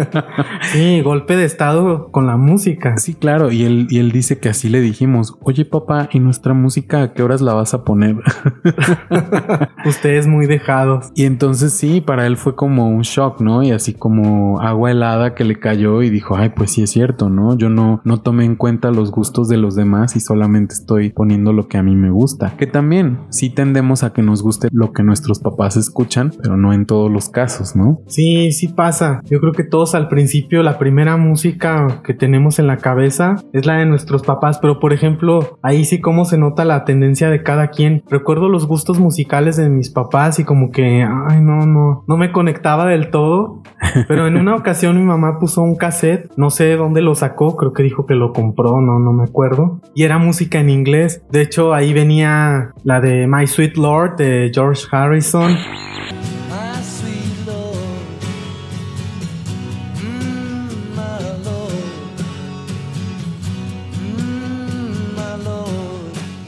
sí, 0.72 1.02
golpe 1.02 1.36
de 1.36 1.46
estado 1.46 2.10
con 2.12 2.28
la 2.28 2.38
música. 2.38 2.98
Sí, 2.98 3.14
claro, 3.16 3.52
y 3.52 3.64
él, 3.64 3.88
y 3.90 4.00
él 4.10 4.14
dice 4.14 4.40
que 4.40 4.50
así 4.50 4.70
le 4.70 4.82
dijimos, 4.82 5.38
oye 5.42 5.66
papá, 5.66 6.10
¿y 6.12 6.20
nuestra 6.20 6.56
música 6.56 7.04
a 7.04 7.14
qué 7.14 7.22
horas 7.22 7.42
la 7.42 7.54
vas 7.54 7.76
a 7.76 7.84
poner? 7.84 8.16
Ustedes 9.86 10.26
muy 10.26 10.48
dejados. 10.48 11.12
y 11.16 11.26
entonces 11.26 11.74
sí, 11.74 12.02
para 12.02 12.26
él 12.26 12.36
fue 12.36 12.56
como 12.56 12.90
un 12.90 13.04
shock, 13.04 13.40
¿no? 13.40 13.62
Y 13.62 13.72
así 13.72 13.94
como 13.94 14.60
agua 14.62 14.90
helada 14.90 15.36
que 15.36 15.44
le 15.44 15.60
cayó 15.60 16.02
y 16.02 16.10
dijo, 16.10 16.36
ay, 16.36 16.50
pues 16.56 16.72
sí 16.72 16.82
es 16.82 16.90
cierto, 16.90 17.30
¿no? 17.30 17.56
Yo 17.56 17.70
no, 17.70 18.02
no 18.04 18.22
tomé 18.22 18.46
en 18.46 18.56
cuenta 18.56 18.90
los 18.90 19.12
gustos 19.12 19.48
de 19.48 19.58
los 19.58 19.76
demás 19.76 20.16
y 20.16 20.22
solamente 20.22 20.74
estoy 20.74 21.12
poniendo 21.12 21.54
lo 21.54 21.68
que 21.68 21.78
a 21.78 21.84
mí 21.84 21.96
me 21.96 22.10
gusta. 22.10 22.56
Que 22.58 22.66
también 22.66 23.20
sí 23.30 23.52
tendemos 23.52 24.04
a 24.04 24.12
que 24.12 24.24
nos 24.24 24.42
guste 24.42 24.70
lo 24.72 24.92
que 24.92 25.04
nuestros 25.04 25.40
papás 25.40 25.78
escuchan, 25.78 26.34
pero 26.42 26.58
no 26.58 26.74
en 26.74 26.88
todos 26.88 27.12
los 27.12 27.30
casos, 27.30 27.76
¿no? 27.76 28.02
Sí, 28.08 28.52
sí 28.54 28.70
pasa. 28.70 29.22
Yo 29.30 29.40
creo 29.40 29.54
que 29.54 29.64
todos 29.64 29.94
al 29.94 30.08
principio 30.08 30.64
la 30.64 30.80
primera 30.80 31.16
música 31.16 32.02
que 32.04 32.16
tenemos 32.16 32.58
en 32.58 32.66
la 32.66 32.78
cabeza 32.78 33.36
es 33.54 33.66
la 33.66 33.78
de 33.78 33.86
nuestros 33.86 33.99
papás, 34.24 34.60
pero 34.60 34.80
por 34.80 34.94
ejemplo, 34.94 35.58
ahí 35.62 35.86
sí 35.86 36.02
cómo 36.02 36.26
se 36.26 36.38
nota 36.38 36.66
la 36.66 36.86
tendencia 36.86 37.30
de 37.30 37.44
cada 37.44 37.70
quien. 37.70 38.04
Recuerdo 38.10 38.50
los 38.50 38.68
gustos 38.68 39.00
musicales 39.00 39.58
de 39.58 39.70
mis 39.70 39.90
papás 39.90 40.40
y 40.40 40.44
como 40.44 40.72
que, 40.72 41.04
ay, 41.04 41.42
no, 41.42 41.66
no, 41.66 42.04
no 42.08 42.18
me 42.18 42.32
conectaba 42.32 42.86
del 42.86 43.10
todo, 43.10 43.62
pero 44.08 44.28
en 44.28 44.38
una 44.38 44.56
ocasión 44.56 44.98
mi 44.98 45.04
mamá 45.04 45.40
puso 45.40 45.62
un 45.62 45.76
cassette, 45.76 46.32
no 46.38 46.50
sé 46.50 46.76
dónde 46.76 47.02
lo 47.02 47.16
sacó, 47.16 47.56
creo 47.56 47.74
que 47.74 47.84
dijo 47.84 48.06
que 48.06 48.16
lo 48.16 48.34
compró, 48.34 48.82
no, 48.82 49.00
no 49.00 49.14
me 49.14 49.24
acuerdo, 49.24 49.80
y 49.96 50.04
era 50.04 50.18
música 50.18 50.60
en 50.60 50.70
inglés. 50.70 51.24
De 51.32 51.42
hecho, 51.42 51.74
ahí 51.74 51.94
venía 51.94 52.74
la 52.84 53.02
de 53.02 53.28
My 53.28 53.48
Sweet 53.48 53.78
Lord 53.78 54.16
de 54.18 54.52
George 54.54 54.84
Harrison. 54.92 55.56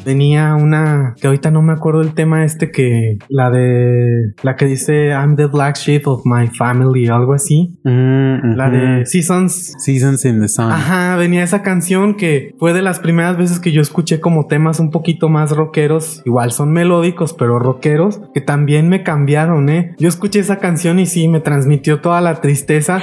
Venía 0.06 0.56
una 0.56 1.16
que 1.20 1.28
ahorita 1.28 1.52
no 1.52 1.62
me 1.62 1.74
acuerdo 1.74 2.02
el 2.02 2.14
tema 2.14 2.44
este 2.44 2.72
que 2.72 3.18
la 3.30 3.50
de 3.50 4.34
la 4.44 4.56
que 4.56 4.66
dice 4.66 5.10
I'm 5.10 5.36
the 5.36 5.48
black 5.48 5.78
sheep 5.78 6.08
of 6.08 6.22
my 6.26 6.48
family 6.48 7.08
o 7.10 7.16
algo 7.16 7.34
así. 7.34 7.80
Mm, 7.84 8.56
La 8.56 8.70
de 8.70 9.06
Seasons. 9.06 9.74
Seasons 9.78 10.26
in 10.26 10.42
the 10.42 10.48
Sun. 10.48 10.72
Ajá, 10.72 11.16
venía 11.16 11.44
esa 11.44 11.62
canción 11.62 12.16
que 12.16 12.56
fue 12.60 12.74
de 12.74 12.82
las 12.82 13.00
primeras 13.00 13.38
veces 13.38 13.60
que 13.60 13.72
yo 13.72 13.82
escuché 13.82 14.20
como 14.20 14.48
temas 14.48 14.80
un 14.80 14.92
poquito 14.92 15.30
más 15.30 15.52
rockeros. 15.52 16.22
Igual 16.26 16.52
son 16.52 16.72
melódicos, 16.72 17.34
pero 17.34 17.60
rockeros, 17.60 18.22
que 18.34 18.42
también 18.42 18.90
me 18.90 19.04
cambiaron, 19.04 19.70
¿eh? 19.70 19.96
Yo 19.98 20.08
escuché 20.08 20.40
esa 20.40 20.58
canción 20.58 21.00
y 21.00 21.06
sí, 21.06 21.28
me 21.28 21.40
transmitió 21.40 22.02
toda 22.02 22.22
la 22.22 22.42
tristeza. 22.42 23.00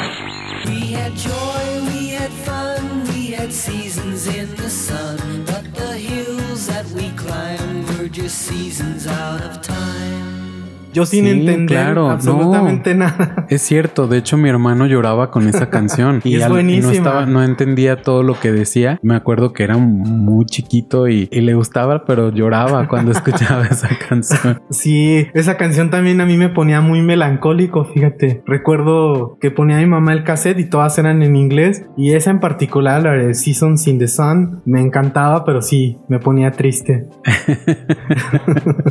Yo 10.99 11.07
sin 11.07 11.25
Sí, 11.27 11.31
entender 11.31 11.67
claro, 11.85 12.11
absolutamente 12.11 12.95
nada. 12.95 13.47
Es 13.49 13.63
cierto, 13.63 14.09
de 14.09 14.19
hecho 14.19 14.37
mi 14.37 14.49
hermano 14.49 14.87
lloraba 14.87 15.31
con 15.31 15.47
esa 15.49 15.71
canción 15.71 16.21
Y 16.25 16.37
es 16.37 16.43
al- 16.43 16.51
buenísima. 16.53 16.87
no 16.89 16.93
estaba, 16.99 17.27
no 17.27 17.43
entendía 17.45 18.03
todo 18.03 18.23
lo 18.25 18.39
que 18.39 18.51
decía. 18.53 18.99
Me 19.03 19.15
acuerdo 19.15 19.53
que 19.53 19.63
era 19.63 19.77
muy 19.77 20.45
chiquito 20.47 21.07
y, 21.09 21.29
y 21.31 21.41
le 21.43 21.55
gustaba, 21.55 22.05
pero 22.05 22.33
lloraba 22.33 22.89
cuando 22.89 23.13
escuchaba 23.19 23.65
esa 23.67 23.89
canción. 24.09 24.61
Sí, 24.71 25.27
esa 25.35 25.57
canción 25.57 25.91
también 25.91 26.21
a 26.21 26.27
mí 26.27 26.37
me 26.37 26.49
ponía 26.49 26.81
muy 26.81 27.01
melancólico, 27.03 27.85
fíjate. 27.85 28.43
Recuerdo 28.47 29.39
que 29.41 29.51
ponía 29.53 29.77
a 29.77 29.81
mi 29.81 29.87
mamá 29.87 30.13
el 30.13 30.25
cassette 30.25 30.59
y 30.59 30.65
todas 30.69 30.99
eran 30.99 31.23
en 31.23 31.37
inglés. 31.37 31.85
Y 31.97 32.15
esa 32.15 32.31
en 32.31 32.41
particular, 32.41 33.03
la 33.03 33.13
de 33.13 33.35
Seasons 33.35 33.87
in 33.87 33.99
the 34.01 34.09
Sun, 34.09 34.63
me 34.67 34.81
encantaba, 34.81 35.45
pero 35.45 35.63
sí, 35.63 35.99
me 36.09 36.19
ponía 36.19 36.51
triste. 36.51 37.07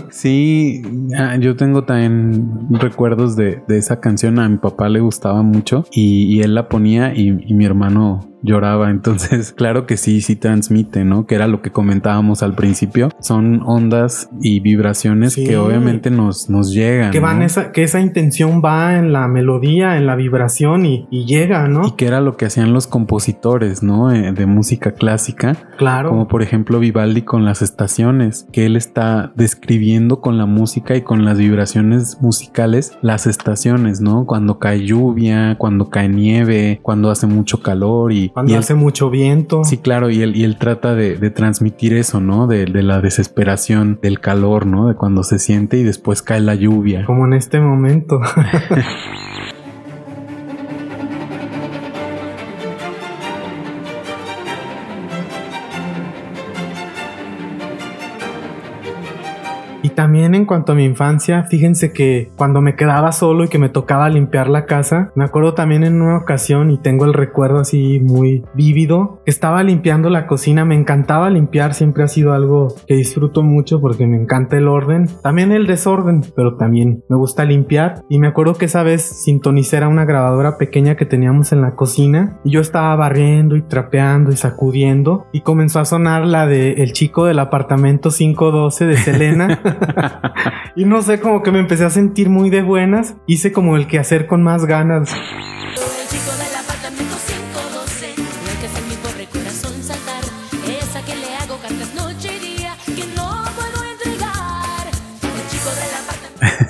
Sí, 0.10 0.82
ah, 1.18 1.36
yo 1.39 1.55
tengo 1.55 1.84
también 1.84 1.97
recuerdos 2.70 3.36
de, 3.36 3.64
de 3.68 3.78
esa 3.78 4.00
canción. 4.00 4.39
A 4.39 4.50
mi 4.50 4.58
papá 4.58 4.89
le 4.89 5.00
gustaba 5.00 5.41
mucho 5.41 5.86
y, 5.91 6.41
él 6.41 6.56
la 6.56 6.70
ponía 6.70 7.14
y 7.16 7.32
mi 7.32 7.66
hermano 7.66 8.36
lloraba. 8.41 8.89
Entonces, 8.97 9.51
claro 9.53 9.85
que 9.85 9.97
sí, 9.97 10.21
sí 10.21 10.35
transmite, 10.35 11.03
¿no? 11.05 11.25
Que 11.25 11.35
era 11.35 11.47
lo 11.47 11.61
que 11.61 11.71
comentábamos 11.71 12.43
al 12.43 12.55
principio. 12.55 13.09
Son 13.19 13.61
ondas 13.65 14.29
y 14.41 14.59
vibraciones 14.59 15.33
Sí. 15.33 15.45
que 15.45 15.57
obviamente 15.57 16.09
nos, 16.11 16.49
nos 16.49 16.73
llegan. 16.73 17.11
Que 17.11 17.19
van 17.19 17.39
¿no? 17.39 17.45
esa, 17.45 17.71
que 17.71 17.83
esa 17.83 17.99
intención 17.99 18.61
va 18.63 18.97
en 18.97 19.11
la 19.13 19.27
melodía, 19.27 19.97
en 19.97 20.05
la 20.05 20.15
vibración 20.15 20.85
y, 20.85 21.07
y 21.11 21.25
llega, 21.25 21.67
¿no? 21.67 21.88
Y 21.88 21.91
que 21.93 22.07
era 22.07 22.21
lo 22.21 22.38
que 22.38 22.45
hacían 22.45 22.73
los 22.73 22.88
compositores, 22.88 23.83
¿no? 23.83 24.11
Eh, 24.11 24.31
de 24.31 24.45
música 24.45 24.91
clásica. 24.91 25.55
claro. 25.77 26.09
Como 26.09 26.27
por 26.27 26.41
ejemplo 26.41 26.79
Vivaldi 26.79 27.21
con 27.23 27.45
las 27.45 27.61
estaciones, 27.61 28.47
que 28.51 28.65
él 28.65 28.75
está 28.75 29.31
describiendo 29.35 30.21
con 30.21 30.38
la 30.38 30.45
música 30.45 30.95
y 30.95 31.01
con 31.01 31.25
las 31.25 31.38
vibraciones 31.38 32.17
musicales 32.21 32.97
las 33.01 33.27
estaciones, 33.27 34.01
¿no? 34.01 34.25
Cuando 34.25 34.59
cae 34.59 34.85
lluvia, 34.85 35.55
cuando 35.57 35.89
cae 35.89 36.09
nieve, 36.09 36.79
cuando 36.83 37.09
hace 37.09 37.27
mucho 37.27 37.61
calor 37.61 38.11
y, 38.11 38.29
Cuando 38.38 38.51
y 38.51 38.53
él- 38.53 38.59
hace 38.59 38.75
mucho 38.75 39.09
viento. 39.09 39.63
Sí, 39.63 39.79
claro, 39.79 40.11
y 40.11 40.21
él, 40.21 40.35
y 40.35 40.43
él 40.43 40.59
trata 40.59 40.93
de, 40.93 41.17
de 41.17 41.31
transmitir 41.31 41.95
eso, 41.95 42.21
¿no? 42.21 42.45
De, 42.45 42.65
de 42.65 42.83
la 42.83 43.01
desesperación, 43.01 43.97
del 43.99 44.19
calor, 44.19 44.67
¿no? 44.67 44.88
De 44.89 44.93
cuando 44.93 45.23
se 45.23 45.39
siente 45.39 45.77
y 45.77 45.83
después 45.83 46.21
cae 46.21 46.41
la 46.41 46.53
lluvia. 46.53 47.03
Como 47.07 47.25
en 47.25 47.33
este 47.33 47.59
momento. 47.59 48.19
También 60.28 60.41
en 60.41 60.45
cuanto 60.45 60.73
a 60.73 60.75
mi 60.75 60.84
infancia, 60.84 61.43
fíjense 61.43 61.93
que 61.93 62.32
cuando 62.36 62.59
me 62.59 62.75
quedaba 62.75 63.13
solo 63.13 63.45
y 63.45 63.47
que 63.47 63.59
me 63.59 63.69
tocaba 63.69 64.09
limpiar 64.09 64.49
la 64.49 64.65
casa, 64.65 65.09
me 65.15 65.23
acuerdo 65.23 65.53
también 65.53 65.86
en 65.86 66.01
una 66.01 66.17
ocasión 66.17 66.69
y 66.69 66.78
tengo 66.78 67.05
el 67.05 67.13
recuerdo 67.13 67.59
así 67.59 68.01
muy 68.01 68.43
vívido, 68.53 69.21
estaba 69.25 69.63
limpiando 69.63 70.09
la 70.09 70.28
cocina, 70.28 70.65
me 70.65 70.75
encantaba 70.75 71.30
limpiar, 71.30 71.73
siempre 71.73 72.03
ha 72.03 72.09
sido 72.09 72.34
algo 72.34 72.75
que 72.88 72.95
disfruto 72.95 73.41
mucho 73.41 73.80
porque 73.80 74.05
me 74.05 74.21
encanta 74.21 74.57
el 74.57 74.67
orden, 74.67 75.07
también 75.23 75.53
el 75.53 75.65
desorden, 75.65 76.21
pero 76.36 76.57
también 76.57 77.05
me 77.07 77.15
gusta 77.15 77.45
limpiar 77.45 78.03
y 78.09 78.19
me 78.19 78.28
acuerdo 78.28 78.55
que 78.55 78.65
esa 78.65 78.84
vez 78.84 79.03
sintonicé 79.03 79.78
era 79.78 79.88
una 79.88 80.03
grabadora 80.03 80.57
pequeña 80.57 80.95
que 80.95 81.05
teníamos 81.05 81.53
en 81.53 81.61
la 81.61 81.75
cocina 81.75 82.38
y 82.43 82.49
yo 82.49 82.59
estaba 82.59 82.93
barriendo 82.97 83.55
y 83.55 83.61
trapeando 83.61 84.34
y 84.34 84.36
sacudiendo 84.36 85.25
y 85.32 85.39
comenzó 85.39 85.80
a 85.80 85.86
sonar 85.86 86.25
la 86.25 86.47
de 86.47 86.73
El 86.84 86.91
chico 86.91 87.23
del 87.23 87.39
apartamento 87.39 88.09
512 88.09 88.86
de 88.88 88.97
Selena. 88.97 89.61
y 90.76 90.86
no 90.86 91.01
sé, 91.01 91.20
como 91.20 91.43
que 91.43 91.51
me 91.51 91.59
empecé 91.59 91.86
a 91.86 91.89
sentir 91.89 92.30
muy 92.30 92.49
de 92.49 92.61
buenas. 92.61 93.15
Hice 93.26 93.51
como 93.51 93.76
el 93.76 93.88
quehacer 93.88 94.28
con 94.28 94.43
más 94.43 94.65
ganas. 94.65 95.15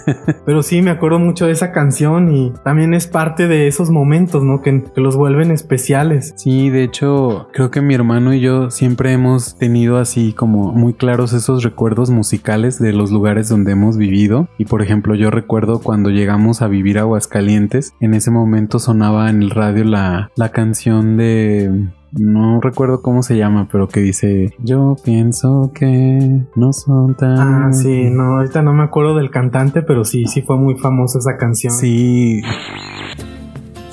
Pero 0.45 0.63
sí, 0.63 0.81
me 0.81 0.91
acuerdo 0.91 1.19
mucho 1.19 1.45
de 1.45 1.51
esa 1.51 1.71
canción 1.71 2.33
y 2.33 2.53
también 2.63 2.93
es 2.93 3.07
parte 3.07 3.47
de 3.47 3.67
esos 3.67 3.89
momentos, 3.89 4.43
¿no? 4.43 4.61
Que, 4.61 4.83
que 4.83 5.01
los 5.01 5.15
vuelven 5.15 5.51
especiales. 5.51 6.33
Sí, 6.37 6.69
de 6.69 6.83
hecho, 6.83 7.49
creo 7.53 7.71
que 7.71 7.81
mi 7.81 7.93
hermano 7.93 8.33
y 8.33 8.39
yo 8.39 8.71
siempre 8.71 9.11
hemos 9.11 9.57
tenido 9.57 9.97
así 9.97 10.33
como 10.33 10.71
muy 10.71 10.93
claros 10.93 11.33
esos 11.33 11.63
recuerdos 11.63 12.09
musicales 12.09 12.79
de 12.79 12.93
los 12.93 13.11
lugares 13.11 13.49
donde 13.49 13.73
hemos 13.73 13.97
vivido. 13.97 14.47
Y 14.57 14.65
por 14.65 14.81
ejemplo, 14.81 15.15
yo 15.15 15.31
recuerdo 15.31 15.79
cuando 15.79 16.09
llegamos 16.09 16.61
a 16.61 16.67
vivir 16.67 16.99
Aguascalientes, 16.99 17.93
en 17.99 18.13
ese 18.13 18.31
momento 18.31 18.79
sonaba 18.79 19.29
en 19.29 19.41
el 19.43 19.49
radio 19.51 19.83
la, 19.83 20.31
la 20.35 20.49
canción 20.49 21.17
de... 21.17 21.87
No 22.11 22.61
recuerdo 22.61 23.01
cómo 23.01 23.21
se 23.21 23.37
llama, 23.37 23.67
pero 23.71 23.87
que 23.87 23.99
dice, 23.99 24.53
yo 24.59 24.95
pienso 25.03 25.71
que 25.73 26.41
no 26.55 26.71
son 26.73 27.15
tan... 27.15 27.37
Ah, 27.37 27.73
sí, 27.73 28.09
no, 28.09 28.37
ahorita 28.37 28.61
no 28.61 28.73
me 28.73 28.83
acuerdo 28.83 29.15
del 29.15 29.29
cantante, 29.29 29.81
pero 29.81 30.05
sí, 30.05 30.25
sí 30.25 30.41
fue 30.41 30.57
muy 30.57 30.77
famosa 30.77 31.19
esa 31.19 31.37
canción. 31.37 31.73
Sí, 31.73 32.41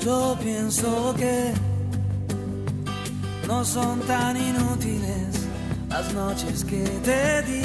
Yo 0.03 0.37
pienso 0.41 1.13
que 1.17 1.51
no 3.47 3.63
son 3.65 3.99
tan 4.01 4.37
inútiles 4.37 5.47
las 5.89 6.13
noches 6.13 6.63
que 6.63 6.83
te 7.03 7.41
di. 7.43 7.61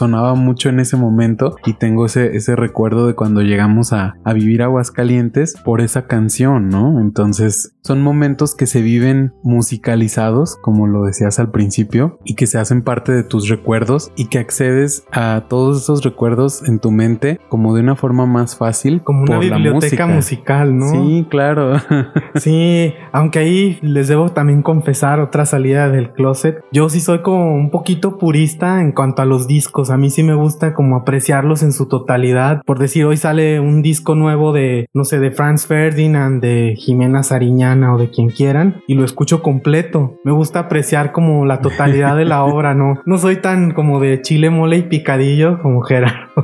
Sonaba 0.00 0.34
mucho 0.34 0.70
en 0.70 0.80
ese 0.80 0.96
momento 0.96 1.56
y 1.66 1.74
tengo 1.74 2.06
ese, 2.06 2.34
ese 2.34 2.56
recuerdo 2.56 3.06
de 3.06 3.14
cuando 3.14 3.42
llegamos 3.42 3.92
a, 3.92 4.16
a 4.24 4.32
vivir 4.32 4.62
a 4.62 4.64
Aguascalientes 4.64 5.56
por 5.62 5.82
esa 5.82 6.06
canción, 6.06 6.70
¿no? 6.70 7.02
Entonces 7.02 7.76
son 7.82 8.00
momentos 8.00 8.54
que 8.54 8.66
se 8.66 8.80
viven 8.80 9.34
musicalizados, 9.42 10.56
como 10.62 10.86
lo 10.86 11.04
decías 11.04 11.38
al 11.38 11.50
principio, 11.50 12.18
y 12.24 12.34
que 12.34 12.46
se 12.46 12.56
hacen 12.56 12.80
parte 12.80 13.12
de 13.12 13.24
tus 13.24 13.50
recuerdos 13.50 14.10
y 14.16 14.28
que 14.28 14.38
accedes 14.38 15.04
a 15.12 15.44
todos 15.50 15.82
esos 15.82 16.02
recuerdos 16.02 16.66
en 16.66 16.78
tu 16.78 16.90
mente 16.90 17.38
como 17.50 17.74
de 17.74 17.82
una 17.82 17.94
forma 17.94 18.24
más 18.24 18.56
fácil. 18.56 19.02
Como 19.02 19.22
una 19.22 19.36
por 19.36 19.44
la 19.44 19.56
biblioteca 19.56 20.06
música. 20.06 20.06
musical, 20.06 20.78
¿no? 20.78 20.90
Sí, 20.90 21.26
claro. 21.28 21.74
Sí, 22.36 22.94
aunque 23.12 23.40
ahí 23.40 23.78
les 23.82 24.08
debo 24.08 24.30
también 24.30 24.62
confesar 24.62 25.20
otra 25.20 25.44
salida 25.44 25.90
del 25.90 26.12
closet. 26.12 26.64
Yo 26.72 26.88
sí 26.88 27.00
soy 27.00 27.20
como 27.20 27.54
un 27.54 27.70
poquito 27.70 28.18
purista 28.18 28.80
en 28.80 28.92
cuanto 28.92 29.20
a 29.20 29.24
los 29.26 29.46
discos. 29.46 29.89
A 29.90 29.96
mí 29.96 30.10
sí 30.10 30.22
me 30.22 30.34
gusta 30.34 30.74
como 30.74 30.96
apreciarlos 30.96 31.62
en 31.62 31.72
su 31.72 31.86
totalidad. 31.86 32.62
Por 32.66 32.78
decir, 32.78 33.04
hoy 33.04 33.16
sale 33.16 33.60
un 33.60 33.82
disco 33.82 34.14
nuevo 34.14 34.52
de, 34.52 34.88
no 34.92 35.04
sé, 35.04 35.18
de 35.18 35.30
Franz 35.30 35.66
Ferdinand, 35.66 36.42
de 36.42 36.74
Jimena 36.76 37.22
Sariñana 37.22 37.94
o 37.94 37.98
de 37.98 38.10
quien 38.10 38.28
quieran 38.28 38.82
y 38.86 38.94
lo 38.94 39.04
escucho 39.04 39.42
completo. 39.42 40.16
Me 40.24 40.32
gusta 40.32 40.60
apreciar 40.60 41.12
como 41.12 41.46
la 41.46 41.60
totalidad 41.60 42.16
de 42.16 42.24
la 42.24 42.44
obra, 42.44 42.74
¿no? 42.74 43.00
No 43.06 43.18
soy 43.18 43.36
tan 43.36 43.72
como 43.72 44.00
de 44.00 44.20
chile, 44.22 44.50
mole 44.50 44.78
y 44.78 44.82
picadillo 44.82 45.60
como 45.62 45.82
Gerardo. 45.82 46.30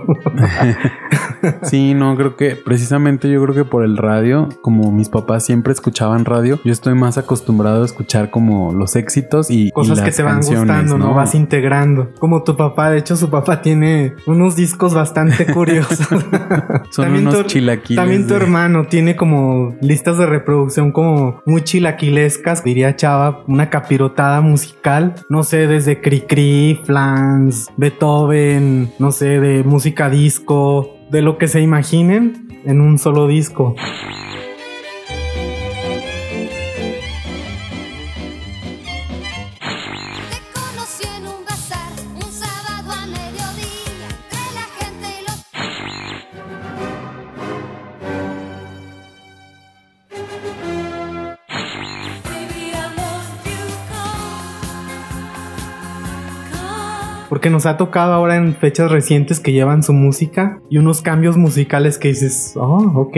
Sí, 1.62 1.94
no, 1.94 2.16
creo 2.16 2.34
que 2.34 2.56
precisamente 2.56 3.30
yo 3.30 3.40
creo 3.42 3.54
que 3.54 3.64
por 3.64 3.84
el 3.84 3.96
radio, 3.96 4.48
como 4.62 4.90
mis 4.90 5.08
papás 5.08 5.44
siempre 5.44 5.72
escuchaban 5.72 6.24
radio, 6.24 6.58
yo 6.64 6.72
estoy 6.72 6.94
más 6.94 7.18
acostumbrado 7.18 7.82
a 7.82 7.84
escuchar 7.84 8.30
como 8.30 8.72
los 8.72 8.96
éxitos 8.96 9.50
y 9.50 9.56
y 9.56 9.70
cosas 9.70 10.00
que 10.00 10.10
te 10.10 10.22
van 10.22 10.40
gustando, 10.40 10.98
¿no? 10.98 11.14
Vas 11.14 11.34
integrando. 11.34 12.10
Como 12.18 12.42
tu 12.42 12.56
papá, 12.56 12.90
de 12.90 12.98
hecho 12.98 13.16
su 13.16 13.30
papá 13.30 13.35
tiene 13.62 14.14
unos 14.26 14.56
discos 14.56 14.94
bastante 14.94 15.46
curiosos. 15.52 15.98
Son 16.90 17.12
unos 17.12 17.46
chilaquiles 17.46 17.96
También 18.02 18.26
tu 18.26 18.34
de- 18.34 18.40
hermano 18.40 18.86
tiene 18.86 19.16
como 19.16 19.74
listas 19.80 20.18
de 20.18 20.26
reproducción 20.26 20.92
como 20.92 21.40
muy 21.46 21.62
chilaquilescas, 21.62 22.64
diría 22.64 22.96
Chava, 22.96 23.44
una 23.46 23.70
capirotada 23.70 24.40
musical, 24.40 25.14
no 25.28 25.42
sé, 25.42 25.66
desde 25.66 26.00
Cricri, 26.00 26.80
Flans, 26.84 27.68
Beethoven, 27.76 28.92
no 28.98 29.12
sé, 29.12 29.40
de 29.40 29.62
música 29.64 30.08
disco, 30.10 30.96
de 31.10 31.22
lo 31.22 31.38
que 31.38 31.48
se 31.48 31.60
imaginen 31.60 32.60
en 32.64 32.80
un 32.80 32.98
solo 32.98 33.26
disco. 33.28 33.74
Porque 57.36 57.50
nos 57.50 57.66
ha 57.66 57.76
tocado 57.76 58.14
ahora 58.14 58.36
en 58.36 58.54
fechas 58.54 58.90
recientes 58.90 59.40
que 59.40 59.52
llevan 59.52 59.82
su 59.82 59.92
música 59.92 60.58
y 60.70 60.78
unos 60.78 61.02
cambios 61.02 61.36
musicales 61.36 61.98
que 61.98 62.08
dices, 62.08 62.54
oh, 62.56 62.92
ok. 62.94 63.16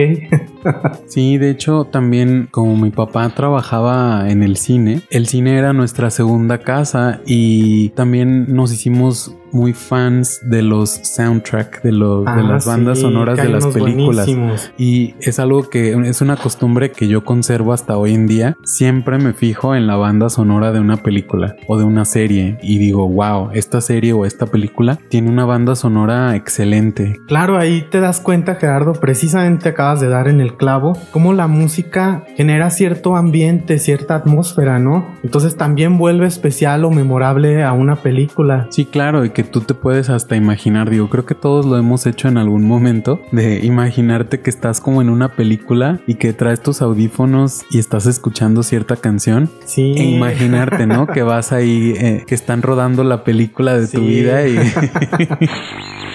Sí, 1.06 1.38
de 1.38 1.50
hecho 1.50 1.84
también 1.84 2.48
como 2.50 2.76
mi 2.76 2.90
papá 2.90 3.28
trabajaba 3.30 4.28
en 4.28 4.42
el 4.42 4.56
cine, 4.56 5.02
el 5.10 5.28
cine 5.28 5.56
era 5.56 5.72
nuestra 5.72 6.10
segunda 6.10 6.58
casa 6.58 7.20
y 7.26 7.90
también 7.90 8.52
nos 8.52 8.72
hicimos 8.72 9.36
muy 9.52 9.72
fans 9.72 10.40
de 10.42 10.62
los 10.62 10.90
soundtrack, 10.90 11.82
de, 11.82 11.92
los, 11.92 12.24
de 12.24 12.30
Ah, 12.30 12.42
las 12.42 12.66
bandas 12.66 12.98
sí, 12.98 13.02
sonoras 13.02 13.36
de 13.36 13.48
las 13.48 13.66
películas. 13.66 14.26
buenísimos. 14.26 14.70
Y 14.78 15.14
es 15.20 15.38
algo 15.38 15.68
que 15.68 15.92
es 16.08 16.20
una 16.20 16.36
costumbre 16.36 16.90
que 16.92 17.08
yo 17.08 17.24
conservo 17.24 17.72
hasta 17.72 17.96
hoy 17.96 18.14
en 18.14 18.26
día. 18.26 18.56
Siempre 18.64 19.18
me 19.18 19.32
fijo 19.32 19.74
en 19.74 19.86
la 19.86 19.96
banda 19.96 20.28
sonora 20.28 20.72
de 20.72 20.80
una 20.80 20.98
película 20.98 21.56
o 21.66 21.78
de 21.78 21.84
una 21.84 22.04
serie 22.04 22.58
y 22.62 22.78
digo, 22.78 23.08
wow, 23.08 23.50
esta 23.52 23.80
serie 23.80 24.12
o 24.12 24.24
esta 24.24 24.46
película 24.46 24.98
tiene 25.08 25.30
una 25.30 25.44
banda 25.44 25.74
sonora 25.74 26.36
excelente. 26.36 27.18
Claro, 27.26 27.58
ahí 27.58 27.86
te 27.90 28.00
das 28.00 28.20
cuenta, 28.20 28.56
Gerardo, 28.56 28.92
precisamente 28.94 29.68
acabas 29.70 30.00
de 30.00 30.08
dar 30.08 30.28
en 30.28 30.40
el 30.40 30.56
clavo, 30.56 30.96
cómo 31.10 31.32
la 31.32 31.46
música 31.46 32.24
genera 32.36 32.70
cierto 32.70 33.16
ambiente, 33.16 33.78
cierta 33.78 34.14
atmósfera, 34.16 34.78
¿no? 34.78 35.06
Entonces 35.22 35.56
también 35.56 35.98
vuelve 35.98 36.26
especial 36.26 36.84
o 36.84 36.90
memorable 36.90 37.62
a 37.64 37.72
una 37.72 37.96
película. 37.96 38.66
Sí, 38.70 38.84
claro, 38.84 39.24
y 39.24 39.30
que 39.38 39.44
tú 39.44 39.60
te 39.60 39.72
puedes 39.72 40.10
hasta 40.10 40.34
imaginar, 40.34 40.90
digo, 40.90 41.08
creo 41.08 41.24
que 41.24 41.36
todos 41.36 41.64
lo 41.64 41.78
hemos 41.78 42.06
hecho 42.06 42.26
en 42.26 42.38
algún 42.38 42.66
momento, 42.66 43.22
de 43.30 43.64
imaginarte 43.64 44.40
que 44.40 44.50
estás 44.50 44.80
como 44.80 45.00
en 45.00 45.08
una 45.08 45.36
película 45.36 46.00
y 46.08 46.16
que 46.16 46.32
traes 46.32 46.60
tus 46.60 46.82
audífonos 46.82 47.62
y 47.70 47.78
estás 47.78 48.06
escuchando 48.06 48.64
cierta 48.64 48.96
canción 48.96 49.48
Sí. 49.64 49.94
e 49.96 50.02
imaginarte, 50.06 50.88
¿no? 50.88 51.06
Que 51.06 51.22
vas 51.22 51.52
ahí, 51.52 51.94
eh, 51.96 52.24
que 52.26 52.34
están 52.34 52.62
rodando 52.62 53.04
la 53.04 53.22
película 53.22 53.78
de 53.78 53.86
tu 53.86 54.00
vida 54.00 54.44
y... 54.48 54.56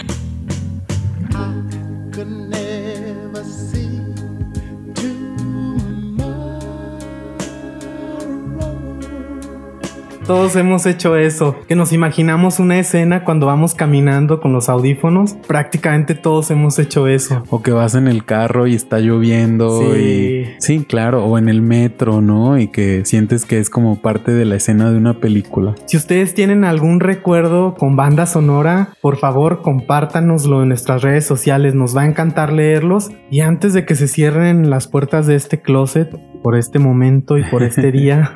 Todos 10.25 10.55
hemos 10.55 10.85
hecho 10.85 11.17
eso, 11.17 11.53
que 11.67 11.75
nos 11.75 11.91
imaginamos 11.91 12.59
una 12.59 12.79
escena 12.79 13.25
cuando 13.25 13.45
vamos 13.47 13.75
caminando 13.75 14.39
con 14.39 14.53
los 14.53 14.69
audífonos. 14.69 15.33
Prácticamente 15.47 16.15
todos 16.15 16.49
hemos 16.49 16.79
hecho 16.79 17.07
eso. 17.07 17.43
O 17.49 17.61
que 17.61 17.71
vas 17.71 17.93
en 17.95 18.07
el 18.07 18.23
carro 18.23 18.65
y 18.65 18.73
está 18.73 18.99
lloviendo 18.99 19.81
Sí. 19.81 19.99
y... 19.99 20.45
Sí, 20.59 20.85
claro, 20.87 21.25
o 21.25 21.37
en 21.37 21.49
el 21.49 21.61
metro, 21.61 22.21
¿no? 22.21 22.57
Y 22.57 22.67
que 22.67 23.03
sientes 23.03 23.45
que 23.45 23.59
es 23.59 23.69
como 23.69 24.01
parte 24.01 24.31
de 24.31 24.45
la 24.45 24.55
escena 24.55 24.89
de 24.91 24.97
una 24.97 25.19
película. 25.19 25.75
Si 25.87 25.97
ustedes 25.97 26.33
tienen 26.33 26.63
algún 26.63 27.01
recuerdo 27.01 27.75
con 27.75 27.97
banda 27.97 28.25
sonora, 28.25 28.93
por 29.01 29.17
favor 29.17 29.61
compártanoslo 29.61 30.61
en 30.63 30.69
nuestras 30.69 31.01
redes 31.01 31.25
sociales, 31.25 31.75
nos 31.75 31.97
va 31.97 32.03
a 32.03 32.05
encantar 32.07 32.53
leerlos. 32.53 33.11
Y 33.29 33.41
antes 33.41 33.73
de 33.73 33.85
que 33.85 33.95
se 33.95 34.07
cierren 34.07 34.69
las 34.69 34.87
puertas 34.87 35.27
de 35.27 35.35
este 35.35 35.61
closet, 35.61 36.09
por 36.41 36.55
este 36.57 36.79
momento 36.79 37.37
y 37.37 37.43
por 37.43 37.61
este 37.63 37.91
día, 37.91 38.31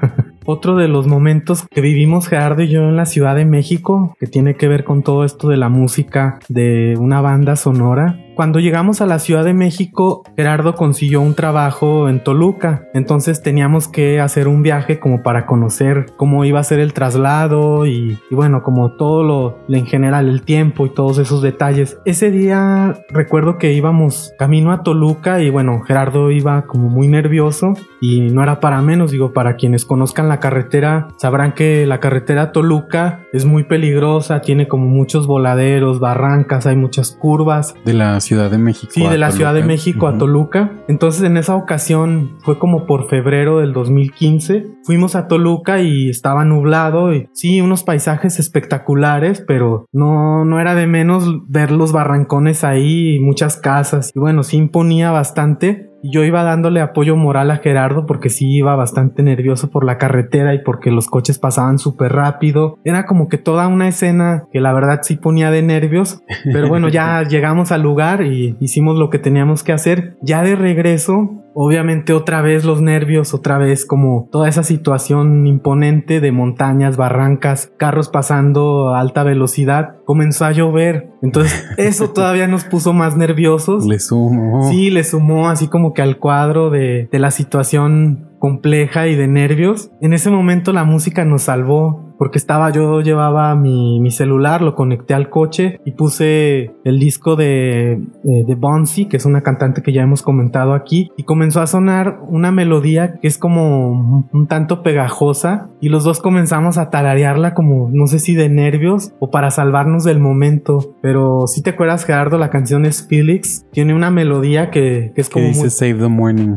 otro 0.47 0.77
de 0.77 0.87
los 0.87 1.07
momentos 1.07 1.67
que 1.69 1.81
vivimos 1.81 2.29
Gerardo 2.29 2.63
y 2.63 2.69
yo 2.69 2.79
en 2.79 2.95
la 2.95 3.05
Ciudad 3.05 3.35
de 3.35 3.43
México, 3.43 4.15
que 4.17 4.27
tiene 4.27 4.55
que 4.55 4.69
ver 4.69 4.85
con 4.85 5.03
todo 5.03 5.25
esto 5.25 5.49
de 5.49 5.57
la 5.57 5.67
música 5.67 6.39
de 6.47 6.95
una 6.97 7.19
banda 7.19 7.57
sonora. 7.57 8.17
Cuando 8.38 8.59
llegamos 8.59 9.01
a 9.01 9.07
la 9.07 9.17
Ciudad 9.17 9.43
de 9.43 9.55
México, 9.55 10.21
Gerardo 10.35 10.75
consiguió 10.75 11.21
un 11.21 11.33
trabajo 11.33 12.07
en 12.07 12.23
Toluca, 12.23 12.88
entonces 12.93 13.41
teníamos 13.41 13.88
que 13.88 14.19
hacer 14.19 14.47
un 14.47 14.61
viaje 14.61 14.99
como 14.99 15.23
para 15.23 15.47
conocer 15.47 16.05
cómo 16.17 16.45
iba 16.45 16.59
a 16.59 16.63
ser 16.63 16.79
el 16.79 16.93
traslado 16.93 17.88
y, 17.88 18.19
bueno, 18.29 18.61
como 18.61 18.91
todo 18.91 19.23
lo 19.23 19.57
en 19.69 19.88
general, 19.88 20.29
el 20.29 20.43
tiempo 20.43 20.85
y 20.85 20.91
todos 20.91 21.17
esos 21.17 21.41
detalles. 21.41 21.97
Ese 22.05 22.29
día 22.29 22.99
recuerdo 23.09 23.57
que 23.57 23.73
íbamos 23.73 24.31
camino 24.38 24.71
a 24.71 24.83
Toluca 24.83 25.41
y 25.41 25.49
bueno, 25.49 25.81
Gerardo 25.81 26.29
iba 26.29 26.67
como 26.67 26.89
muy 26.89 27.07
nervioso 27.07 27.73
y 28.01 28.29
no 28.29 28.43
era 28.43 28.59
para 28.59 28.83
menos, 28.83 29.09
digo, 29.09 29.33
para 29.33 29.55
quienes 29.55 29.83
conozcan 29.83 30.29
la 30.29 30.39
carretera, 30.39 31.07
sabrán 31.17 31.53
que 31.53 31.88
la 31.88 31.99
carretera 31.99 32.51
Toluca 32.51 33.21
es 33.33 33.45
muy 33.45 33.63
peligrosa, 33.63 34.41
tiene 34.41 34.67
como 34.67 34.85
muchos 34.85 35.25
voladeros, 35.25 35.99
barrancas, 35.99 36.67
hay 36.67 36.75
muchas 36.75 37.17
curvas. 37.19 37.73
De 37.83 37.95
la 37.95 38.19
Ciudad 38.28 38.51
de 38.51 38.57
México. 38.57 38.91
Sí, 38.93 39.05
a 39.05 39.09
de 39.09 39.17
la 39.17 39.32
Ciudad 39.32 39.53
de 39.53 39.61
Toluca. 39.61 39.73
México 39.73 40.07
a 40.07 40.09
Ujú. 40.11 40.19
Toluca. 40.19 40.71
Entonces 40.88 41.23
en 41.23 41.38
esa 41.38 41.55
ocasión 41.55 42.38
fue 42.43 42.59
como 42.59 42.86
por 42.86 43.09
febrero 43.09 43.59
del 43.59 43.73
2015. 43.73 44.65
Fuimos 44.84 45.15
a 45.15 45.28
Toluca 45.28 45.80
y 45.82 46.09
estaba 46.09 46.45
nublado 46.45 47.13
y 47.13 47.30
sí, 47.34 47.61
unos 47.61 47.84
paisajes 47.84 48.39
espectaculares, 48.39 49.43
pero 49.47 49.86
no, 49.91 50.45
no 50.45 50.59
era 50.59 50.75
de 50.75 50.88
menos 50.88 51.25
ver 51.47 51.71
los 51.71 51.91
barrancones 51.91 52.63
ahí 52.63 53.15
y 53.15 53.19
muchas 53.19 53.57
casas. 53.57 54.11
Y 54.13 54.19
bueno, 54.19 54.43
sí 54.43 54.57
imponía 54.57 55.11
bastante. 55.11 55.86
Y 56.01 56.11
Yo 56.11 56.23
iba 56.23 56.43
dándole 56.43 56.81
apoyo 56.81 57.15
moral 57.15 57.51
a 57.51 57.57
Gerardo 57.57 58.05
porque 58.05 58.29
sí 58.29 58.49
iba 58.49 58.75
bastante 58.75 59.23
nervioso 59.23 59.69
por 59.69 59.85
la 59.85 59.97
carretera 59.97 60.53
y 60.53 60.59
porque 60.59 60.91
los 60.91 61.07
coches 61.07 61.39
pasaban 61.39 61.79
súper 61.79 62.13
rápido. 62.13 62.77
Era 62.83 63.05
como 63.05 63.27
que 63.27 63.37
toda 63.37 63.67
una 63.67 63.87
escena 63.87 64.45
que 64.51 64.61
la 64.61 64.73
verdad 64.73 64.99
sí 65.03 65.15
ponía 65.15 65.51
de 65.51 65.61
nervios. 65.61 66.21
Pero 66.43 66.67
bueno, 66.67 66.89
ya 66.89 67.23
llegamos 67.29 67.71
al 67.71 67.81
lugar 67.81 68.21
y 68.23 68.55
hicimos 68.59 68.97
lo 68.97 69.09
que 69.09 69.19
teníamos 69.19 69.63
que 69.63 69.73
hacer. 69.73 70.17
Ya 70.21 70.43
de 70.43 70.55
regreso, 70.55 71.43
obviamente 71.59 72.13
otra 72.13 72.43
vez 72.43 72.65
los 72.65 72.81
nervios, 72.81 73.33
otra 73.33 73.57
vez 73.57 73.83
como 73.83 74.29
toda 74.31 74.47
esa 74.47 74.61
situación 74.61 75.47
imponente 75.47 76.21
de 76.21 76.31
montañas, 76.31 76.97
barrancas, 76.97 77.71
carros 77.77 78.09
pasando 78.09 78.93
a 78.93 78.99
alta 78.99 79.23
velocidad. 79.23 79.95
Comenzó 80.05 80.45
a 80.45 80.51
llover. 80.51 81.09
Entonces 81.23 81.65
eso 81.77 82.11
todavía 82.11 82.47
nos 82.47 82.63
puso 82.63 82.93
más 82.93 83.17
nerviosos. 83.17 83.87
Le 83.87 83.97
sumo. 83.99 84.69
Sí, 84.69 84.91
le 84.91 85.03
sumó 85.03 85.49
así 85.49 85.67
como 85.67 85.93
que 85.93 86.03
al 86.03 86.19
cuadro 86.19 86.69
de, 86.69 87.09
de 87.11 87.19
la 87.19 87.31
situación 87.31 88.29
compleja 88.37 89.07
y 89.07 89.15
de 89.15 89.27
nervios. 89.27 89.89
En 89.99 90.13
ese 90.13 90.29
momento 90.29 90.73
la 90.73 90.83
música 90.83 91.25
nos 91.25 91.41
salvó 91.41 92.06
porque 92.18 92.38
estaba 92.38 92.72
yo 92.72 93.01
llevaba 93.01 93.55
mi, 93.55 93.99
mi 93.99 94.11
celular, 94.11 94.61
lo 94.61 94.76
conecté 94.76 95.13
al 95.13 95.30
coche 95.30 95.80
y 95.86 95.91
puse 95.91 96.72
el 96.84 96.99
disco 96.99 97.36
de, 97.36 98.01
de, 98.24 98.43
de 98.45 98.55
Bonzi, 98.55 99.05
que 99.05 99.18
es 99.18 99.26
una 99.26 99.41
cantante 99.41 99.82
que 99.82 99.93
ya 99.93 100.01
hemos 100.01 100.22
comentado 100.22 100.74
aquí, 100.74 101.11
y 101.18 101.24
comenzó 101.24 101.61
a 101.61 101.68
sonar 101.68 102.20
una 102.28 102.51
melodía 102.51 103.20
que 103.22 103.28
es 103.28 103.38
como 103.38 103.91
un, 103.91 104.30
un 104.32 104.47
tanto 104.47 104.84
pegajosa 104.84 105.70
y 105.82 105.89
los 105.89 106.03
dos 106.03 106.20
comenzamos 106.20 106.78
a 106.78 106.89
tararearla 106.89 107.53
como 107.53 107.89
no 107.91 108.07
sé 108.07 108.20
si 108.20 108.34
de 108.36 108.49
nervios 108.49 109.13
o 109.20 109.30
para 109.32 109.51
salvarnos 109.51 110.03
del 110.03 110.20
momento, 110.20 110.95
pero 111.01 111.47
si 111.47 111.61
te 111.61 111.72
acuerdas 111.72 112.05
Gerardo, 112.05 112.38
la 112.38 112.49
canción 112.49 112.86
es 112.86 113.07
Felix, 113.07 113.65
tiene 113.72 113.93
una 113.93 114.11
melodía 114.11 114.72
que, 114.72 115.11
que 115.15 115.22
es 115.22 115.30
Que 115.30 115.34
como 115.34 115.47
dice 115.47 115.61
muy... 115.61 115.70
Save 115.70 115.95
the 115.95 116.07
Morning. 116.07 116.55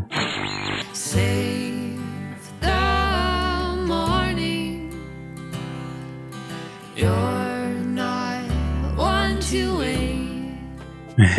Save 0.92 1.49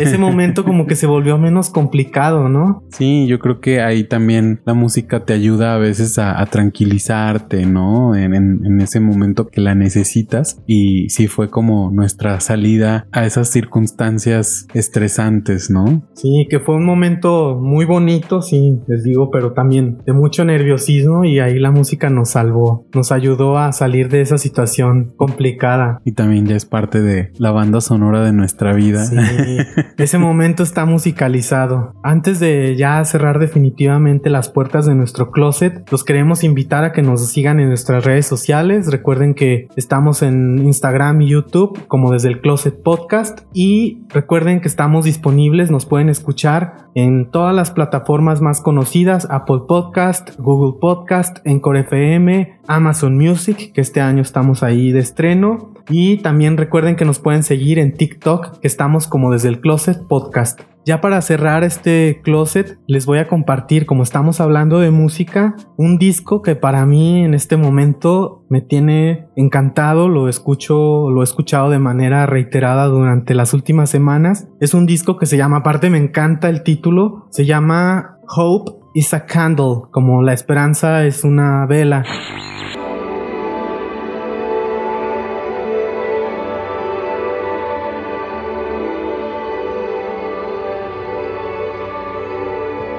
Ese 0.00 0.18
momento 0.18 0.64
como 0.64 0.86
que 0.86 0.94
se 0.96 1.06
volvió 1.06 1.38
menos 1.38 1.70
complicado, 1.70 2.48
¿no? 2.48 2.84
Sí, 2.90 3.26
yo 3.26 3.38
creo 3.38 3.60
que 3.60 3.80
ahí 3.80 4.04
también 4.04 4.60
la 4.64 4.74
música 4.74 5.24
te 5.24 5.32
ayuda 5.32 5.74
a 5.74 5.78
veces 5.78 6.18
a, 6.18 6.40
a 6.40 6.46
tranquilizarte, 6.46 7.66
¿no? 7.66 8.14
En, 8.14 8.34
en- 8.34 8.60
en 8.64 8.80
ese 8.80 9.00
momento 9.00 9.48
que 9.48 9.60
la 9.60 9.74
necesitas. 9.74 10.60
Y 10.66 11.08
sí 11.08 11.26
fue 11.26 11.50
como 11.50 11.90
nuestra 11.90 12.38
salida 12.40 13.06
a 13.12 13.24
esas 13.26 13.48
circunstancias 13.50 14.66
estresantes, 14.74 15.70
¿no? 15.70 16.02
Sí, 16.14 16.46
que 16.48 16.60
fue 16.60 16.76
un 16.76 16.84
momento 16.84 17.58
muy 17.60 17.84
bonito, 17.84 18.42
sí, 18.42 18.78
les 18.86 19.02
digo, 19.04 19.30
pero 19.30 19.52
también 19.52 19.98
de 20.06 20.12
mucho 20.12 20.44
nerviosismo 20.44 21.24
y 21.24 21.40
ahí 21.40 21.58
la 21.58 21.70
música 21.70 22.10
nos 22.10 22.30
salvó, 22.30 22.86
nos 22.94 23.12
ayudó 23.12 23.58
a 23.58 23.72
salir 23.72 24.08
de 24.08 24.20
esa 24.20 24.38
situación 24.38 25.12
complicada. 25.16 26.00
Y 26.04 26.12
también 26.12 26.46
ya 26.46 26.56
es 26.56 26.64
parte 26.66 27.00
de 27.00 27.32
la 27.38 27.50
banda 27.50 27.80
sonora 27.80 28.22
de 28.22 28.32
nuestra 28.32 28.72
vida. 28.74 29.04
Sí, 29.06 29.16
ese 29.98 30.18
momento 30.18 30.62
está 30.62 30.84
musicalizado. 30.84 31.94
Antes 32.02 32.40
de 32.40 32.76
ya 32.76 33.04
cerrar 33.04 33.38
definitivamente 33.38 34.30
las 34.30 34.48
puertas 34.48 34.86
de 34.86 34.94
nuestro 34.94 35.30
closet, 35.30 35.90
los 35.90 36.04
queremos 36.04 36.44
invitar 36.44 36.84
a 36.84 36.92
que 36.92 37.02
nos 37.02 37.26
sigan 37.28 37.60
en 37.60 37.68
nuestras 37.68 38.04
redes 38.04 38.26
sociales. 38.26 38.90
Recuerden 38.90 39.34
que 39.34 39.68
estamos 39.76 40.22
en 40.22 40.58
Instagram 40.58 41.22
y 41.22 41.28
YouTube 41.28 41.86
como 41.88 42.12
desde 42.12 42.28
el 42.28 42.40
Closet 42.40 42.82
Podcast 42.82 43.40
y 43.52 44.02
recuerden 44.08 44.60
que 44.60 44.68
estamos 44.68 45.04
disponibles, 45.04 45.70
nos 45.70 45.86
pueden 45.86 46.08
escuchar 46.08 46.88
en 46.94 47.30
todas 47.30 47.54
las 47.54 47.70
plataformas 47.70 48.40
más 48.40 48.60
conocidas, 48.60 49.26
Apple 49.30 49.62
Podcast, 49.66 50.30
Google 50.38 50.78
Podcast, 50.80 51.38
Encore 51.44 51.80
FM, 51.80 52.60
Amazon 52.66 53.16
Music, 53.16 53.72
que 53.72 53.80
este 53.80 54.00
año 54.00 54.22
estamos 54.22 54.62
ahí 54.62 54.92
de 54.92 55.00
estreno. 55.00 55.71
Y 55.88 56.18
también 56.18 56.56
recuerden 56.56 56.96
que 56.96 57.04
nos 57.04 57.18
pueden 57.18 57.42
seguir 57.42 57.78
en 57.78 57.94
TikTok, 57.94 58.58
que 58.60 58.68
estamos 58.68 59.06
como 59.06 59.30
desde 59.30 59.48
el 59.48 59.60
Closet 59.60 60.06
Podcast. 60.06 60.60
Ya 60.84 61.00
para 61.00 61.22
cerrar 61.22 61.62
este 61.62 62.20
closet, 62.24 62.76
les 62.88 63.06
voy 63.06 63.18
a 63.18 63.28
compartir, 63.28 63.86
como 63.86 64.02
estamos 64.02 64.40
hablando 64.40 64.80
de 64.80 64.90
música, 64.90 65.54
un 65.76 65.96
disco 65.96 66.42
que 66.42 66.56
para 66.56 66.84
mí 66.86 67.24
en 67.24 67.34
este 67.34 67.56
momento 67.56 68.44
me 68.48 68.62
tiene 68.62 69.28
encantado, 69.36 70.08
lo 70.08 70.28
escucho, 70.28 71.08
lo 71.08 71.20
he 71.20 71.24
escuchado 71.24 71.70
de 71.70 71.78
manera 71.78 72.26
reiterada 72.26 72.86
durante 72.86 73.34
las 73.34 73.54
últimas 73.54 73.90
semanas. 73.90 74.48
Es 74.60 74.74
un 74.74 74.86
disco 74.86 75.18
que 75.18 75.26
se 75.26 75.36
llama, 75.36 75.58
aparte 75.58 75.88
me 75.88 75.98
encanta 75.98 76.48
el 76.48 76.64
título, 76.64 77.28
se 77.30 77.46
llama 77.46 78.18
Hope 78.26 78.72
is 78.94 79.14
a 79.14 79.24
Candle, 79.24 79.82
como 79.92 80.22
la 80.22 80.32
esperanza 80.32 81.06
es 81.06 81.22
una 81.22 81.64
vela. 81.66 82.02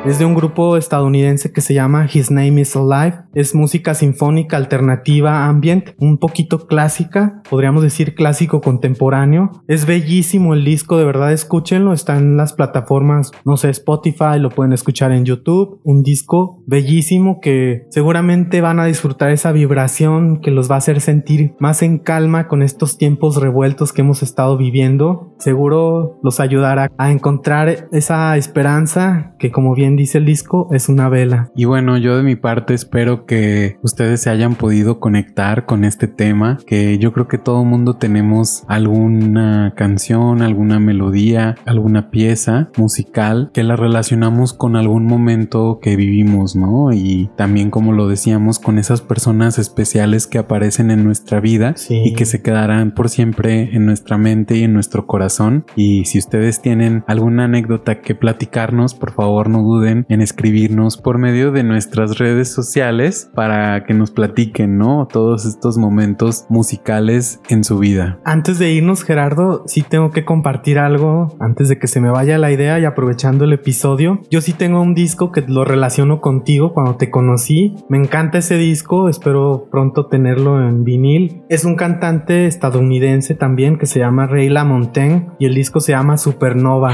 Es 0.06 0.20
de 0.20 0.26
un 0.26 0.36
grupo 0.36 0.76
estadounidense 0.76 1.54
que 1.54 1.62
se 1.62 1.74
llama 1.74 2.10
His 2.14 2.30
Name 2.30 2.60
is 2.60 2.76
Alive. 2.76 3.20
Es 3.34 3.56
música 3.56 3.94
sinfónica 3.94 4.58
alternativa 4.58 5.48
ambient, 5.48 5.92
un 5.98 6.18
poquito 6.18 6.68
clásica, 6.68 7.42
podríamos 7.50 7.84
decir 7.84 8.14
clásico 8.14 8.60
contemporáneo. 8.60 9.52
Es 9.70 9.86
bellísimo 9.86 10.56
el 10.56 10.66
disco, 10.66 10.98
de 10.98 11.06
verdad 11.06 11.32
escúchenlo, 11.32 11.94
está 11.94 12.18
en 12.18 12.36
las 12.36 12.52
plataformas, 12.52 13.32
no 13.46 13.56
sé, 13.56 13.70
Spotify, 13.70 14.40
lo 14.40 14.50
pueden 14.50 14.74
escuchar 14.74 15.14
en 15.14 15.24
YouTube. 15.24 15.80
Un 15.86 16.04
disco 16.04 16.62
bellísimo 16.68 17.40
que 17.42 17.86
seguramente 17.90 18.60
van 18.60 18.82
a 18.82 18.86
disfrutar 18.86 19.32
esa 19.32 19.54
vibración 19.54 20.42
que 20.42 20.52
los 20.52 20.70
va 20.70 20.76
a 20.76 20.80
hacer 20.80 21.00
sentir 21.00 21.56
más 21.62 21.82
en 21.82 21.98
calma 21.98 22.50
con 22.50 22.62
estos 22.62 22.98
tiempos 22.98 23.38
revueltos 23.38 23.94
que 23.94 24.02
hemos 24.02 24.22
estado 24.22 24.58
viviendo. 24.58 25.34
Seguro 25.40 26.20
los 26.24 26.42
ayudará 26.42 26.92
a 26.98 27.10
encontrar 27.10 27.88
esa 27.94 28.36
esperanza 28.36 29.36
que 29.40 29.50
como 29.50 29.74
bien 29.74 29.93
dice 29.96 30.18
el 30.18 30.26
disco, 30.26 30.68
es 30.72 30.90
una 30.90 31.10
vela. 31.10 31.52
Y 31.56 31.66
bueno, 31.66 31.98
yo 31.98 32.18
de 32.18 32.24
mi 32.24 32.36
parte 32.36 32.74
espero 32.74 33.26
que 33.26 33.78
ustedes 33.82 34.22
se 34.22 34.30
hayan 34.30 34.56
podido 34.56 35.00
conectar 35.00 35.66
con 35.66 35.84
este 35.84 36.08
tema, 36.08 36.58
que 36.66 36.98
yo 36.98 37.14
creo 37.14 37.28
que 37.28 37.38
todo 37.38 37.64
mundo 37.64 37.96
tenemos 37.96 38.64
alguna 38.68 39.74
canción, 39.76 40.42
alguna 40.42 40.80
melodía, 40.80 41.56
alguna 41.66 42.10
pieza 42.10 42.70
musical 42.78 43.52
que 43.54 43.64
la 43.64 43.76
relacionamos 43.76 44.54
con 44.54 44.76
algún 44.76 45.06
momento 45.06 45.80
que 45.82 45.96
vivimos, 45.96 46.56
¿no? 46.56 46.92
Y 46.94 47.30
también 47.36 47.70
como 47.70 47.94
lo 47.94 48.08
decíamos, 48.08 48.60
con 48.60 48.78
esas 48.78 49.02
personas 49.02 49.60
especiales 49.60 50.28
que 50.28 50.38
aparecen 50.38 50.92
en 50.92 51.04
nuestra 51.04 51.40
vida 51.40 51.76
y 51.90 52.14
que 52.14 52.26
se 52.26 52.42
quedarán 52.42 52.94
por 52.94 53.10
siempre 53.10 53.76
en 53.76 53.86
nuestra 53.86 54.18
mente 54.18 54.58
y 54.58 54.64
en 54.64 54.74
nuestro 54.74 55.06
corazón. 55.06 55.66
Y 55.76 56.06
si 56.06 56.20
ustedes 56.20 56.62
tienen 56.62 57.04
alguna 57.08 57.46
anécdota 57.46 58.02
que 58.02 58.16
platicarnos, 58.16 58.94
por 58.94 59.12
favor 59.12 59.50
no 59.50 59.62
duden 59.62 59.83
en 59.86 60.22
escribirnos 60.22 60.98
por 60.98 61.18
medio 61.18 61.52
de 61.52 61.64
nuestras 61.64 62.18
redes 62.18 62.52
sociales 62.52 63.30
para 63.34 63.84
que 63.86 63.94
nos 63.94 64.12
platiquen, 64.12 64.78
¿no? 64.78 65.08
Todos 65.12 65.46
estos 65.46 65.78
momentos 65.78 66.46
musicales 66.50 67.40
en 67.50 67.64
su 67.64 67.80
vida. 67.80 68.20
Antes 68.26 68.60
de 68.60 68.72
irnos, 68.72 69.04
Gerardo, 69.04 69.64
sí 69.68 69.82
tengo 69.82 70.12
que 70.12 70.26
compartir 70.26 70.80
algo 70.80 71.36
antes 71.40 71.70
de 71.70 71.78
que 71.80 71.88
se 71.88 72.00
me 72.00 72.10
vaya 72.10 72.38
la 72.38 72.52
idea 72.52 72.80
y 72.80 72.86
aprovechando 72.86 73.46
el 73.46 73.54
episodio. 73.54 74.22
Yo 74.30 74.42
sí 74.42 74.54
tengo 74.54 74.82
un 74.82 74.94
disco 74.94 75.32
que 75.32 75.42
lo 75.42 75.66
relaciono 75.66 76.22
contigo 76.22 76.74
cuando 76.74 76.96
te 76.96 77.10
conocí. 77.10 77.76
Me 77.90 77.98
encanta 77.98 78.40
ese 78.40 78.58
disco, 78.58 79.10
espero 79.10 79.68
pronto 79.72 80.08
tenerlo 80.08 80.68
en 80.68 80.84
vinil. 80.84 81.44
Es 81.50 81.66
un 81.66 81.76
cantante 81.76 82.48
estadounidense 82.48 83.36
también 83.36 83.78
que 83.78 83.86
se 83.86 84.00
llama 84.00 84.28
Ray 84.28 84.50
LaMontagne 84.50 85.28
y 85.40 85.46
el 85.46 85.56
disco 85.56 85.80
se 85.80 85.92
llama 85.92 86.18
Supernova. 86.18 86.94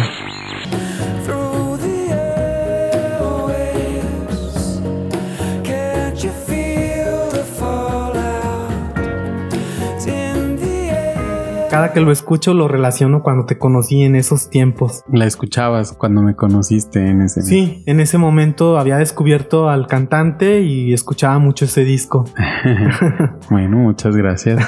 Cada 11.80 11.94
que 11.94 12.02
lo 12.02 12.12
escucho 12.12 12.54
lo 12.54 12.68
relaciono 12.68 13.24
cuando 13.24 13.46
te 13.46 13.58
conocí 13.58 14.04
en 14.04 14.18
esos 14.18 14.50
tiempos. 14.50 15.06
La 15.10 15.24
escuchabas 15.24 15.94
cuando 15.94 16.22
me 16.22 16.36
conociste 16.36 17.08
en 17.08 17.22
ese 17.22 17.42
Sí, 17.42 17.84
en 17.86 18.02
ese 18.02 18.18
momento 18.18 18.78
había 18.78 18.98
descubierto 18.98 19.70
al 19.70 19.88
cantante 19.88 20.60
y 20.60 20.92
escuchaba 20.92 21.40
mucho 21.40 21.64
ese 21.64 21.86
disco. 21.86 22.26
bueno, 23.50 23.78
muchas 23.78 24.14
gracias. 24.18 24.62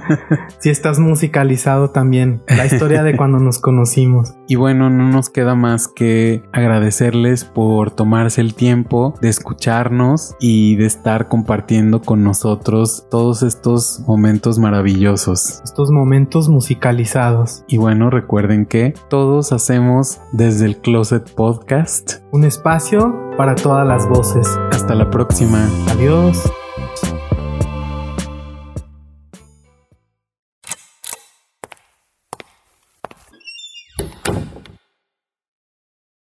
sí, 0.60 0.70
estás 0.70 0.98
musicalizado 0.98 1.90
también. 1.90 2.40
La 2.48 2.64
historia 2.64 3.02
de 3.02 3.18
cuando 3.18 3.38
nos 3.38 3.58
conocimos. 3.58 4.32
Y 4.48 4.54
bueno, 4.54 4.90
no 4.90 5.08
nos 5.08 5.28
queda 5.28 5.56
más 5.56 5.88
que 5.88 6.44
agradecerles 6.52 7.44
por 7.44 7.90
tomarse 7.90 8.40
el 8.40 8.54
tiempo 8.54 9.14
de 9.20 9.28
escucharnos 9.28 10.36
y 10.38 10.76
de 10.76 10.86
estar 10.86 11.26
compartiendo 11.26 12.00
con 12.00 12.22
nosotros 12.22 13.08
todos 13.10 13.42
estos 13.42 14.04
momentos 14.06 14.60
maravillosos. 14.60 15.60
Estos 15.64 15.90
momentos 15.90 16.45
musicalizados. 16.48 17.64
Y 17.66 17.78
bueno, 17.78 18.10
recuerden 18.10 18.66
que 18.66 18.94
todos 19.08 19.52
hacemos 19.52 20.20
desde 20.32 20.66
el 20.66 20.78
Closet 20.78 21.34
Podcast 21.34 22.22
un 22.32 22.44
espacio 22.44 23.14
para 23.36 23.54
todas 23.54 23.86
las 23.86 24.08
voces. 24.08 24.46
Hasta 24.72 24.94
la 24.94 25.10
próxima. 25.10 25.68
Adiós. 25.90 26.50